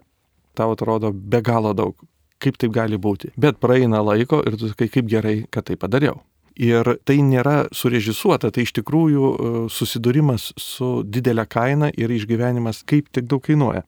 tau 0.57 0.73
atrodo 0.73 1.13
be 1.13 1.43
galo 1.45 1.75
daug 1.77 1.97
kaip 2.43 2.59
taip 2.59 2.73
gali 2.75 2.99
būti. 2.99 3.31
Bet 3.39 3.59
praeina 3.63 4.01
laiko 4.03 4.41
ir 4.43 4.57
tu 4.59 4.69
sakai, 4.71 4.89
kaip 4.91 5.09
gerai, 5.11 5.35
kad 5.53 5.67
tai 5.69 5.77
padariau. 5.79 6.21
Ir 6.53 6.85
tai 7.07 7.17
nėra 7.25 7.69
surežisuota, 7.73 8.51
tai 8.53 8.67
iš 8.67 8.75
tikrųjų 8.77 9.29
e, 9.29 9.51
susidūrimas 9.73 10.51
su 10.61 10.89
didelė 11.01 11.47
kaina 11.49 11.89
ir 11.97 12.13
išgyvenimas, 12.13 12.83
kaip 12.89 13.09
tik 13.15 13.25
daug 13.31 13.41
kainuoja. 13.45 13.81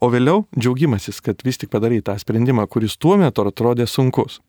O 0.00 0.08
vėliau 0.12 0.44
džiaugimasis, 0.56 1.20
kad 1.24 1.44
vis 1.44 1.60
tik 1.60 1.72
padarai 1.72 2.00
tą 2.04 2.16
sprendimą, 2.20 2.66
kuris 2.72 2.96
tuo 3.00 3.18
metu 3.20 3.44
atrodė 3.44 3.88
sunkus. 3.88 4.40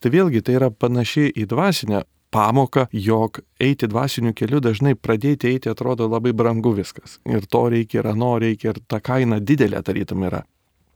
Tai 0.00 0.12
vėlgi 0.14 0.40
tai 0.44 0.56
yra 0.56 0.70
panašiai 0.72 1.32
į 1.36 1.44
dvasinę 1.50 2.04
pamoką, 2.30 2.86
jog 2.92 3.40
eiti 3.60 3.88
dvasiniu 3.90 4.32
keliu 4.36 4.60
dažnai 4.62 4.94
pradėti 4.94 5.50
eiti 5.50 5.70
atrodo 5.70 6.08
labai 6.08 6.32
brangu 6.36 6.72
viskas. 6.76 7.18
Ir 7.26 7.46
to 7.50 7.66
reikia, 7.72 8.00
ir 8.02 8.10
ano 8.12 8.36
reikia, 8.42 8.74
ir 8.74 8.82
ta 8.88 9.00
kaina 9.00 9.40
didelė 9.40 9.82
tarytum 9.86 10.26
yra. 10.28 10.44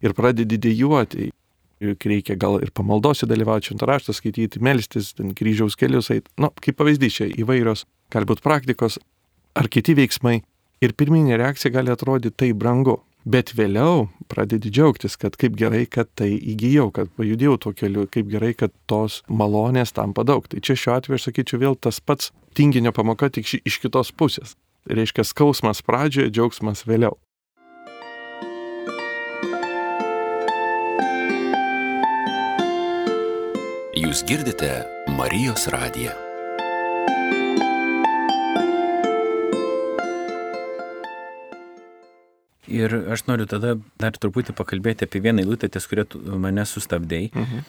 Ir 0.04 0.14
pradedi 0.14 0.58
dėjuoti, 0.60 1.30
juk 1.84 2.06
reikia 2.10 2.36
gal 2.40 2.60
ir 2.62 2.70
pamaldose 2.74 3.26
dalyvauti, 3.26 3.72
šimtą 3.72 3.88
raštą 3.88 4.14
skaityti, 4.16 4.62
melstis, 4.62 5.12
ten 5.18 5.34
kryžiaus 5.36 5.76
kelius 5.80 6.10
eiti. 6.14 6.30
Na, 6.38 6.48
nu, 6.48 6.54
kaip 6.62 6.78
pavyzdys 6.78 7.18
čia 7.18 7.30
įvairios, 7.32 7.86
gali 8.14 8.30
būti 8.30 8.44
praktikos 8.44 9.00
ar 9.58 9.70
kiti 9.70 9.96
veiksmai. 9.98 10.40
Ir 10.82 10.92
pirminė 10.98 11.38
reakcija 11.40 11.72
gali 11.72 11.92
atrodyti 11.92 12.36
tai 12.36 12.52
brangu. 12.52 12.98
Bet 13.24 13.54
vėliau 13.56 14.10
pradedi 14.28 14.68
džiaugtis, 14.68 15.16
kad 15.16 15.38
kaip 15.40 15.54
gerai, 15.56 15.86
kad 15.88 16.10
tai 16.12 16.34
įgyjau, 16.36 16.90
kad 16.92 17.08
pajudėjau 17.16 17.56
tuo 17.60 17.72
keliu, 17.72 18.04
kaip 18.04 18.28
gerai, 18.28 18.52
kad 18.52 18.72
tos 18.90 19.22
malonės 19.32 19.96
tampa 19.96 20.26
daug. 20.28 20.44
Tai 20.44 20.60
čia 20.60 20.76
šiuo 20.76 20.96
atveju 20.98 21.16
aš 21.16 21.28
sakyčiau 21.30 21.62
vėl 21.62 21.78
tas 21.80 22.02
pats 22.04 22.34
tinginio 22.52 22.92
pamoka 22.92 23.30
tik 23.32 23.48
iš 23.64 23.80
kitos 23.80 24.12
pusės. 24.12 24.58
Reiškia 24.84 25.24
skausmas 25.24 25.80
pradžioje, 25.80 26.28
džiaugsmas 26.36 26.84
vėliau. 26.84 27.16
Jūs 33.96 34.20
girdite 34.28 34.82
Marijos 35.16 35.64
radiją. 35.72 36.33
Ir 42.74 42.94
aš 43.14 43.26
noriu 43.28 43.46
tada 43.50 43.76
dar 44.00 44.16
truputį 44.18 44.54
pakalbėti 44.58 45.06
apie 45.06 45.22
vieną 45.24 45.44
eilutę, 45.44 45.70
ties 45.70 45.86
kurią 45.90 46.06
mane 46.42 46.64
sustabdėjai. 46.68 47.30
Mhm. 47.34 47.66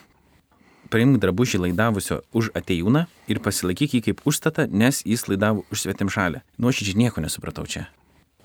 Paimk 0.90 1.18
drabužį 1.22 1.64
laidavusio 1.64 2.20
už 2.36 2.52
atejūną 2.54 3.06
ir 3.30 3.40
pasilaikyk 3.42 3.96
jį 3.96 4.02
kaip 4.06 4.20
užstatą, 4.30 4.68
nes 4.70 5.02
jis 5.02 5.26
laidavo 5.26 5.64
už 5.74 5.82
svetim 5.82 6.10
šalę. 6.12 6.44
Nuoširdžiai 6.62 7.00
nieko 7.00 7.24
nesupratau 7.24 7.66
čia. 7.66 7.88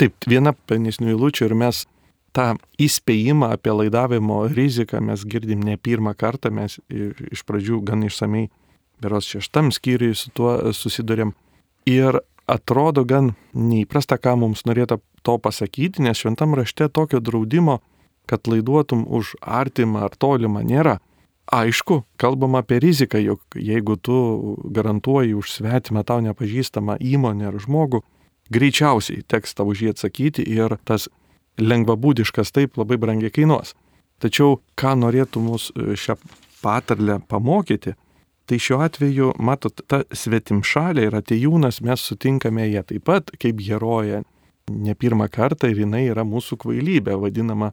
Taip, 0.02 0.16
viena 0.26 0.56
penisnių 0.70 1.12
eilučių 1.14 1.52
ir 1.52 1.54
mes 1.62 1.84
tą 2.34 2.56
įspėjimą 2.82 3.52
apie 3.54 3.76
laidavimo 3.76 4.40
riziką 4.50 5.02
mes 5.04 5.26
girdim 5.28 5.62
ne 5.68 5.78
pirmą 5.78 6.16
kartą, 6.18 6.50
mes 6.50 6.80
iš 6.90 7.44
pradžių 7.48 7.82
gan 7.86 8.08
išsamei, 8.08 8.48
beros 9.02 9.30
šeštam 9.30 9.72
skyriui 9.76 10.16
su 10.18 10.32
tuo 10.34 10.58
susidurėm. 10.74 11.36
Ir 11.90 12.22
atrodo 12.52 13.06
gan 13.08 13.34
neįprasta, 13.56 14.18
ką 14.20 14.36
mums 14.44 14.66
norėtų 14.68 15.00
to 15.26 15.38
pasakyti, 15.40 16.04
nes 16.04 16.20
šventam 16.20 16.56
rašte 16.58 16.90
tokio 16.90 17.22
draudimo, 17.24 17.80
kad 18.30 18.48
laiduotum 18.48 19.06
už 19.08 19.36
artimą 19.42 20.06
ar 20.08 20.18
tolimą 20.18 20.64
nėra. 20.66 21.00
Aišku, 21.52 22.04
kalbam 22.22 22.56
apie 22.56 22.80
riziką, 22.80 23.20
jog 23.20 23.58
jeigu 23.60 23.98
tu 23.98 24.18
garantuoji 24.72 25.34
už 25.36 25.52
svetimą 25.58 26.06
tau 26.08 26.22
nepažįstamą 26.24 26.96
įmonę 27.02 27.50
ar 27.50 27.58
žmogų, 27.60 28.04
greičiausiai 28.54 29.26
teks 29.28 29.58
tau 29.58 29.72
už 29.74 29.84
jį 29.84 29.96
atsakyti 29.96 30.46
ir 30.48 30.78
tas 30.88 31.10
lengvabūdiškas 31.60 32.54
taip 32.56 32.78
labai 32.80 33.00
brangiai 33.02 33.34
kainuos. 33.34 33.76
Tačiau 34.22 34.62
ką 34.80 34.94
norėtų 35.02 35.42
mus 35.44 35.72
e, 35.74 35.98
šią 35.98 36.16
patarlę 36.62 37.20
pamokyti, 37.28 37.96
tai 38.52 38.60
šiuo 38.60 38.82
atveju, 38.84 39.30
matot, 39.40 39.80
ta 39.88 40.02
svetimšalė 40.12 41.06
ir 41.08 41.14
atejūnas 41.16 41.78
mes 41.88 42.02
sutinkame 42.04 42.66
ją 42.68 42.82
taip 42.90 43.06
pat 43.08 43.32
kaip 43.40 43.62
heroję 43.64 44.26
ne 44.68 44.96
pirmą 44.96 45.30
kartą 45.32 45.70
ir 45.72 45.80
jinai 45.86 46.02
yra 46.10 46.26
mūsų 46.28 46.58
kvailybė, 46.60 47.16
vadinama 47.22 47.70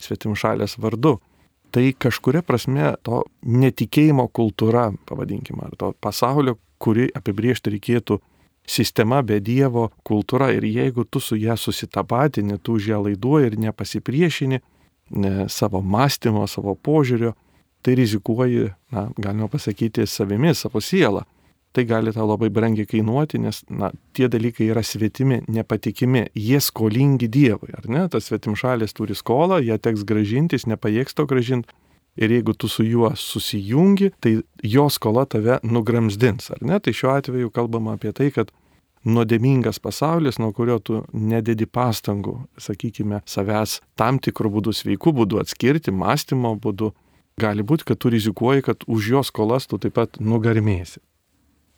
svetimšalės 0.00 0.78
vardu. 0.80 1.18
Tai 1.72 1.84
kažkuria 2.00 2.40
prasme 2.48 2.94
to 3.04 3.20
netikėjimo 3.44 4.24
kultūra, 4.32 4.86
pavadinkime, 5.08 5.66
ar 5.68 5.76
to 5.76 5.92
pasaulio, 6.00 6.56
kuri 6.80 7.10
apibriežti 7.12 7.76
reikėtų 7.76 8.22
sistema 8.64 9.20
be 9.20 9.36
Dievo 9.36 9.90
kultūra 10.00 10.48
ir 10.56 10.64
jeigu 10.64 11.04
tu 11.04 11.20
su 11.20 11.36
ją 11.36 11.58
susitapatini, 11.60 12.56
tu 12.56 12.80
už 12.80 12.88
ją 12.94 13.04
laiduoji 13.04 13.52
ir 13.52 13.60
nepasipriešini 13.68 14.64
ne, 15.10 15.34
savo 15.52 15.84
mąstymo, 15.84 16.48
savo 16.48 16.72
požiūrio, 16.72 17.36
tai 17.82 17.94
rizikuoji, 17.98 18.70
na, 18.94 19.08
galima 19.18 19.48
pasakyti, 19.48 20.06
savimi, 20.06 20.54
savo 20.54 20.80
sielą. 20.80 21.24
Tai 21.72 21.84
gali 21.88 22.12
tau 22.12 22.26
labai 22.28 22.50
brangiai 22.52 22.84
kainuoti, 22.84 23.38
nes, 23.40 23.62
na, 23.72 23.88
tie 24.12 24.28
dalykai 24.28 24.66
yra 24.68 24.82
svetimi, 24.84 25.40
nepatikimi, 25.48 26.26
jie 26.36 26.60
skolingi 26.60 27.30
Dievui, 27.32 27.72
ar 27.72 27.88
ne? 27.88 28.02
Tas 28.12 28.28
svetimšalis 28.28 28.92
turi 28.92 29.16
skolą, 29.16 29.62
ją 29.64 29.78
teks 29.80 30.04
gražintis, 30.08 30.68
nepajėgs 30.68 31.16
to 31.16 31.24
gražinti. 31.30 31.72
Ir 32.20 32.28
jeigu 32.28 32.52
tu 32.52 32.68
su 32.68 32.84
juo 32.84 33.08
susijungi, 33.16 34.10
tai 34.20 34.34
jo 34.68 34.84
skola 34.92 35.24
tave 35.24 35.56
nugramzdins, 35.64 36.50
ar 36.52 36.60
ne? 36.60 36.76
Tai 36.76 36.92
šiuo 36.92 37.14
atveju 37.14 37.52
kalbama 37.56 37.96
apie 37.96 38.12
tai, 38.12 38.28
kad 38.36 38.52
nuodėmingas 39.08 39.80
pasaulis, 39.82 40.36
nuo 40.38 40.52
kurio 40.52 40.76
tu 40.78 41.00
nededi 41.12 41.66
pastangų, 41.66 42.36
sakykime, 42.60 43.22
savęs 43.24 43.80
tam 43.98 44.20
tikrų 44.22 44.52
būdų, 44.58 44.76
sveikų 44.76 45.14
būdų 45.22 45.40
atskirti, 45.42 45.94
mąstymo 45.94 46.52
būdų, 46.60 46.92
gali 47.42 47.64
būti, 47.66 47.86
kad 47.90 48.00
tu 48.00 48.12
rizikuoji, 48.12 48.64
kad 48.68 48.86
už 48.86 49.10
jo 49.14 49.22
skolas 49.26 49.68
tu 49.70 49.78
taip 49.82 49.96
pat 49.98 50.20
nugarmėsi. 50.22 51.02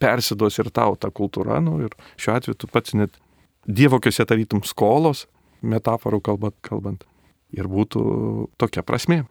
Persiduos 0.01 0.59
ir 0.61 0.69
tau 0.75 0.97
ta 0.99 1.09
kultūra, 1.09 1.61
nu, 1.63 1.77
ir 1.85 1.95
šiuo 2.19 2.35
atveju 2.35 2.57
tu 2.59 2.69
pats 2.71 2.95
net 2.97 3.15
dievokiuose 3.65 4.25
tarytum 4.27 4.63
skolos, 4.67 5.25
metaforų 5.65 6.21
kalbant, 6.25 6.57
kalbant. 6.65 7.05
Ir 7.55 7.69
būtų 7.71 8.01
tokia 8.59 8.83
prasme. 8.85 9.23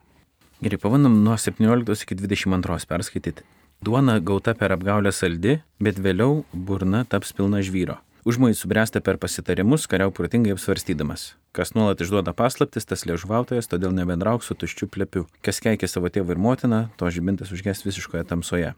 Gerai, 0.64 0.78
pavandom 0.80 1.18
nuo 1.24 1.36
17 1.36 2.06
iki 2.06 2.16
22 2.16 2.88
perskaityti. 2.88 3.44
Duona 3.84 4.16
gauta 4.20 4.54
per 4.56 4.72
apgaulę 4.72 5.12
saldi, 5.12 5.58
bet 5.82 5.98
vėliau 6.00 6.44
burna 6.54 7.02
taps 7.04 7.34
pilna 7.36 7.60
žvyro. 7.60 7.98
Užmojai 8.24 8.54
subręsta 8.56 9.00
per 9.04 9.18
pasitarimus, 9.20 9.84
kariau 9.84 10.08
protingai 10.08 10.54
apsvarstydamas. 10.54 11.34
Kas 11.52 11.74
nuolat 11.76 12.00
išduoda 12.00 12.32
paslaptis, 12.32 12.88
tas 12.88 13.04
liežuvautojas, 13.04 13.68
todėl 13.68 13.92
nebendrauk 13.92 14.40
su 14.46 14.56
tuščiu 14.56 14.88
plepiu. 14.88 15.26
Kas 15.44 15.60
keikia 15.60 15.90
savo 15.92 16.08
tėvą 16.08 16.32
ir 16.32 16.40
motiną, 16.40 16.80
to 16.96 17.12
žibintas 17.12 17.52
užges 17.52 17.84
visiškoje 17.84 18.24
tamsoje. 18.32 18.72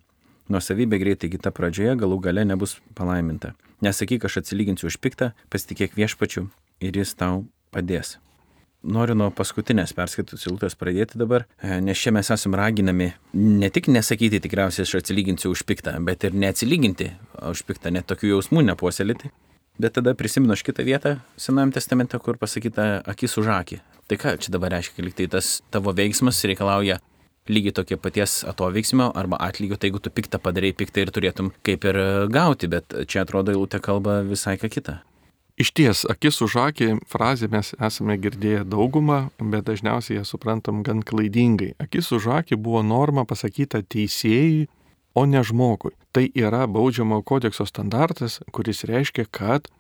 Nuosavybė 0.51 0.99
greitai 0.99 1.31
kita 1.31 1.55
pradžioje 1.55 1.95
galų 2.03 2.19
gale 2.27 2.43
nebus 2.43 2.81
palaiminta. 2.99 3.55
Nesakyk, 3.87 4.27
aš 4.27 4.43
atsilyginsiu 4.43 4.91
už 4.91 4.99
piktą, 4.99 5.31
pasitikėk 5.47 5.95
viešpačiu 5.95 6.49
ir 6.83 6.99
jis 6.99 7.15
tau 7.15 7.45
padės 7.71 8.17
noriu 8.87 9.17
nuo 9.19 9.31
paskutinės 9.35 9.95
perskaitos 9.97 10.47
eilutės 10.47 10.77
pradėti 10.79 11.19
dabar, 11.21 11.47
e, 11.61 11.81
nes 11.85 11.99
čia 11.99 12.13
mes 12.15 12.31
esame 12.33 12.59
raginami 12.61 13.11
ne 13.35 13.71
tik 13.71 13.91
nesakyti 13.93 14.41
tikriausiai 14.45 14.87
aš 14.87 14.97
atsilyginsiu 15.01 15.51
už 15.55 15.65
piktą, 15.69 15.97
bet 16.07 16.25
ir 16.25 16.37
neatsilyginti 16.37 17.11
už 17.51 17.65
piktą, 17.69 17.93
net 17.95 18.09
tokių 18.11 18.37
jausmų 18.37 18.65
nepuoselėti. 18.71 19.33
Bet 19.77 19.99
tada 19.99 20.15
prisimenu 20.17 20.55
aš 20.55 20.63
kitą 20.65 20.87
vietą 20.87 21.19
Senajame 21.37 21.75
testamente, 21.77 22.17
kur 22.19 22.39
pasakyta 22.41 23.03
akis 23.05 23.37
už 23.37 23.51
akį. 23.59 23.83
Tai 24.09 24.17
ką 24.23 24.39
čia 24.41 24.55
dabar 24.55 24.73
reiškia, 24.73 25.05
lyg 25.05 25.19
tai 25.19 25.27
tas 25.29 25.59
tavo 25.75 25.93
veiksmas 25.93 26.41
reikalauja 26.49 26.97
lygiai 27.49 27.75
tokie 27.75 27.99
paties 28.01 28.41
atoveiksmio 28.49 29.11
arba 29.15 29.39
atlygio, 29.43 29.77
tai 29.77 29.91
jeigu 29.91 30.01
tu 30.03 30.11
piktą 30.11 30.41
padarai, 30.43 30.73
piktą 30.75 31.05
ir 31.05 31.13
turėtum 31.15 31.53
kaip 31.67 31.85
ir 31.87 31.99
gauti, 32.33 32.71
bet 32.71 32.97
čia 33.07 33.23
atrodo 33.23 33.55
eilutė 33.55 33.83
kalba 33.83 34.21
visai 34.27 34.57
ką 34.61 34.71
kitą. 34.73 34.97
Iš 35.57 35.71
ties, 35.73 36.03
akis 36.05 36.43
už 36.45 36.59
akį 36.61 36.87
frazę 37.09 37.49
mes 37.49 37.71
esame 37.81 38.19
girdėję 38.21 38.67
daugumą, 38.69 39.31
bet 39.41 39.65
dažniausiai 39.65 40.19
ją 40.19 40.25
suprantam 40.29 40.83
gan 40.85 41.01
klaidingai. 41.01 41.71
Akis 41.81 42.11
už 42.13 42.27
akį 42.43 42.59
buvo 42.61 42.83
norma 42.85 43.25
pasakyta 43.25 43.81
teisėjai, 43.81 44.67
o 45.17 45.25
ne 45.25 45.41
žmogui. 45.41 45.95
Tai 46.13 46.27
yra 46.37 46.67
baudžiamo 46.69 47.23
kodekso 47.25 47.65
standartas, 47.65 48.43
kuris 48.53 48.85
reiškia, 48.85 49.25
kad 49.33 49.71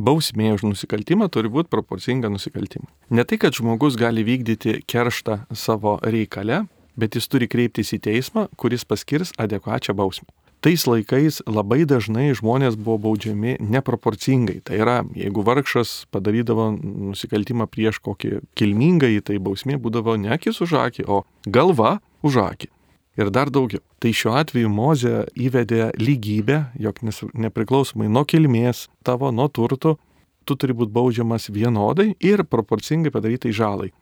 bausmė 0.00 0.54
už 0.56 0.64
nusikaltimą 0.70 1.28
turi 1.28 1.52
būti 1.52 1.68
proporcinga 1.68 2.32
nusikaltimui. 2.32 2.88
Ne 3.12 3.28
tai, 3.28 3.36
kad 3.36 3.52
žmogus 3.52 4.00
gali 4.00 4.24
vykdyti 4.24 4.78
kerštą 4.88 5.42
savo 5.52 5.98
reikale, 6.00 6.64
bet 6.96 7.20
jis 7.20 7.28
turi 7.28 7.44
kreiptis 7.44 7.92
į 7.92 8.00
teismą, 8.08 8.48
kuris 8.56 8.88
paskirs 8.88 9.36
adekvačią 9.36 9.92
bausmę 10.00 10.32
tais 10.66 10.82
laikais 10.82 11.36
labai 11.46 11.84
dažnai 11.86 12.32
žmonės 12.34 12.74
buvo 12.74 12.96
baudžiami 13.04 13.52
neproporcingai. 13.62 14.64
Tai 14.66 14.78
yra, 14.82 14.96
jeigu 15.14 15.44
vargšas 15.46 16.08
padarydavo 16.10 16.72
nusikaltimą 16.74 17.68
prieš 17.70 18.00
kokį 18.02 18.40
kilmingą, 18.58 19.12
tai 19.22 19.38
bausmė 19.38 19.78
būdavo 19.78 20.16
ne 20.18 20.32
akis 20.34 20.58
už 20.64 20.74
akį, 20.88 21.06
o 21.06 21.22
galva 21.46 22.00
už 22.26 22.40
akį. 22.42 22.72
Ir 23.16 23.30
dar 23.30 23.52
daugiau. 23.54 23.78
Tai 24.02 24.10
šiuo 24.10 24.34
atveju 24.40 24.68
Mozė 24.68 25.22
įvedė 25.38 25.92
lygybę, 26.02 26.58
jog 26.82 26.98
nepriklausomai 27.46 28.10
nuo 28.10 28.26
kilmės 28.26 28.88
tavo, 29.06 29.30
nuo 29.30 29.46
turtų, 29.46 29.94
tu 30.42 30.58
turi 30.58 30.74
būti 30.74 30.92
baudžiamas 30.98 31.46
vienodai 31.46 32.16
ir 32.18 32.42
proporcingai 32.42 33.14
padarytai 33.14 33.54
žalai. 33.54 33.92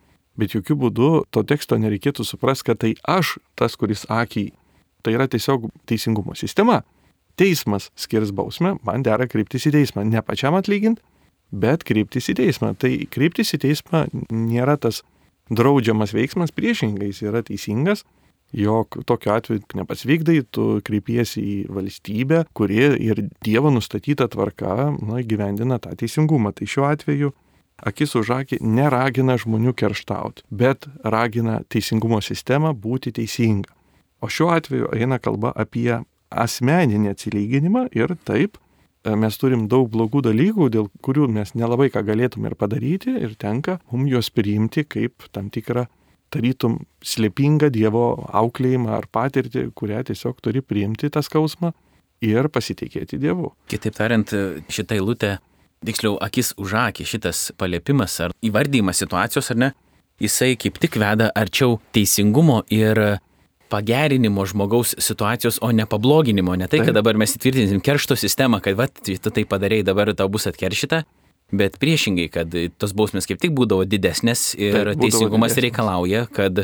Bet 0.40 0.56
jokių 0.56 0.80
būdų 0.80 1.14
to 1.28 1.44
teksto 1.44 1.76
nereikėtų 1.76 2.24
suprasti, 2.24 2.72
kad 2.72 2.80
tai 2.80 2.96
aš 3.04 3.36
tas, 3.52 3.76
kuris 3.76 4.08
akį 4.08 4.48
Tai 5.04 5.14
yra 5.16 5.28
tiesiog 5.30 5.68
teisingumo 5.88 6.36
sistema. 6.38 6.80
Teismas 7.36 7.90
skirs 7.98 8.30
bausmę, 8.32 8.76
man 8.86 9.02
dera 9.04 9.26
kreiptis 9.28 9.66
į 9.68 9.74
teismą. 9.74 10.04
Ne 10.06 10.22
pačiam 10.22 10.54
atlyginti, 10.56 11.02
bet 11.52 11.84
kreiptis 11.86 12.30
į 12.30 12.38
teismą. 12.40 12.72
Tai 12.78 12.92
kreiptis 13.12 13.52
į 13.56 13.64
teismą 13.66 14.06
nėra 14.32 14.78
tas 14.80 15.02
draudžiamas 15.52 16.14
veiksmas, 16.16 16.54
priešingai 16.56 17.10
jis 17.10 17.24
yra 17.26 17.42
teisingas, 17.44 18.04
jog 18.54 18.96
tokiu 19.06 19.34
atveju 19.34 19.64
nepasvykdai, 19.76 20.38
tu 20.54 20.80
kreipiesi 20.86 21.42
į 21.42 21.56
valstybę, 21.74 22.44
kuri 22.56 22.86
ir 23.02 23.24
Dievo 23.44 23.72
nustatyta 23.74 24.28
tvarka 24.30 24.92
na, 24.94 25.20
gyvendina 25.26 25.80
tą 25.82 25.94
teisingumą. 25.98 26.54
Tai 26.54 26.68
šiuo 26.70 26.86
atveju 26.88 27.34
akis 27.82 28.14
už 28.16 28.30
akį 28.38 28.60
neragina 28.62 29.36
žmonių 29.40 29.74
kerštauti, 29.76 30.46
bet 30.50 30.86
ragina 31.02 31.60
teisingumo 31.68 32.22
sistemą 32.22 32.72
būti 32.78 33.12
teisinga. 33.18 33.73
O 34.24 34.28
šiuo 34.32 34.54
atveju 34.54 34.88
eina 34.96 35.18
kalba 35.20 35.52
apie 35.52 35.98
asmeninį 36.32 37.12
atsilyginimą 37.12 37.88
ir 37.92 38.14
taip 38.24 38.56
e, 38.56 39.12
mes 39.20 39.36
turim 39.40 39.66
daug 39.68 39.90
blogų 39.92 40.24
dalykų, 40.24 40.70
dėl 40.72 40.88
kurių 41.04 41.28
mes 41.36 41.52
nelabai 41.58 41.90
ką 41.92 42.02
galėtume 42.06 42.48
ir 42.48 42.56
padaryti 42.56 43.12
ir 43.20 43.36
tenka 43.40 43.78
mums 43.92 44.10
juos 44.14 44.30
priimti 44.32 44.86
kaip 44.88 45.28
tam 45.34 45.50
tikrą 45.52 45.84
tarytum 46.34 46.80
slėpingą 47.04 47.68
Dievo 47.74 48.06
auklėjimą 48.32 48.94
ar 48.96 49.08
patirtį, 49.12 49.68
kurią 49.76 50.02
tiesiog 50.08 50.40
turi 50.42 50.64
priimti 50.64 51.10
tą 51.12 51.22
skausmą 51.22 51.74
ir 52.24 52.48
pasitikėti 52.48 53.20
Dievu. 53.20 53.52
Kitaip 53.70 53.94
tariant, 53.98 54.32
šitą 54.72 54.96
eilutę, 54.96 55.36
tiksliau, 55.84 56.16
akis 56.24 56.54
už 56.58 56.74
akį, 56.86 57.06
šitas 57.12 57.44
palėpimas 57.60 58.16
ar 58.24 58.34
įvardymas 58.42 59.04
situacijos 59.04 59.52
ar 59.52 59.60
ne, 59.60 59.70
jisai 60.22 60.54
kaip 60.58 60.80
tik 60.82 60.98
veda 61.02 61.28
arčiau 61.36 61.78
teisingumo 61.94 62.62
ir 62.72 63.20
pagerinimo 63.74 64.46
žmogaus 64.46 64.94
situacijos, 65.02 65.58
o 65.62 65.72
ne 65.74 65.86
pabloginimo. 65.90 66.54
Ne 66.60 66.70
tai, 66.70 66.84
kad 66.86 66.94
dabar 66.94 67.18
mes 67.18 67.34
įtvirtinsim 67.34 67.82
keršto 67.82 68.14
sistemą, 68.18 68.62
kad 68.62 68.78
va, 68.78 68.86
tu 68.86 69.18
tai 69.34 69.44
padarėjai, 69.50 69.88
dabar 69.90 70.12
tau 70.14 70.30
bus 70.30 70.46
atkeršyta, 70.50 71.02
bet 71.54 71.80
priešingai, 71.82 72.28
kad 72.32 72.54
tos 72.78 72.94
bausmės 72.96 73.26
kaip 73.30 73.42
tik 73.42 73.54
būdavo 73.56 73.86
didesnės 73.88 74.52
ir 74.54 74.92
Taip, 74.92 75.02
teisingumas 75.02 75.52
didesnės. 75.54 75.66
reikalauja, 75.66 76.22
kad 76.34 76.62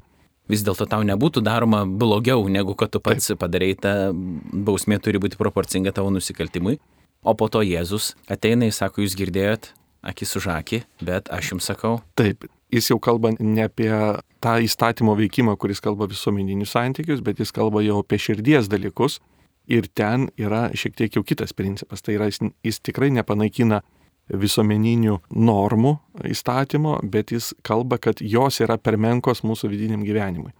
vis 0.51 0.64
dėlto 0.66 0.87
tau 0.90 1.03
nebūtų 1.07 1.42
daroma 1.46 1.83
blogiau, 1.87 2.46
negu 2.51 2.77
kad 2.79 2.92
tu 2.94 3.03
pats 3.03 3.33
Taip. 3.33 3.40
padarėjai, 3.42 3.81
ta 3.83 3.94
bausmė 4.14 5.01
turi 5.03 5.23
būti 5.23 5.38
proporcinga 5.40 5.94
tavo 5.96 6.14
nusikaltimui. 6.14 6.79
O 7.23 7.35
po 7.37 7.51
to 7.53 7.61
Jėzus 7.66 8.14
ateina 8.33 8.70
ir 8.70 8.75
sako, 8.75 9.05
jūs 9.05 9.18
girdėjot, 9.18 9.73
akis 10.03 10.38
už 10.40 10.49
akį, 10.57 10.83
bet 11.05 11.29
aš 11.29 11.53
jums 11.55 11.68
sakau. 11.68 11.99
Taip, 12.16 12.46
jis 12.72 12.90
jau 12.92 12.98
kalba 13.02 13.33
ne 13.38 13.66
apie 13.66 13.90
tą 14.42 14.56
įstatymo 14.64 15.16
veikimą, 15.18 15.56
kuris 15.61 15.83
kalba 15.85 16.09
visuomeninius 16.11 16.74
santykius, 16.76 17.22
bet 17.24 17.40
jis 17.42 17.52
kalba 17.54 17.83
jau 17.85 18.00
apie 18.04 18.18
širdies 18.18 18.70
dalykus. 18.70 19.20
Ir 19.70 19.87
ten 19.94 20.30
yra 20.40 20.68
šiek 20.74 20.96
tiek 20.98 21.14
jau 21.14 21.22
kitas 21.22 21.52
principas. 21.54 22.02
Tai 22.02 22.16
yra, 22.16 22.26
jis, 22.30 22.40
jis 22.66 22.80
tikrai 22.83 23.11
nepanaikina 23.14 23.83
visuomeninių 24.30 25.18
normų 25.35 25.94
įstatymo, 26.30 26.96
bet 27.11 27.35
jis 27.35 27.52
kalba, 27.66 27.98
kad 27.98 28.22
jos 28.22 28.61
yra 28.64 28.78
per 28.78 28.98
menkos 28.98 29.44
mūsų 29.46 29.70
vidiniam 29.70 30.02
gyvenimui. 30.06 30.52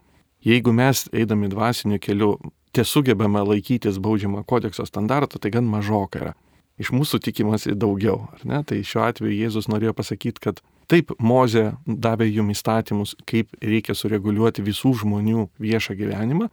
Jeigu 0.47 0.73
mes 0.73 1.05
eidami 1.13 1.51
dvasiniu 1.53 1.99
keliu 2.01 2.35
tiesugebame 2.75 3.43
laikytis 3.45 3.99
baudžiamo 4.03 4.45
kodekso 4.49 4.87
standarto, 4.89 5.39
tai 5.39 5.53
gan 5.55 5.67
mažoka 5.69 6.23
yra. 6.23 6.35
Iš 6.81 6.95
mūsų 6.97 7.21
tikimasi 7.27 7.75
daugiau, 7.77 8.25
ar 8.33 8.45
ne? 8.49 8.63
Tai 8.65 8.79
šiuo 8.81 9.03
atveju 9.05 9.37
Jėzus 9.37 9.69
norėjo 9.69 9.93
pasakyti, 9.99 10.41
kad 10.41 10.63
Taip, 10.91 11.13
Mozė 11.23 11.69
davė 11.87 12.27
jum 12.27 12.49
įstatymus, 12.51 13.15
kaip 13.29 13.53
reikia 13.63 13.95
sureguliuoti 13.95 14.65
visų 14.67 14.97
žmonių 15.05 15.45
viešą 15.63 15.95
gyvenimą, 16.01 16.49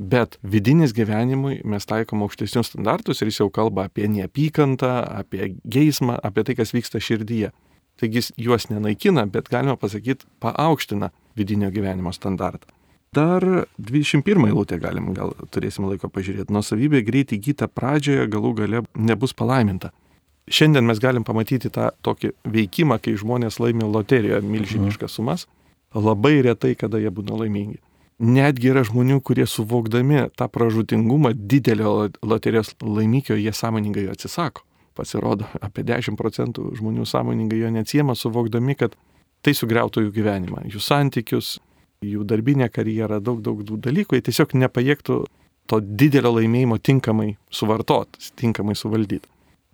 bet 0.00 0.38
vidinis 0.42 0.94
gyvenimui 0.96 1.58
mes 1.68 1.84
taikom 1.86 2.24
aukštesnius 2.24 2.72
standartus 2.72 3.20
ir 3.20 3.28
jis 3.28 3.42
jau 3.42 3.50
kalba 3.52 3.86
apie 3.90 4.08
neapykantą, 4.08 4.94
apie 5.20 5.52
geismą, 5.68 6.16
apie 6.24 6.46
tai, 6.48 6.56
kas 6.56 6.72
vyksta 6.72 7.02
širdyje. 7.04 7.52
Taigi 8.00 8.22
jis 8.22 8.30
juos 8.40 8.70
nenaikina, 8.70 9.26
bet 9.28 9.52
galima 9.52 9.76
pasakyti, 9.76 10.24
paaukština 10.40 11.12
vidinio 11.36 11.68
gyvenimo 11.70 12.14
standartą. 12.16 12.72
Dar 13.12 13.44
21 13.76 14.46
eilutę 14.48 14.78
galim, 14.80 15.10
gal 15.12 15.34
turėsim 15.52 15.84
laiko 15.84 16.08
pažiūrėti. 16.08 16.48
Nusavybė 16.48 17.02
greit 17.04 17.34
įgyta 17.36 17.68
pradžioje 17.68 18.24
galų 18.32 18.54
gale 18.62 18.80
nebus 18.96 19.36
palaiminta. 19.36 19.92
Šiandien 20.50 20.86
mes 20.86 20.98
galim 20.98 21.24
pamatyti 21.24 21.70
tą 21.70 21.92
tokį 22.02 22.32
veikimą, 22.50 22.98
kai 23.02 23.14
žmonės 23.18 23.60
laimi 23.62 23.86
loterijoje 23.86 24.42
milžiniškas 24.42 25.14
sumas. 25.18 25.46
Labai 25.94 26.40
retai, 26.42 26.74
kada 26.78 26.98
jie 26.98 27.12
būna 27.14 27.36
laimingi. 27.38 27.78
Netgi 28.22 28.70
yra 28.70 28.82
žmonių, 28.86 29.20
kurie 29.24 29.46
suvokdami 29.46 30.28
tą 30.38 30.48
pražutingumą 30.50 31.32
didelio 31.34 32.10
loterijos 32.22 32.74
laimikio, 32.82 33.36
jie 33.38 33.52
sąmoningai 33.52 34.06
jo 34.06 34.14
atsisako. 34.14 34.64
Pasirodo, 34.94 35.46
apie 35.64 35.84
10 35.88 36.18
procentų 36.20 36.74
žmonių 36.76 37.06
sąmoningai 37.08 37.62
jo 37.62 37.70
neatsiema, 37.72 38.14
suvokdami, 38.18 38.76
kad 38.76 38.96
tai 39.42 39.54
sugriautų 39.56 40.06
jų 40.06 40.12
gyvenimą, 40.18 40.66
jų 40.70 40.82
santykius, 40.82 41.56
jų 42.04 42.26
darbinę 42.28 42.68
karjerą, 42.70 43.20
daug, 43.24 43.40
daug 43.42 43.62
dalykų, 43.62 44.18
jie 44.18 44.26
tiesiog 44.28 44.54
nepajėgtų 44.66 45.18
to 45.70 45.80
didelio 45.80 46.34
laimėjimo 46.36 46.78
tinkamai 46.78 47.36
suvartoti, 47.50 48.32
tinkamai 48.38 48.76
suvaldyti. 48.78 49.28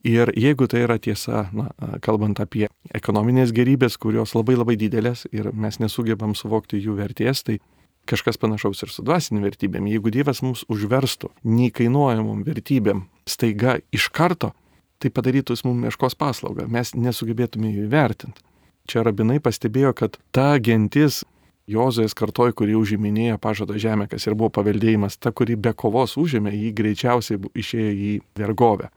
Ir 0.06 0.30
jeigu 0.38 0.68
tai 0.70 0.84
yra 0.86 0.98
tiesa, 1.02 1.48
na, 1.50 1.72
kalbant 2.04 2.38
apie 2.38 2.68
ekonominės 2.94 3.50
gerybės, 3.54 3.96
kurios 3.98 4.36
labai 4.36 4.54
labai 4.54 4.76
didelės 4.78 5.26
ir 5.34 5.50
mes 5.50 5.80
nesugebam 5.82 6.36
suvokti 6.38 6.78
jų 6.78 6.94
vertės, 7.00 7.42
tai 7.42 7.58
kažkas 8.08 8.38
panašaus 8.38 8.84
ir 8.84 8.92
su 8.94 9.02
dvasinė 9.02 9.42
vertybėm. 9.42 9.88
Jeigu 9.90 10.12
Dievas 10.14 10.40
mums 10.44 10.62
užverstų 10.70 11.32
neįkainuojamom 11.42 12.44
vertybėm 12.46 13.08
staiga 13.26 13.80
iš 13.92 14.06
karto, 14.14 14.52
tai 15.02 15.10
padarytų 15.10 15.56
jis 15.56 15.64
mums 15.66 15.88
meškos 15.88 16.14
paslaugą, 16.18 16.68
mes 16.70 16.94
nesugebėtume 16.94 17.72
jų 17.74 17.88
įvertinti. 17.88 18.46
Čia 18.88 19.02
rabinai 19.04 19.40
pastebėjo, 19.42 19.92
kad 19.98 20.16
ta 20.32 20.54
gentis 20.62 21.24
Jozojas 21.68 22.14
kartoj, 22.16 22.54
kuri 22.56 22.72
užiminėjo 22.78 23.36
pažado 23.42 23.74
žemę, 23.76 24.06
kas 24.08 24.24
ir 24.24 24.32
buvo 24.38 24.48
paveldėjimas, 24.56 25.18
ta, 25.20 25.34
kuri 25.36 25.58
be 25.60 25.74
kovos 25.76 26.16
užėmė, 26.16 26.54
jį 26.54 26.70
greičiausiai 26.78 27.42
išėjo 27.52 27.90
į 27.92 28.14
vergovę 28.40 28.88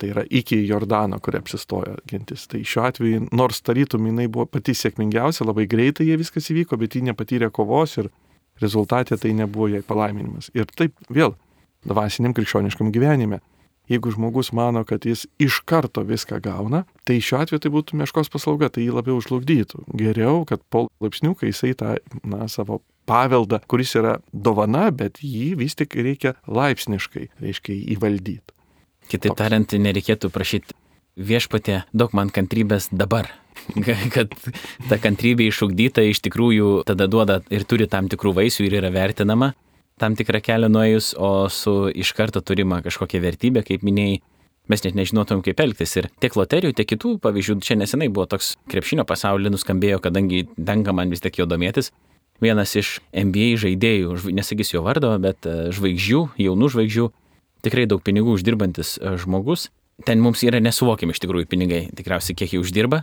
tai 0.00 0.10
yra 0.12 0.24
iki 0.30 0.58
Jordano, 0.66 1.18
kur 1.22 1.36
apsistojo 1.38 1.96
gentis. 2.08 2.46
Tai 2.50 2.62
šiuo 2.66 2.84
atveju, 2.88 3.22
nors 3.36 3.62
tarytum 3.66 4.08
jinai 4.10 4.28
buvo 4.32 4.46
pati 4.50 4.74
sėkmingiausia, 4.76 5.46
labai 5.48 5.68
greitai 5.70 6.08
jie 6.08 6.18
viskas 6.20 6.50
įvyko, 6.52 6.78
bet 6.80 6.96
ji 6.96 7.04
nepatyrė 7.08 7.52
kovos 7.54 7.98
ir 8.02 8.10
rezultatė 8.62 9.18
tai 9.20 9.32
nebuvo 9.36 9.70
jai 9.72 9.82
palaiminimas. 9.86 10.50
Ir 10.54 10.68
taip 10.76 10.94
vėl, 11.12 11.36
dvasiniam 11.88 12.34
krikščioniškam 12.36 12.92
gyvenime. 12.94 13.42
Jeigu 13.90 14.12
žmogus 14.14 14.52
mano, 14.54 14.84
kad 14.86 15.04
jis 15.04 15.24
iš 15.42 15.58
karto 15.66 16.04
viską 16.06 16.38
gauna, 16.40 16.84
tai 17.04 17.18
šiuo 17.20 17.40
atveju 17.42 17.64
tai 17.64 17.72
būtų 17.74 17.98
meškos 17.98 18.30
paslauga, 18.30 18.70
tai 18.70 18.86
jį 18.86 18.94
labiau 18.94 19.18
užlugdytų. 19.18 19.82
Geriau, 19.98 20.44
kad 20.48 20.62
po 20.70 20.86
laipsniukai 21.02 21.50
jisai 21.50 21.74
tą 21.76 21.96
na, 22.22 22.46
savo 22.48 22.80
paveldą, 23.10 23.58
kuris 23.66 23.96
yra 23.98 24.16
dovana, 24.32 24.86
bet 24.94 25.18
jį 25.26 25.56
vis 25.58 25.74
tik 25.78 25.98
reikia 25.98 26.36
laipsniškai, 26.46 27.26
reiškia, 27.42 27.74
įvaldyti. 27.96 28.54
Kitaip 29.12 29.36
tariant, 29.36 29.76
nereikėtų 29.76 30.32
prašyti 30.32 30.76
viešpatė, 31.20 31.82
daug 31.92 32.14
man 32.16 32.32
kantrybės 32.32 32.88
dabar. 32.92 33.28
kad 34.14 34.32
ta 34.88 34.96
kantrybė 34.98 35.50
išugdyta 35.50 36.02
iš 36.08 36.22
tikrųjų 36.24 36.82
tada 36.88 37.06
duoda 37.06 37.42
ir 37.52 37.66
turi 37.68 37.84
tam 37.86 38.08
tikrų 38.10 38.32
vaisių 38.38 38.64
ir 38.64 38.78
yra 38.80 38.90
vertinama 38.90 39.52
tam 40.02 40.16
tikrą 40.18 40.40
kelią 40.42 40.70
nuėjus, 40.72 41.12
o 41.20 41.48
su 41.52 41.86
iš 41.94 42.12
karto 42.18 42.42
turima 42.42 42.80
kažkokia 42.82 43.20
vertybė, 43.22 43.62
kaip 43.66 43.84
minėjai, 43.86 44.20
mes 44.72 44.84
net 44.86 44.96
nežinotum, 44.98 45.42
kaip 45.46 45.60
elgtis. 45.62 45.94
Ir 46.00 46.08
tiek 46.22 46.36
loterijų, 46.38 46.74
tiek 46.78 46.88
kitų 46.94 47.16
pavyzdžių, 47.22 47.58
čia 47.62 47.76
nesenai 47.78 48.08
buvo 48.12 48.26
toks 48.30 48.56
krepšinio 48.72 49.06
pasaulyje 49.08 49.52
nuskambėjo, 49.54 50.00
kadangi 50.02 50.46
tenka 50.56 50.94
man 50.96 51.12
vis 51.12 51.22
tiek 51.22 51.42
jo 51.42 51.46
domėtis. 51.50 51.92
Vienas 52.42 52.74
iš 52.74 52.96
NBA 53.14 53.52
žaidėjų, 53.62 54.16
nesakysiu 54.34 54.80
jo 54.80 54.86
vardo, 54.88 55.12
bet 55.22 55.46
e, 55.46 55.68
žvaigždžių, 55.76 56.22
jaunų 56.42 56.70
žvaigždžių, 56.74 57.04
tikrai 57.66 57.86
daug 57.90 58.02
pinigų 58.04 58.36
uždirbantis 58.38 58.96
e, 58.98 59.14
žmogus. 59.22 59.70
Ten 60.06 60.22
mums 60.24 60.42
yra 60.46 60.60
nesuvokiami 60.62 61.14
iš 61.14 61.22
tikrųjų 61.22 61.48
pinigai, 61.50 61.82
tikriausiai 61.94 62.36
kiek 62.38 62.54
jie 62.56 62.62
uždirba, 62.62 63.02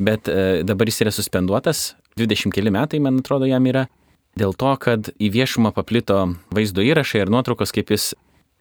bet 0.00 0.30
e, 0.30 0.62
dabar 0.66 0.88
jis 0.88 1.02
yra 1.04 1.12
suspenduotas, 1.14 1.92
20 2.18 2.54
keli 2.54 2.72
metai, 2.74 3.02
man 3.04 3.20
atrodo, 3.22 3.48
jam 3.48 3.66
yra, 3.68 3.86
dėl 4.38 4.54
to, 4.58 4.70
kad 4.80 5.10
į 5.18 5.32
viešumą 5.34 5.74
paplito 5.76 6.22
vaizdo 6.54 6.84
įrašai 6.84 7.24
ir 7.24 7.32
nuotraukos, 7.32 7.74
kaip 7.74 7.92
jis 7.94 8.12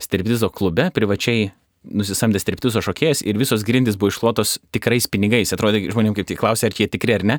striptizo 0.02 0.50
klube 0.54 0.90
privačiai 0.94 1.52
nusisamdė 1.88 2.42
striptizo 2.42 2.82
šokėjas 2.84 3.24
ir 3.26 3.38
visos 3.40 3.64
grindys 3.68 3.98
buvo 4.00 4.12
išklotos 4.12 4.58
tikrais 4.76 5.08
pinigais. 5.12 5.54
Atrodo, 5.56 5.80
žmonėms 5.94 6.18
kaip 6.20 6.30
tik 6.30 6.42
klausė, 6.42 6.68
ar 6.68 6.76
jie 6.76 6.90
tikri 6.92 7.16
ar 7.16 7.26
ne, 7.28 7.38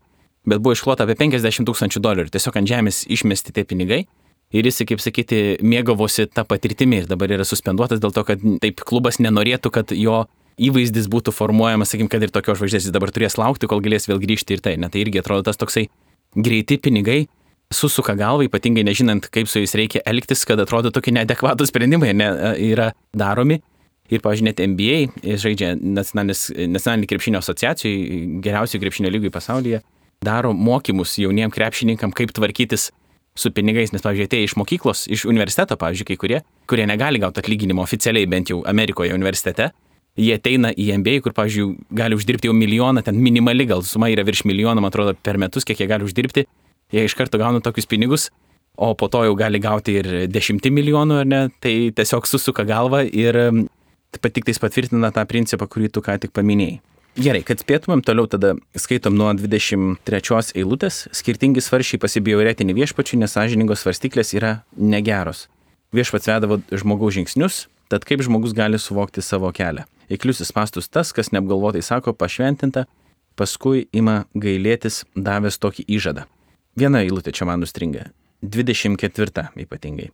bet 0.49 0.62
buvo 0.62 0.77
išklota 0.77 1.05
apie 1.05 1.18
50 1.18 1.68
tūkstančių 1.68 2.03
dolerių. 2.05 2.33
Tiesiog 2.35 2.59
ant 2.61 2.71
žemės 2.71 3.03
išmesti 3.11 3.55
tie 3.55 3.66
pinigai. 3.68 4.05
Ir 4.57 4.65
jis, 4.65 4.81
kaip 4.89 5.03
sakyti, 5.05 5.59
mėgavosi 5.61 6.25
tą 6.33 6.45
patirtimį 6.49 7.03
ir 7.03 7.09
dabar 7.11 7.33
yra 7.37 7.45
suspenduotas 7.45 8.01
dėl 8.01 8.15
to, 8.17 8.25
kad 8.25 8.45
taip 8.63 8.81
klubas 8.89 9.21
nenorėtų, 9.21 9.73
kad 9.75 9.93
jo 9.93 10.23
įvaizdis 10.59 11.09
būtų 11.13 11.35
formuojamas, 11.37 11.93
sakykim, 11.93 12.09
kad 12.11 12.25
ir 12.25 12.33
tokios 12.35 12.59
žvaigždės 12.59 12.89
jis 12.89 12.95
dabar 12.95 13.13
turės 13.15 13.37
laukti, 13.39 13.69
kol 13.69 13.83
galės 13.85 14.09
vėl 14.09 14.23
grįžti 14.23 14.57
ir 14.57 14.63
tai. 14.65 14.79
Na 14.81 14.89
tai 14.89 15.05
irgi 15.05 15.21
atrodo 15.21 15.45
tas 15.47 15.61
toksai 15.61 15.87
greiti 16.33 16.79
pinigai, 16.81 17.27
susuka 17.75 18.15
galvą, 18.17 18.47
ypatingai 18.49 18.87
nežinant, 18.89 19.29
kaip 19.33 19.51
su 19.51 19.61
jais 19.61 19.77
reikia 19.77 20.03
elgtis, 20.09 20.47
kad 20.49 20.61
atrodo 20.65 20.93
tokie 20.95 21.13
neadekvatų 21.15 21.69
sprendimai 21.69 22.15
ne, 22.17 22.31
yra 22.71 22.93
daromi. 23.17 23.61
Ir, 24.09 24.23
pažiūrėjau, 24.25 24.49
net 24.49 24.61
NBA 24.65 25.35
žaidžia 25.37 25.75
nacionalinį 25.77 27.09
krepšinio 27.11 27.43
asociacijai, 27.43 28.23
geriausių 28.41 28.81
krepšinio 28.81 29.11
lygų 29.13 29.29
pasaulyje, 29.35 29.83
daro 30.25 30.55
mokymus 30.57 31.19
jauniem 31.21 31.53
krepšininkam, 31.53 32.15
kaip 32.17 32.33
tvarkytis 32.33 32.89
su 33.38 33.53
pinigais, 33.55 33.92
nes, 33.94 34.03
pavyzdžiui, 34.05 34.29
atėję 34.29 34.48
iš 34.48 34.55
mokyklos, 34.59 35.05
iš 35.14 35.24
universiteto, 35.31 35.77
pavyzdžiui, 35.81 36.09
kai 36.11 36.16
kurie, 36.20 36.40
kurie 36.70 36.87
negali 36.90 37.20
gauti 37.22 37.42
atlyginimo 37.42 37.85
oficialiai, 37.85 38.29
bent 38.31 38.51
jau 38.53 38.61
Amerikoje 38.68 39.14
universitete, 39.14 39.70
jie 40.18 40.35
ateina 40.35 40.72
į 40.74 40.90
MBA, 40.98 41.22
kur, 41.24 41.35
pavyzdžiui, 41.37 41.88
gali 41.98 42.18
uždirbti 42.18 42.51
jau 42.51 42.57
milijoną, 42.57 43.05
ten 43.07 43.20
minimali 43.22 43.68
gal 43.70 43.85
suma 43.87 44.11
yra 44.11 44.27
virš 44.27 44.44
milijono, 44.48 44.83
man 44.83 44.90
atrodo, 44.90 45.14
per 45.14 45.38
metus, 45.38 45.66
kiek 45.68 45.79
jie 45.79 45.88
gali 45.90 46.07
uždirbti, 46.09 46.44
jie 46.94 47.07
iš 47.07 47.14
karto 47.18 47.38
gauna 47.40 47.62
tokius 47.64 47.88
pinigus, 47.90 48.29
o 48.79 48.92
po 48.98 49.09
to 49.11 49.24
jau 49.27 49.35
gali 49.38 49.62
gauti 49.62 49.96
ir 50.01 50.11
dešimtį 50.31 50.74
milijonų, 50.74 51.22
ar 51.22 51.29
ne, 51.29 51.40
tai 51.62 51.74
tiesiog 51.94 52.27
susuka 52.31 52.66
galvą 52.66 53.05
ir 53.07 53.38
pat 54.18 54.35
tik 54.35 54.46
tais 54.48 54.59
patvirtina 54.59 55.11
tą 55.14 55.24
principą, 55.29 55.68
kurį 55.70 55.90
tu 55.94 56.03
ką 56.05 56.16
tik 56.22 56.35
paminėjai. 56.35 56.79
Gerai, 57.18 57.40
kad 57.42 57.59
spėtumėm 57.59 57.98
toliau 58.07 58.28
tada 58.31 58.52
skaitom 58.78 59.16
nuo 59.18 59.33
23 59.35 60.52
eilutės, 60.54 61.00
skirtingi 61.11 61.59
svaršiai 61.59 61.98
pasibėjo 61.98 62.44
retinį 62.46 62.76
viešpačių, 62.76 63.18
nesažiningos 63.24 63.83
svarstyklės 63.83 64.31
yra 64.38 64.52
negeros. 64.78 65.48
Viešpats 65.90 66.31
vedavo 66.31 66.61
žmogaus 66.70 67.16
žingsnius, 67.16 67.64
tad 67.90 68.07
kaip 68.07 68.22
žmogus 68.22 68.54
gali 68.54 68.78
suvokti 68.78 69.24
savo 69.24 69.50
kelią. 69.50 69.83
Įkliusis 70.14 70.54
pastus 70.54 70.87
tas, 70.87 71.11
kas 71.11 71.33
neapgalvotai 71.35 71.83
sako 71.83 72.14
pašventinta, 72.14 72.87
paskui 73.35 73.88
ima 73.90 74.20
gailėtis 74.38 75.02
davęs 75.18 75.59
tokį 75.59 75.88
įžadą. 75.98 76.28
Viena 76.78 77.02
eilutė 77.02 77.35
čia 77.35 77.50
man 77.50 77.66
nustringa. 77.66 78.12
24 78.46 79.48
ypatingai. 79.59 80.12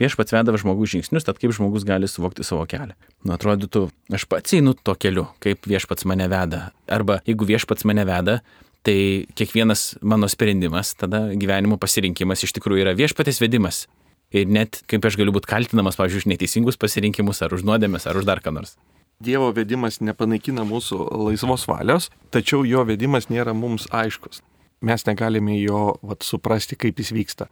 Viešpats 0.00 0.34
vedavo 0.34 0.58
žmogus 0.60 0.92
žingsnius, 0.94 1.26
tad 1.26 1.38
kaip 1.40 1.54
žmogus 1.54 1.86
gali 1.88 2.08
suvokti 2.08 2.44
savo 2.46 2.64
kelią. 2.68 2.94
Nu, 3.26 3.34
atrodytų, 3.36 3.86
aš 4.12 4.26
pats 4.30 4.56
einu 4.56 4.74
to 4.74 4.94
keliu, 4.98 5.26
kaip 5.44 5.68
viešpats 5.68 6.06
mane 6.08 6.28
veda. 6.32 6.70
Arba 6.90 7.20
jeigu 7.28 7.48
viešpats 7.48 7.86
mane 7.88 8.06
veda, 8.08 8.38
tai 8.86 8.96
kiekvienas 9.38 9.98
mano 10.02 10.30
sprendimas, 10.32 10.94
tada 10.98 11.28
gyvenimo 11.38 11.78
pasirinkimas 11.80 12.44
iš 12.46 12.54
tikrųjų 12.58 12.86
yra 12.86 12.96
viešpatės 12.98 13.42
vedimas. 13.42 13.86
Ir 14.32 14.48
net 14.48 14.80
kaip 14.88 15.04
aš 15.04 15.18
galiu 15.20 15.34
būti 15.34 15.50
kaltinamas, 15.50 15.98
pavyzdžiui, 16.00 16.24
už 16.24 16.30
neteisingus 16.32 16.80
pasirinkimus, 16.80 17.42
ar 17.44 17.52
už 17.52 17.66
nuodėmės, 17.68 18.08
ar 18.08 18.16
už 18.16 18.24
dar 18.28 18.40
ką 18.40 18.54
nors. 18.56 18.78
Dievo 19.22 19.52
vedimas 19.54 20.00
nepanaikina 20.02 20.64
mūsų 20.66 21.04
laisvos 21.28 21.68
valios, 21.68 22.08
tačiau 22.32 22.64
jo 22.66 22.82
vedimas 22.88 23.28
nėra 23.30 23.52
mums 23.54 23.84
aiškus 23.92 24.40
mes 24.82 25.06
negalime 25.06 25.56
jo 25.62 25.94
vat, 26.02 26.26
suprasti, 26.26 26.76
kaip 26.76 27.00
jis 27.00 27.12
vyksta. 27.14 27.48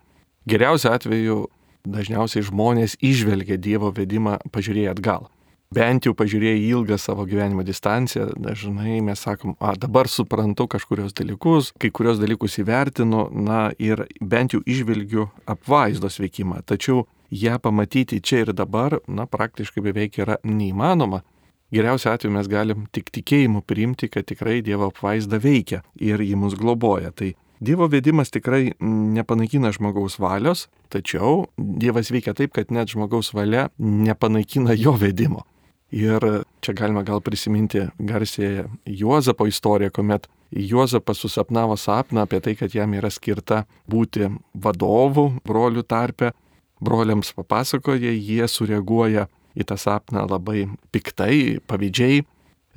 Geriausiu 0.50 0.90
atveju 0.92 1.38
dažniausiai 1.85 2.45
žmonės 2.47 2.97
išvelgia 3.01 3.59
Dievo 3.61 3.93
vedimą 3.95 4.38
pažiūrėję 4.53 4.90
atgal. 4.95 5.29
Bent 5.71 6.03
jau 6.03 6.16
pažiūrėję 6.19 6.57
ilgą 6.66 6.97
savo 6.99 7.23
gyvenimo 7.31 7.62
distanciją, 7.62 8.33
dažnai 8.35 8.99
mes 9.07 9.21
sakom, 9.23 9.55
a, 9.62 9.77
dabar 9.79 10.09
suprantu 10.11 10.66
kažkurios 10.66 11.14
dalykus, 11.14 11.71
kai 11.79 11.93
kurios 11.95 12.19
dalykus 12.19 12.59
įvertinu, 12.59 13.29
na 13.31 13.69
ir 13.79 14.03
bent 14.21 14.57
jau 14.57 14.64
išvelgiu 14.66 15.29
apvaizdos 15.47 16.19
veikimą. 16.19 16.64
Tačiau 16.66 17.05
ją 17.31 17.61
pamatyti 17.62 18.19
čia 18.19 18.43
ir 18.43 18.51
dabar, 18.53 18.99
na 19.07 19.29
praktiškai 19.31 19.85
beveik 19.87 20.19
yra 20.19 20.40
neįmanoma, 20.43 21.23
Geriausiu 21.71 22.11
atveju 22.11 22.35
mes 22.35 22.49
galim 22.51 22.87
tik 22.90 23.12
tikėjimu 23.14 23.62
priimti, 23.62 24.09
kad 24.11 24.27
tikrai 24.27 24.59
Dievo 24.66 24.88
apvaizda 24.90 25.38
veikia 25.38 25.85
ir 26.03 26.19
jį 26.19 26.35
mus 26.35 26.57
globoja. 26.59 27.12
Tai 27.14 27.31
Dievo 27.62 27.87
vedimas 27.93 28.33
tikrai 28.35 28.73
nepanaikina 28.81 29.71
žmogaus 29.77 30.19
valios, 30.19 30.66
tačiau 30.90 31.46
Dievas 31.57 32.11
veikia 32.12 32.35
taip, 32.37 32.55
kad 32.57 32.72
net 32.74 32.92
žmogaus 32.92 33.33
valia 33.37 33.68
nepanaikina 33.79 34.76
jo 34.79 34.96
vedimo. 34.98 35.46
Ir 35.90 36.22
čia 36.62 36.74
galima 36.79 37.03
gal 37.03 37.18
prisiminti 37.22 37.88
garsėje 37.98 38.68
Juozapo 38.87 39.48
istoriją, 39.50 39.90
kuomet 39.94 40.29
Juozapas 40.50 41.18
susapnavo 41.22 41.76
sapną 41.79 42.22
apie 42.26 42.38
tai, 42.42 42.55
kad 42.59 42.74
jam 42.74 42.94
yra 42.94 43.11
skirta 43.11 43.64
būti 43.90 44.31
vadovu 44.55 45.31
brolių 45.46 45.83
tarpe. 45.87 46.33
Broliams 46.81 47.35
papasakoja, 47.37 48.12
jie 48.14 48.46
sureaguoja 48.48 49.26
į 49.53 49.66
tą 49.68 49.76
sapną 49.76 50.24
labai 50.31 50.64
piktai, 50.94 51.59
pavydžiai, 51.68 52.22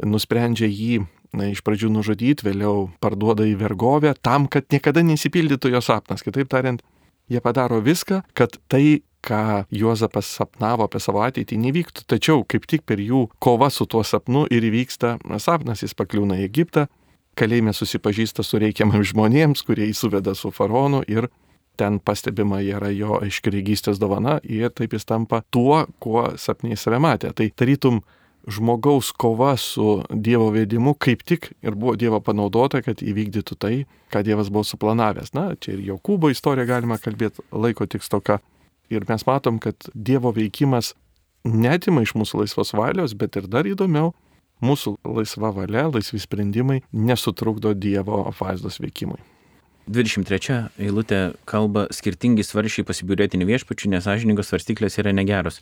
nusprendžia 0.04 0.67
jį 0.67 1.06
na, 1.34 1.49
iš 1.49 1.63
pradžių 1.65 1.89
nužudyti, 1.93 2.45
vėliau 2.45 2.88
parduoda 3.04 3.45
į 3.47 3.56
vergovę 3.62 4.13
tam, 4.21 4.47
kad 4.52 4.67
niekada 4.73 5.04
nesipildytų 5.06 5.73
jo 5.73 5.82
sapnas. 5.84 6.23
Kitaip 6.26 6.49
tariant, 6.52 6.84
jie 7.31 7.41
padaro 7.43 7.81
viską, 7.83 8.21
kad 8.33 8.57
tai, 8.71 9.01
ką 9.23 9.63
Juozapas 9.71 10.27
sapnavo 10.27 10.83
apie 10.83 10.99
savo 10.99 11.21
ateitį, 11.23 11.57
nevyktų. 11.63 12.03
Tačiau 12.12 12.43
kaip 12.43 12.67
tik 12.67 12.83
per 12.83 12.99
jų 12.99 13.29
kova 13.43 13.69
su 13.71 13.88
tuo 13.88 14.03
sapnu 14.03 14.43
ir 14.51 14.65
įvyksta 14.67 15.15
sapnas, 15.39 15.86
jis 15.86 15.95
pakliūna 15.95 16.41
į 16.41 16.47
Egiptą, 16.49 16.89
kalėjime 17.39 17.73
susipažįsta 17.73 18.43
su 18.43 18.59
reikiamam 18.62 19.03
žmonėms, 19.05 19.63
kurie 19.65 19.88
įsuveda 19.89 20.36
su 20.36 20.51
faraonu 20.51 21.01
ir 21.07 21.29
ten 21.79 21.97
pastebima 22.03 22.59
yra 22.62 22.91
jo 22.93 23.17
aiškiregystės 23.23 23.97
dovana 24.01 24.38
ir 24.43 24.69
taip 24.75 24.93
jis 24.93 25.07
tampa 25.09 25.41
tuo, 25.51 25.86
kuo 26.03 26.27
sapniai 26.38 26.77
save 26.77 26.99
matė. 27.01 27.31
Tai 27.33 27.47
tarytum 27.55 28.03
žmogaus 28.47 29.12
kova 29.12 29.58
su 29.58 30.03
Dievo 30.10 30.49
vedimu 30.49 30.93
kaip 30.93 31.23
tik 31.23 31.51
ir 31.62 31.75
buvo 31.75 31.95
Dievo 31.95 32.19
panaudota, 32.19 32.82
kad 32.84 33.01
įvykdytų 33.03 33.58
tai, 33.60 33.75
ką 34.13 34.23
Dievas 34.25 34.51
buvo 34.51 34.65
suplanavęs. 34.67 35.34
Na, 35.38 35.53
čia 35.56 35.75
ir 35.75 35.84
Jokūbo 35.88 36.32
istoriją 36.34 36.67
galima 36.67 36.99
kalbėti 37.01 37.45
laiko 37.51 37.88
tik 37.88 38.03
stoka. 38.03 38.39
Ir 38.91 39.08
mes 39.10 39.25
matom, 39.27 39.60
kad 39.63 39.88
Dievo 39.95 40.34
veikimas 40.36 40.93
netima 41.43 42.03
iš 42.03 42.15
mūsų 42.19 42.43
laisvos 42.43 42.73
valios, 42.75 43.15
bet 43.15 43.39
ir 43.39 43.47
dar 43.47 43.67
įdomiau, 43.67 44.13
mūsų 44.63 44.97
laisva 45.08 45.51
valia, 45.56 45.88
laisvi 45.91 46.19
sprendimai 46.21 46.82
nesutrukdo 46.91 47.73
Dievo 47.73 48.25
apvaizdos 48.27 48.79
veikimui. 48.84 49.19
23 49.88 50.69
eilutė 50.79 51.34
kalba 51.49 51.89
skirtingi 51.91 52.45
svaršiai 52.47 52.88
pasibiurėtinių 52.88 53.47
viešpačių, 53.49 53.89
nesažiningos 53.97 54.51
svarstyklės 54.51 54.95
yra 55.01 55.12
negeros. 55.12 55.60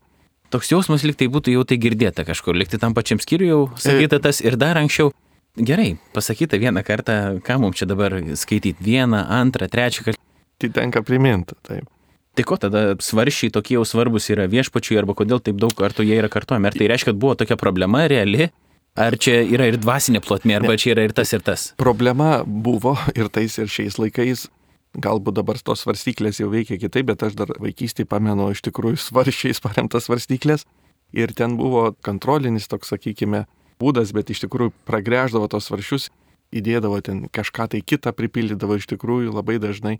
Toks 0.52 0.68
jausmas 0.68 1.04
liktai 1.08 1.30
būtų 1.32 1.54
jau 1.54 1.62
tai 1.64 1.78
girdėta 1.80 2.26
kažkur, 2.28 2.56
liktai 2.60 2.80
tam 2.80 2.92
pačiam 2.96 3.20
skyriui 3.22 3.48
jau 3.48 3.60
sakyta 3.80 4.20
tas 4.20 4.42
ir 4.44 4.58
dar 4.60 4.76
anksčiau. 4.80 5.12
Gerai, 5.56 5.94
pasakyta 6.16 6.60
vieną 6.60 6.80
kartą, 6.84 7.16
ką 7.44 7.58
mums 7.60 7.80
čia 7.80 7.88
dabar 7.88 8.14
skaityti, 8.40 8.80
vieną, 8.84 9.24
antrą, 9.32 9.68
trečią 9.72 10.06
kartą. 10.06 10.20
Tai 10.60 10.70
tenka 10.76 11.02
priminti, 11.04 11.56
taip. 11.64 11.88
Tai 12.32 12.44
ko 12.48 12.56
tada 12.56 12.82
svaršiai 13.04 13.52
tokie 13.52 13.76
jau 13.76 13.84
svarbus 13.84 14.30
yra 14.32 14.46
viešpačiui 14.48 14.96
arba 15.00 15.16
kodėl 15.16 15.42
taip 15.44 15.58
daug 15.60 15.72
kartų 15.76 16.06
jie 16.08 16.16
yra 16.20 16.30
kartuojami? 16.32 16.70
Ar 16.70 16.76
tai 16.76 16.88
reiškia, 16.88 17.12
kad 17.12 17.20
buvo 17.20 17.36
tokia 17.36 17.58
problema 17.60 18.06
reali, 18.08 18.48
Ar 18.92 19.14
čia 19.16 19.38
yra 19.48 19.70
ir 19.70 19.78
dvasinė 19.80 20.20
plotmė, 20.20 20.58
arba 20.58 20.74
ne. 20.74 20.80
čia 20.80 20.90
yra 20.92 21.06
ir 21.06 21.14
tas 21.16 21.30
ir 21.32 21.40
tas? 21.40 21.70
Problema 21.80 22.42
buvo 22.44 22.92
ir 23.16 23.30
tais 23.32 23.54
ir 23.56 23.70
šiais 23.72 23.96
laikais. 23.96 24.50
Galbūt 24.92 25.38
dabar 25.38 25.56
tos 25.56 25.84
svarstyklės 25.84 26.42
jau 26.42 26.50
veikia 26.52 26.76
kitaip, 26.76 27.06
bet 27.08 27.22
aš 27.24 27.36
dar 27.38 27.52
vaikystėje 27.62 28.08
pamenu 28.08 28.50
iš 28.52 28.60
tikrųjų 28.66 29.00
svaršiais 29.08 29.62
paremtas 29.64 30.08
svarstyklės. 30.08 30.66
Ir 31.12 31.32
ten 31.36 31.58
buvo 31.58 31.90
kontrolinis 32.04 32.68
toks, 32.68 32.92
sakykime, 32.92 33.44
būdas, 33.80 34.12
bet 34.16 34.32
iš 34.32 34.44
tikrųjų 34.46 34.72
pragrėždavo 34.88 35.48
tos 35.52 35.68
svaršius, 35.68 36.08
įdėdavo 36.52 37.00
ten 37.04 37.26
kažką 37.32 37.68
tai 37.72 37.80
kitą, 37.84 38.12
pripildydavo 38.16 38.78
iš 38.80 38.88
tikrųjų 38.94 39.32
labai 39.32 39.58
dažnai. 39.60 39.98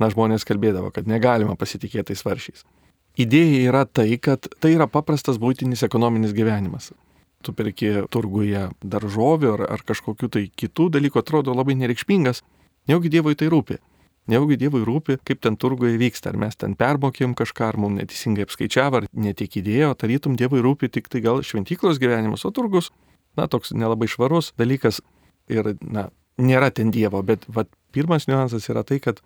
Na, 0.00 0.08
žmonės 0.10 0.42
kalbėdavo, 0.48 0.88
kad 0.90 1.06
negalima 1.06 1.54
pasitikėti 1.54 2.10
tais 2.10 2.24
svaršiais. 2.24 2.64
Idėja 3.14 3.60
yra 3.68 3.84
tai, 3.86 4.08
kad 4.18 4.48
tai 4.58 4.72
yra 4.74 4.88
paprastas 4.90 5.38
būtinis 5.38 5.84
ekonominis 5.86 6.34
gyvenimas 6.34 6.90
tu 7.44 7.54
perki 7.56 7.92
turguje 8.12 8.68
daržovių 8.80 9.50
ar, 9.56 9.64
ar 9.76 9.84
kažkokiu 9.86 10.30
tai 10.32 10.46
kitų 10.48 10.88
dalykų, 10.96 11.20
atrodo 11.20 11.54
labai 11.56 11.76
nereikšmingas, 11.80 12.42
nejaugi 12.88 13.12
Dievui 13.12 13.36
tai 13.38 13.50
rūpi. 13.52 13.78
Nejaugi 14.30 14.56
Dievui 14.56 14.80
rūpi, 14.88 15.18
kaip 15.20 15.42
ten 15.44 15.58
turguje 15.60 15.98
vyksta, 16.00 16.30
ar 16.32 16.38
mes 16.40 16.56
ten 16.56 16.72
permokėm 16.80 17.34
kažką, 17.36 17.66
ar 17.74 17.76
mums 17.76 18.00
neteisingai 18.00 18.46
apskaičiavo, 18.46 19.02
ar 19.02 19.08
netik 19.12 19.58
įdėjo, 19.60 19.90
tarytum 20.00 20.38
Dievui 20.40 20.62
rūpi 20.64 20.88
tik 20.88 21.10
tai 21.12 21.20
gal 21.26 21.42
šventyklos 21.44 22.00
gyvenimas, 22.00 22.46
o 22.48 22.52
turgus, 22.54 22.88
na, 23.36 23.44
toks 23.52 23.74
nelabai 23.76 24.08
švarus 24.08 24.54
dalykas 24.56 25.02
ir, 25.52 25.74
na, 25.84 26.08
nėra 26.40 26.72
ten 26.72 26.88
Dievo, 26.94 27.20
bet 27.22 27.44
vat, 27.52 27.68
pirmas 27.92 28.24
niuansas 28.30 28.70
yra 28.72 28.86
tai, 28.86 29.02
kad 29.04 29.20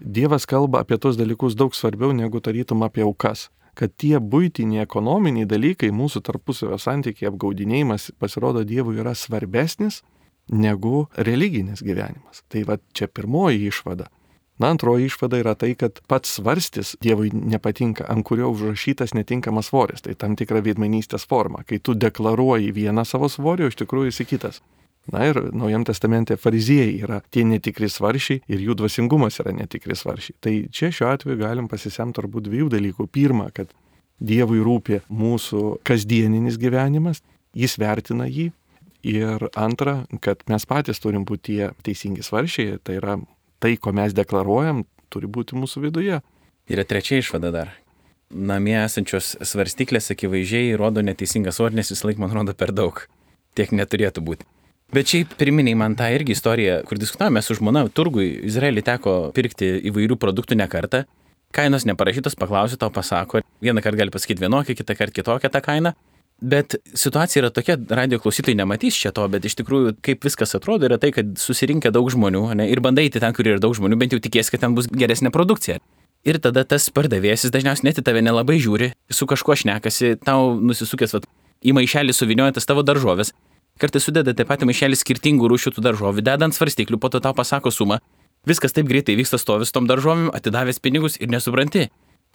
Dievas 0.00 0.46
kalba 0.46 0.82
apie 0.82 0.98
tos 0.98 1.18
dalykus 1.18 1.54
daug 1.58 1.74
svarbiau 1.74 2.14
negu 2.14 2.40
tarytum 2.42 2.82
apie 2.86 3.04
aukas. 3.06 3.48
Kad 3.74 3.94
tie 3.98 4.18
būtiniai 4.22 4.82
ekonominiai 4.82 5.46
dalykai, 5.50 5.90
mūsų 5.94 6.22
tarpusavio 6.26 6.78
santykiai, 6.78 7.30
apgaudinėjimas 7.30 8.12
pasirodo 8.22 8.62
Dievui 8.66 9.00
yra 9.02 9.14
svarbesnis 9.18 10.02
negu 10.50 11.08
religinis 11.18 11.82
gyvenimas. 11.82 12.42
Tai 12.50 12.62
va 12.70 12.78
čia 12.94 13.10
pirmoji 13.10 13.66
išvada. 13.70 14.10
Na, 14.58 14.70
antroji 14.70 15.08
išvada 15.08 15.40
yra 15.42 15.56
tai, 15.58 15.72
kad 15.74 15.98
pats 16.06 16.36
svarstis 16.36 16.94
Dievui 17.02 17.32
nepatinka, 17.34 18.06
ant 18.08 18.22
kurio 18.26 18.52
užrašytas 18.52 19.16
netinkamas 19.18 19.72
svoris. 19.72 20.04
Tai 20.04 20.14
tam 20.14 20.36
tikra 20.38 20.62
veidmainystės 20.62 21.26
forma. 21.26 21.64
Kai 21.66 21.80
tu 21.82 21.96
deklaruoji 21.98 22.70
vieną 22.76 23.02
savo 23.08 23.26
svorį, 23.32 23.66
o 23.66 23.72
iš 23.72 23.80
tikrųjų 23.82 24.14
esi 24.14 24.28
kitas. 24.30 24.62
Na 25.12 25.26
ir 25.28 25.40
Naujam 25.52 25.82
testamente 25.84 26.36
fariziejai 26.40 26.94
yra 27.02 27.18
tie 27.34 27.42
netikri 27.44 27.90
svaršiai 27.92 28.40
ir 28.48 28.62
jų 28.62 28.78
dvasingumas 28.78 29.40
yra 29.42 29.52
netikri 29.52 29.96
svaršiai. 29.98 30.38
Tai 30.40 30.54
čia 30.72 30.92
šiuo 30.94 31.10
atveju 31.10 31.40
galim 31.42 31.68
pasisemti 31.68 32.20
turbūt 32.20 32.46
dviejų 32.46 32.70
dalykų. 32.78 33.08
Pirma, 33.12 33.50
kad 33.52 33.74
Dievui 34.24 34.62
rūpi 34.62 35.02
mūsų 35.10 35.80
kasdieninis 35.84 36.56
gyvenimas, 36.62 37.20
jis 37.58 37.74
vertina 37.82 38.30
jį. 38.30 38.52
Ir 39.04 39.42
antra, 39.58 40.04
kad 40.24 40.46
mes 40.48 40.64
patys 40.64 41.02
turim 41.02 41.26
būti 41.28 41.50
tie 41.50 41.72
teisingi 41.84 42.22
svaršiai, 42.24 42.78
tai 42.80 43.00
yra 43.02 43.18
tai, 43.64 43.78
ko 43.80 43.94
mes 43.96 44.12
deklaruojam, 44.12 44.84
turi 45.08 45.30
būti 45.30 45.56
mūsų 45.56 45.86
viduje. 45.86 46.20
Yra 46.68 46.84
trečia 46.84 47.20
išvada 47.22 47.52
dar. 47.54 47.72
Namie 48.28 48.76
esančios 48.82 49.34
svarstyklės 49.40 50.10
akivaizdžiai 50.12 50.74
rodo 50.80 51.04
neteisingą 51.04 51.52
svorį, 51.54 51.78
nes 51.80 51.92
vis 51.92 52.04
laik 52.04 52.20
man 52.20 52.32
rodo 52.34 52.52
per 52.56 52.74
daug. 52.76 53.06
Tiek 53.56 53.72
neturėtų 53.72 54.24
būti. 54.24 54.48
Bet 54.94 55.08
šiaip 55.10 55.32
priminiai 55.40 55.76
man 55.78 55.96
tą 55.96 56.10
irgi 56.12 56.34
istoriją, 56.36 56.82
kur 56.88 57.00
diskutavome 57.00 57.40
su 57.42 57.56
žmona, 57.56 57.86
turgui 57.88 58.26
Izraelį 58.50 58.84
teko 58.84 59.14
pirkti 59.34 59.70
įvairių 59.90 60.18
produktų 60.20 60.58
ne 60.60 60.68
kartą. 60.70 61.04
Kainos 61.54 61.86
neparašytos, 61.88 62.36
paklausiu, 62.36 62.76
tau 62.80 62.90
pasako. 62.92 63.40
Vieną 63.64 63.82
kartą 63.84 64.02
gali 64.02 64.12
pasakyti 64.12 64.44
vienokią, 64.44 64.76
kitą 64.76 64.96
kartą 64.98 65.16
kitokią 65.20 65.50
tą 65.54 65.62
kainą. 65.64 65.94
Bet 66.44 66.76
situacija 66.92 67.40
yra 67.40 67.50
tokia, 67.54 67.78
radio 67.96 68.18
klausytojai 68.20 68.58
nematys 68.58 68.98
čia 69.00 69.14
to, 69.16 69.24
bet 69.32 69.46
iš 69.48 69.56
tikrųjų, 69.62 69.94
kaip 70.04 70.26
viskas 70.26 70.52
atrodo, 70.58 70.84
yra 70.90 70.98
tai, 71.00 71.08
kad 71.16 71.30
susirinkę 71.40 71.92
daug 71.94 72.10
žmonių 72.12 72.42
ne, 72.60 72.66
ir 72.68 72.82
bandai 72.84 73.06
eiti 73.08 73.22
ten, 73.22 73.32
kur 73.36 73.48
yra 73.48 73.62
daug 73.62 73.72
žmonių, 73.78 73.96
bent 74.00 74.12
jau 74.12 74.20
tikės, 74.20 74.52
kad 74.52 74.60
ten 74.66 74.76
bus 74.76 74.90
geresnė 74.92 75.32
produkcija. 75.32 75.78
Ir 76.24 76.40
tada 76.44 76.66
tas 76.68 76.90
pardavėjas 76.92 77.48
dažniausiai 77.52 77.88
net 77.88 78.00
į 78.00 78.04
tave 78.04 78.20
nelabai 78.24 78.58
žiūri, 78.60 78.92
su 79.12 79.28
kažkuo 79.28 79.56
šnekasi, 79.60 80.18
tau 80.24 80.52
nusisukęs 80.60 81.16
vat, 81.16 81.28
į 81.64 81.76
maišelį 81.76 82.16
suviniojantas 82.16 82.68
tavo 82.68 82.84
daržovės 82.84 83.32
Kartais 83.74 84.04
sudeda 84.06 84.30
taip 84.38 84.46
pat 84.46 84.62
maišelį 84.62 84.94
skirtingų 85.00 85.48
rūšių 85.50 85.72
tų 85.74 85.82
daržovių, 85.82 86.22
dedant 86.22 86.54
svarstyklių, 86.54 86.98
po 87.02 87.08
to 87.10 87.18
tau 87.18 87.34
pasako 87.34 87.72
sumą. 87.74 87.98
Viskas 88.46 88.76
taip 88.76 88.86
greitai 88.86 89.16
vyksta 89.18 89.40
stovis 89.40 89.74
tom 89.74 89.88
daržovėm, 89.90 90.28
atidavęs 90.36 90.78
pinigus 90.84 91.18
ir 91.18 91.32
nesupranti, 91.32 91.88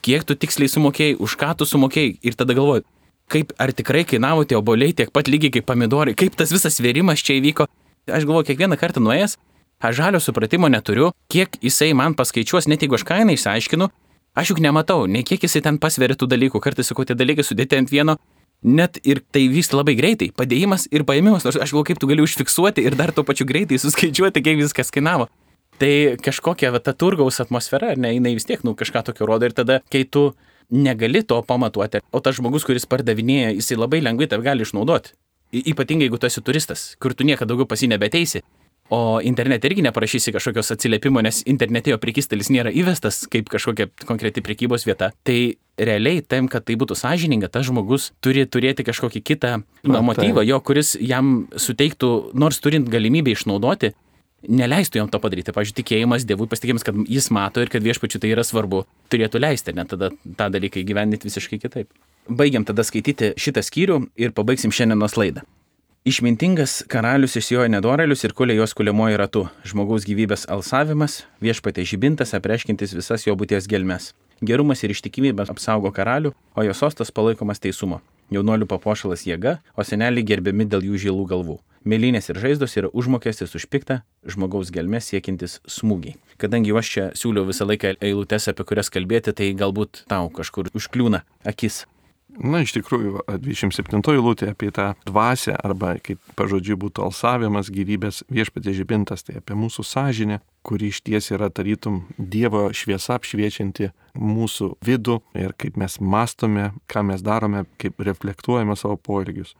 kiek 0.03 0.25
tu 0.27 0.35
tiksliai 0.35 0.67
sumokėjai, 0.73 1.15
už 1.23 1.37
ką 1.39 1.53
tu 1.55 1.67
sumokėjai 1.69 2.17
ir 2.27 2.35
tada 2.35 2.57
galvoji, 2.57 2.83
kaip 3.31 3.53
ar 3.61 3.73
tikrai 3.75 4.03
kainavo 4.09 4.45
tie 4.47 4.57
oboliai 4.57 4.95
tiek 4.97 5.11
pat 5.13 5.29
lygiai 5.29 5.53
kaip 5.57 5.67
pomidorai, 5.69 6.15
kaip 6.17 6.35
tas 6.39 6.51
visas 6.53 6.79
vėrimas 6.81 7.23
čia 7.23 7.37
įvyko. 7.39 7.69
Aš 8.09 8.25
galvoju, 8.25 8.47
kiekvieną 8.49 8.77
kartą 8.81 9.03
nuėjęs, 9.05 9.37
aš 9.85 9.95
žalio 10.01 10.21
supratimo 10.23 10.69
neturiu, 10.71 11.11
kiek 11.31 11.59
jisai 11.61 11.91
man 11.97 12.15
paskaičiuos, 12.17 12.67
net 12.71 12.83
jeigu 12.83 12.97
aš 12.97 13.05
kainą 13.05 13.35
išsiaiškinu, 13.37 13.89
aš 14.39 14.53
juk 14.53 14.63
nematau, 14.65 15.05
nei 15.05 15.23
kiek 15.27 15.45
jisai 15.45 15.61
ten 15.65 15.77
pasveria 15.81 16.17
tų 16.17 16.29
dalykų, 16.33 16.61
kartais 16.63 16.89
sakau, 16.89 17.05
tie 17.05 17.17
dalykai 17.17 17.45
sudėti 17.45 17.77
ant 17.77 17.93
vieno, 17.93 18.17
net 18.63 18.99
ir 19.07 19.21
tai 19.31 19.45
vyksta 19.51 19.77
labai 19.79 19.95
greitai. 19.99 20.31
Padėjimas 20.35 20.87
ir 20.91 21.05
paėmimas, 21.07 21.45
nors 21.47 21.59
aš 21.59 21.71
galvoju, 21.71 21.91
kaip 21.91 22.01
tu 22.01 22.09
gali 22.09 22.25
užfiksuoti 22.25 22.83
ir 22.83 22.97
dar 22.99 23.13
tuo 23.15 23.23
pačiu 23.27 23.47
greitai 23.47 23.79
suskaičiuoti, 23.79 24.43
kiek 24.43 24.59
viskas 24.59 24.91
kainavo. 24.95 25.29
Tai 25.79 25.91
kažkokia 26.19 26.73
va, 26.75 26.81
ta 26.83 26.91
turgaus 26.91 27.39
atmosfera, 27.39 27.93
ne, 27.95 28.11
jinai 28.17 28.33
vis 28.35 28.47
tiek, 28.47 28.63
nu, 28.67 28.75
kažką 28.75 29.05
tokio 29.07 29.29
rodo 29.29 29.47
ir 29.47 29.55
tada, 29.55 29.79
kai 29.91 30.03
tu 30.03 30.33
negali 30.69 31.23
to 31.23 31.41
pamatuoti, 31.43 32.03
o 32.11 32.21
tas 32.23 32.37
žmogus, 32.37 32.65
kuris 32.67 32.87
pardavinėja, 32.89 33.55
jisai 33.57 33.79
labai 33.79 34.01
lengvai 34.05 34.29
tave 34.29 34.45
gali 34.45 34.65
išnaudoti. 34.65 35.15
Ypatingai, 35.49 36.05
jeigu 36.05 36.19
tu 36.21 36.29
esi 36.29 36.43
turistas, 36.45 36.93
kur 37.01 37.15
tu 37.17 37.25
niekada 37.25 37.49
daugiau 37.49 37.69
pasi 37.69 37.89
nebeteisi. 37.89 38.43
O 38.89 39.19
internete 39.21 39.69
irgi 39.69 39.83
neparašysi 39.85 40.33
kažkokios 40.33 40.71
atsiliepimo, 40.73 41.21
nes 41.21 41.43
internete 41.49 41.91
jo 41.91 41.97
prekystelis 42.01 42.49
nėra 42.49 42.71
įvestas 42.73 43.21
kaip 43.29 43.49
kažkokia 43.53 43.85
konkreti 44.09 44.41
prekybos 44.41 44.87
vieta. 44.89 45.11
Tai 45.25 45.37
realiai 45.77 46.23
tam, 46.25 46.47
kad 46.49 46.65
tai 46.65 46.77
būtų 46.79 46.97
sąžininga, 46.97 47.51
tas 47.53 47.67
žmogus 47.69 48.09
turi 48.21 48.47
turėti 48.49 48.85
kažkokį 48.87 49.21
kitą 49.21 49.51
na, 49.61 50.01
motyvą, 50.05 50.41
jo, 50.45 50.57
kuris 50.65 50.95
jam 50.97 51.45
suteiktų, 51.53 52.33
nors 52.33 52.57
turint 52.65 52.89
galimybę 52.89 53.37
išnaudoti, 53.37 53.93
neleistų 54.47 55.01
jam 55.01 55.09
to 55.11 55.19
padaryti. 55.21 55.53
Pavyzdžiui, 55.55 55.77
tikėjimas 55.81 56.25
Dievui, 56.27 56.47
pasitikėjimas, 56.51 56.85
kad 56.87 56.99
jis 57.09 57.29
mato 57.35 57.63
ir 57.63 57.71
kad 57.71 57.85
viešpačiu 57.85 58.21
tai 58.21 58.33
yra 58.33 58.45
svarbu, 58.47 58.85
turėtų 59.11 59.41
leisti, 59.41 59.75
net 59.75 59.91
tada 59.93 60.11
tą 60.11 60.49
dalyką 60.53 60.81
įgyvendinti 60.83 61.29
visiškai 61.29 61.61
kitaip. 61.61 61.89
Baigiam 62.29 62.65
tada 62.67 62.85
skaityti 62.85 63.33
šitą 63.39 63.63
skyrių 63.65 64.03
ir 64.19 64.35
pabaigsim 64.37 64.73
šiandienos 64.75 65.17
laidą. 65.19 65.45
Išmintingas 66.07 66.85
karalius 66.87 67.35
išsijoja 67.35 67.67
nedorelius 67.73 68.23
ir 68.23 68.31
kulė 68.33 68.55
jos 68.55 68.71
kuliamoji 68.77 69.17
ratu. 69.19 69.41
Žmogaus 69.67 70.05
gyvybės 70.07 70.45
alsavimas, 70.47 71.25
viešpatė 71.43 71.83
žibintas, 71.83 72.31
apreiškintis 72.37 72.95
visas 72.95 73.27
jo 73.27 73.35
būties 73.35 73.67
gelmes. 73.67 74.13
Gerumas 74.39 74.85
ir 74.85 74.93
ištikimybė 74.95 75.49
apsaugo 75.51 75.91
karalių, 75.91 76.31
o 76.55 76.63
jo 76.63 76.77
sostas 76.77 77.11
palaikomas 77.11 77.59
teisumo. 77.59 77.99
Jaunolių 78.33 78.67
papuošalas 78.69 79.25
jėga, 79.27 79.59
o 79.75 79.85
seneliai 79.85 80.25
gerbiami 80.25 80.67
dėl 80.69 80.85
jų 80.89 81.01
žilų 81.05 81.25
galvų. 81.29 81.57
Mėlynės 81.89 82.27
ir 82.29 82.39
žaizdos 82.43 82.75
yra 82.77 82.89
užmokestis 82.91 83.55
už 83.55 83.69
piktą 83.71 84.01
žmogaus 84.27 84.69
gelmes 84.75 85.07
siekintis 85.09 85.61
smūgiai. 85.63 86.17
Kadangi 86.37 86.75
aš 86.75 86.91
čia 86.91 87.05
siūliau 87.15 87.47
visą 87.47 87.65
laiką 87.69 87.95
eilutes, 88.03 88.49
apie 88.51 88.65
kurias 88.67 88.91
kalbėti, 88.91 89.31
tai 89.33 89.53
galbūt 89.55 90.03
tau 90.11 90.27
kažkur 90.27 90.69
užkliūna 90.75 91.23
akis. 91.47 91.85
Na, 92.37 92.61
iš 92.61 92.75
tikrųjų, 92.77 93.23
27 93.41 94.03
eilutė 94.13 94.51
apie 94.53 94.69
tą 94.73 94.91
dvasę, 95.07 95.55
arba 95.57 95.95
kaip 96.03 96.21
pažodžiui 96.37 96.77
būtų 96.79 97.07
alsavimas, 97.07 97.71
gyvybės 97.73 98.21
viešpatė 98.29 98.75
žibintas, 98.77 99.25
tai 99.25 99.39
apie 99.41 99.57
mūsų 99.57 99.83
sąžinę, 99.87 100.37
kuri 100.63 100.91
iš 100.93 101.01
ties 101.07 101.31
yra 101.33 101.49
tarytum 101.49 102.03
Dievo 102.17 102.67
šviesa 102.75 103.17
apšviečianti 103.17 103.89
mūsų 104.13 104.75
vidų 104.85 105.17
ir 105.41 105.55
kaip 105.57 105.79
mes 105.81 105.97
mastome, 105.99 106.69
ką 106.87 107.03
mes 107.09 107.25
darome, 107.25 107.65
kaip 107.81 107.99
reflektuojame 108.05 108.77
savo 108.77 108.99
poelgius. 109.01 109.55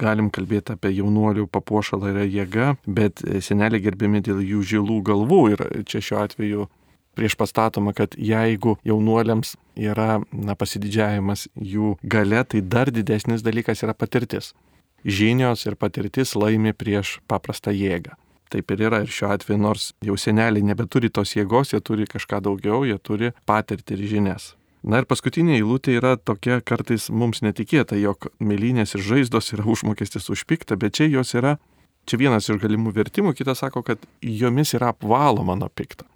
Galim 0.00 0.30
kalbėti 0.32 0.74
apie 0.74 0.94
jaunuolių 0.96 1.46
papuošalą 1.52 2.10
yra 2.14 2.26
jėga, 2.26 2.74
bet 2.88 3.22
seneliai 3.44 3.82
gerbimi 3.84 4.22
dėl 4.24 4.40
jų 4.42 4.66
žilų 4.74 5.00
galvų 5.06 5.40
ir 5.54 5.64
čia 5.88 6.02
šiuo 6.04 6.22
atveju 6.24 6.68
prieš 7.18 7.36
pastatoma, 7.38 7.92
kad 7.96 8.14
jeigu 8.18 8.76
jaunuoliams 8.86 9.56
yra 9.76 10.20
na, 10.32 10.56
pasididžiavimas 10.58 11.48
jų 11.54 11.96
gale, 12.02 12.42
tai 12.44 12.62
dar 12.62 12.90
didesnis 12.92 13.44
dalykas 13.46 13.84
yra 13.86 13.94
patirtis. 13.94 14.52
Žinios 15.04 15.64
ir 15.66 15.78
patirtis 15.80 16.34
laimi 16.36 16.74
prieš 16.76 17.18
paprastą 17.30 17.72
jėgą. 17.72 18.16
Taip 18.50 18.72
ir 18.74 18.82
yra 18.88 19.04
ir 19.04 19.12
šiuo 19.14 19.30
atveju, 19.30 19.60
nors 19.62 19.90
jau 20.04 20.16
seneliai 20.18 20.64
nebeturi 20.66 21.08
tos 21.08 21.36
jėgos, 21.36 21.70
jie 21.72 21.80
turi 21.80 22.08
kažką 22.10 22.42
daugiau, 22.42 22.82
jie 22.84 22.98
turi 22.98 23.30
patirtį 23.46 23.96
ir 23.96 24.08
žinias. 24.10 24.54
Na 24.82 25.02
ir 25.02 25.06
paskutinė 25.06 25.58
eilutė 25.58 25.94
yra 25.98 26.14
tokia 26.16 26.58
kartais 26.64 27.10
mums 27.12 27.42
netikėta, 27.44 27.98
jog 28.00 28.30
mėlynės 28.40 28.96
ir 28.96 29.04
žaizdos 29.04 29.52
yra 29.54 29.66
užmokestis 29.74 30.30
už 30.32 30.46
piktą, 30.50 30.78
bet 30.80 30.96
čia 30.98 31.06
jos 31.12 31.34
yra, 31.38 31.58
čia 32.08 32.20
vienas 32.20 32.48
iš 32.48 32.60
galimų 32.62 32.94
vertimų, 32.96 33.36
kitas 33.38 33.62
sako, 33.62 33.84
kad 33.86 34.02
jomis 34.24 34.74
yra 34.74 34.94
apvaloma 34.94 35.58
nuo 35.60 35.68
piktą. 35.68 36.08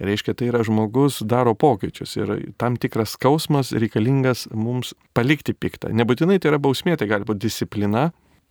Reiškia, 0.00 0.32
tai 0.32 0.48
yra 0.48 0.62
žmogus 0.64 1.18
daro 1.28 1.52
pokyčius 1.52 2.14
ir 2.16 2.30
tam 2.60 2.78
tikras 2.80 3.18
skausmas 3.18 3.74
reikalingas 3.76 4.46
mums 4.56 4.94
palikti 5.12 5.52
piktą. 5.52 5.90
Nebūtinai 5.92 6.38
tai 6.40 6.54
yra 6.54 6.60
bausmė, 6.62 6.96
tai 6.96 7.10
gali 7.10 7.28
būti 7.28 7.44
disciplina, 7.44 8.06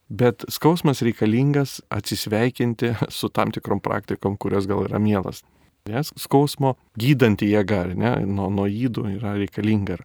bet 0.10 0.45
skausmas 0.54 1.02
reikalingas 1.06 1.80
atsisveikinti 1.89 2.93
su 3.10 3.32
tam 3.34 3.50
tikrom 3.56 3.82
praktikom, 3.82 4.38
kurios 4.38 4.70
gal 4.70 4.86
yra 4.86 5.02
mielas. 5.02 5.41
Nes 5.89 6.14
skausmo 6.22 6.76
gydanti 7.00 7.50
jėga, 7.50 7.88
ne, 7.97 8.14
nuo, 8.30 8.52
nuo 8.54 8.68
įdų 8.70 9.08
yra 9.16 9.34
reikalinga. 9.39 9.97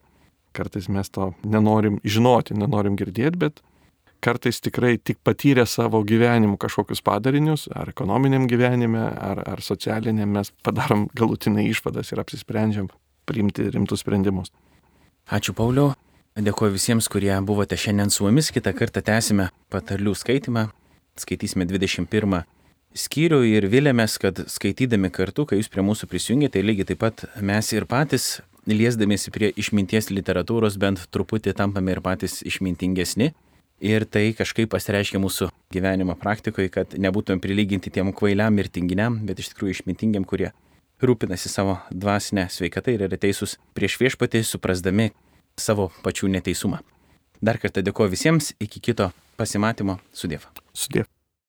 Kartais 0.57 0.89
mes 0.89 1.11
to 1.13 1.33
nenorim 1.45 1.99
žinoti, 2.07 2.57
nenorim 2.57 2.97
girdėti, 2.97 3.41
bet 3.43 3.61
kartais 4.25 4.61
tikrai 4.65 4.97
tik 4.99 5.21
patyrę 5.27 5.67
savo 5.69 6.01
gyvenimu 6.07 6.57
kažkokius 6.61 7.05
padarinius, 7.05 7.67
ar 7.77 7.93
ekonominiam 7.93 8.49
gyvenime, 8.49 9.03
ar, 9.13 9.43
ar 9.55 9.63
socialiniam, 9.65 10.33
mes 10.39 10.53
padarom 10.65 11.09
galutinai 11.19 11.67
išvadas 11.71 12.13
ir 12.13 12.23
apsisprendžiam 12.25 12.89
priimti 13.29 13.69
rimtus 13.75 14.05
sprendimus. 14.05 14.53
Ačiū 15.33 15.57
Pauliau. 15.57 15.93
Dėkuoju 16.35 16.75
visiems, 16.75 17.07
kurie 17.07 17.31
buvote 17.47 17.77
šiandien 17.79 18.11
su 18.11 18.25
mumis. 18.27 18.51
Kitą 18.51 18.73
kartą 18.75 19.05
tęsime 19.07 19.53
patarlių 19.71 20.17
skaitimą. 20.19 20.67
Skaitysime 21.21 21.69
21 21.71 22.43
skyrių 22.95 23.39
ir 23.47 23.69
vilėmės, 23.71 24.17
kad 24.23 24.41
skaitydami 24.51 25.13
kartu, 25.15 25.45
kai 25.47 25.61
jūs 25.61 25.71
prie 25.71 25.85
mūsų 25.87 26.09
prisijungėte, 26.11 26.57
tai 26.57 26.65
lygiai 26.67 26.89
taip 26.91 27.01
pat 27.03 27.25
mes 27.39 27.71
ir 27.75 27.87
patys, 27.91 28.41
liesdamėsi 28.71 29.33
prie 29.35 29.51
išminties 29.61 30.11
literatūros, 30.15 30.79
bent 30.81 31.07
truputį 31.15 31.55
tampame 31.59 31.95
ir 31.95 32.03
patys 32.05 32.41
išmintingesni. 32.47 33.33
Ir 33.83 34.07
tai 34.07 34.29
kažkaip 34.39 34.71
pasireiškia 34.71 35.19
mūsų 35.19 35.49
gyvenimo 35.75 36.15
praktikoje, 36.19 36.71
kad 36.73 36.95
nebūtumėm 36.95 37.43
prilyginti 37.43 37.91
tiem 37.91 38.13
kvailiam 38.15 38.55
ir 38.63 38.71
tinginiam, 38.71 39.19
bet 39.27 39.43
iš 39.43 39.51
tikrųjų 39.53 39.75
išmintingiam, 39.79 40.25
kurie 40.25 40.53
rūpinasi 41.03 41.51
savo 41.51 41.81
dvasinę 41.91 42.47
sveikatą 42.51 42.95
ir 42.95 43.07
yra 43.09 43.19
teisūs 43.21 43.59
prieš 43.77 43.99
viešpatį, 44.01 44.45
suprasdami 44.47 45.11
savo 45.59 45.91
pačių 46.07 46.31
neteisumą. 46.37 46.81
Dar 47.45 47.59
kartą 47.61 47.83
dėkoju 47.85 48.15
visiems, 48.15 48.55
iki 48.63 48.81
kito 48.81 49.11
pasimatymo 49.37 49.99
su 50.15 50.31
Dievu. 50.31 50.49
Sudėv. 50.73 51.11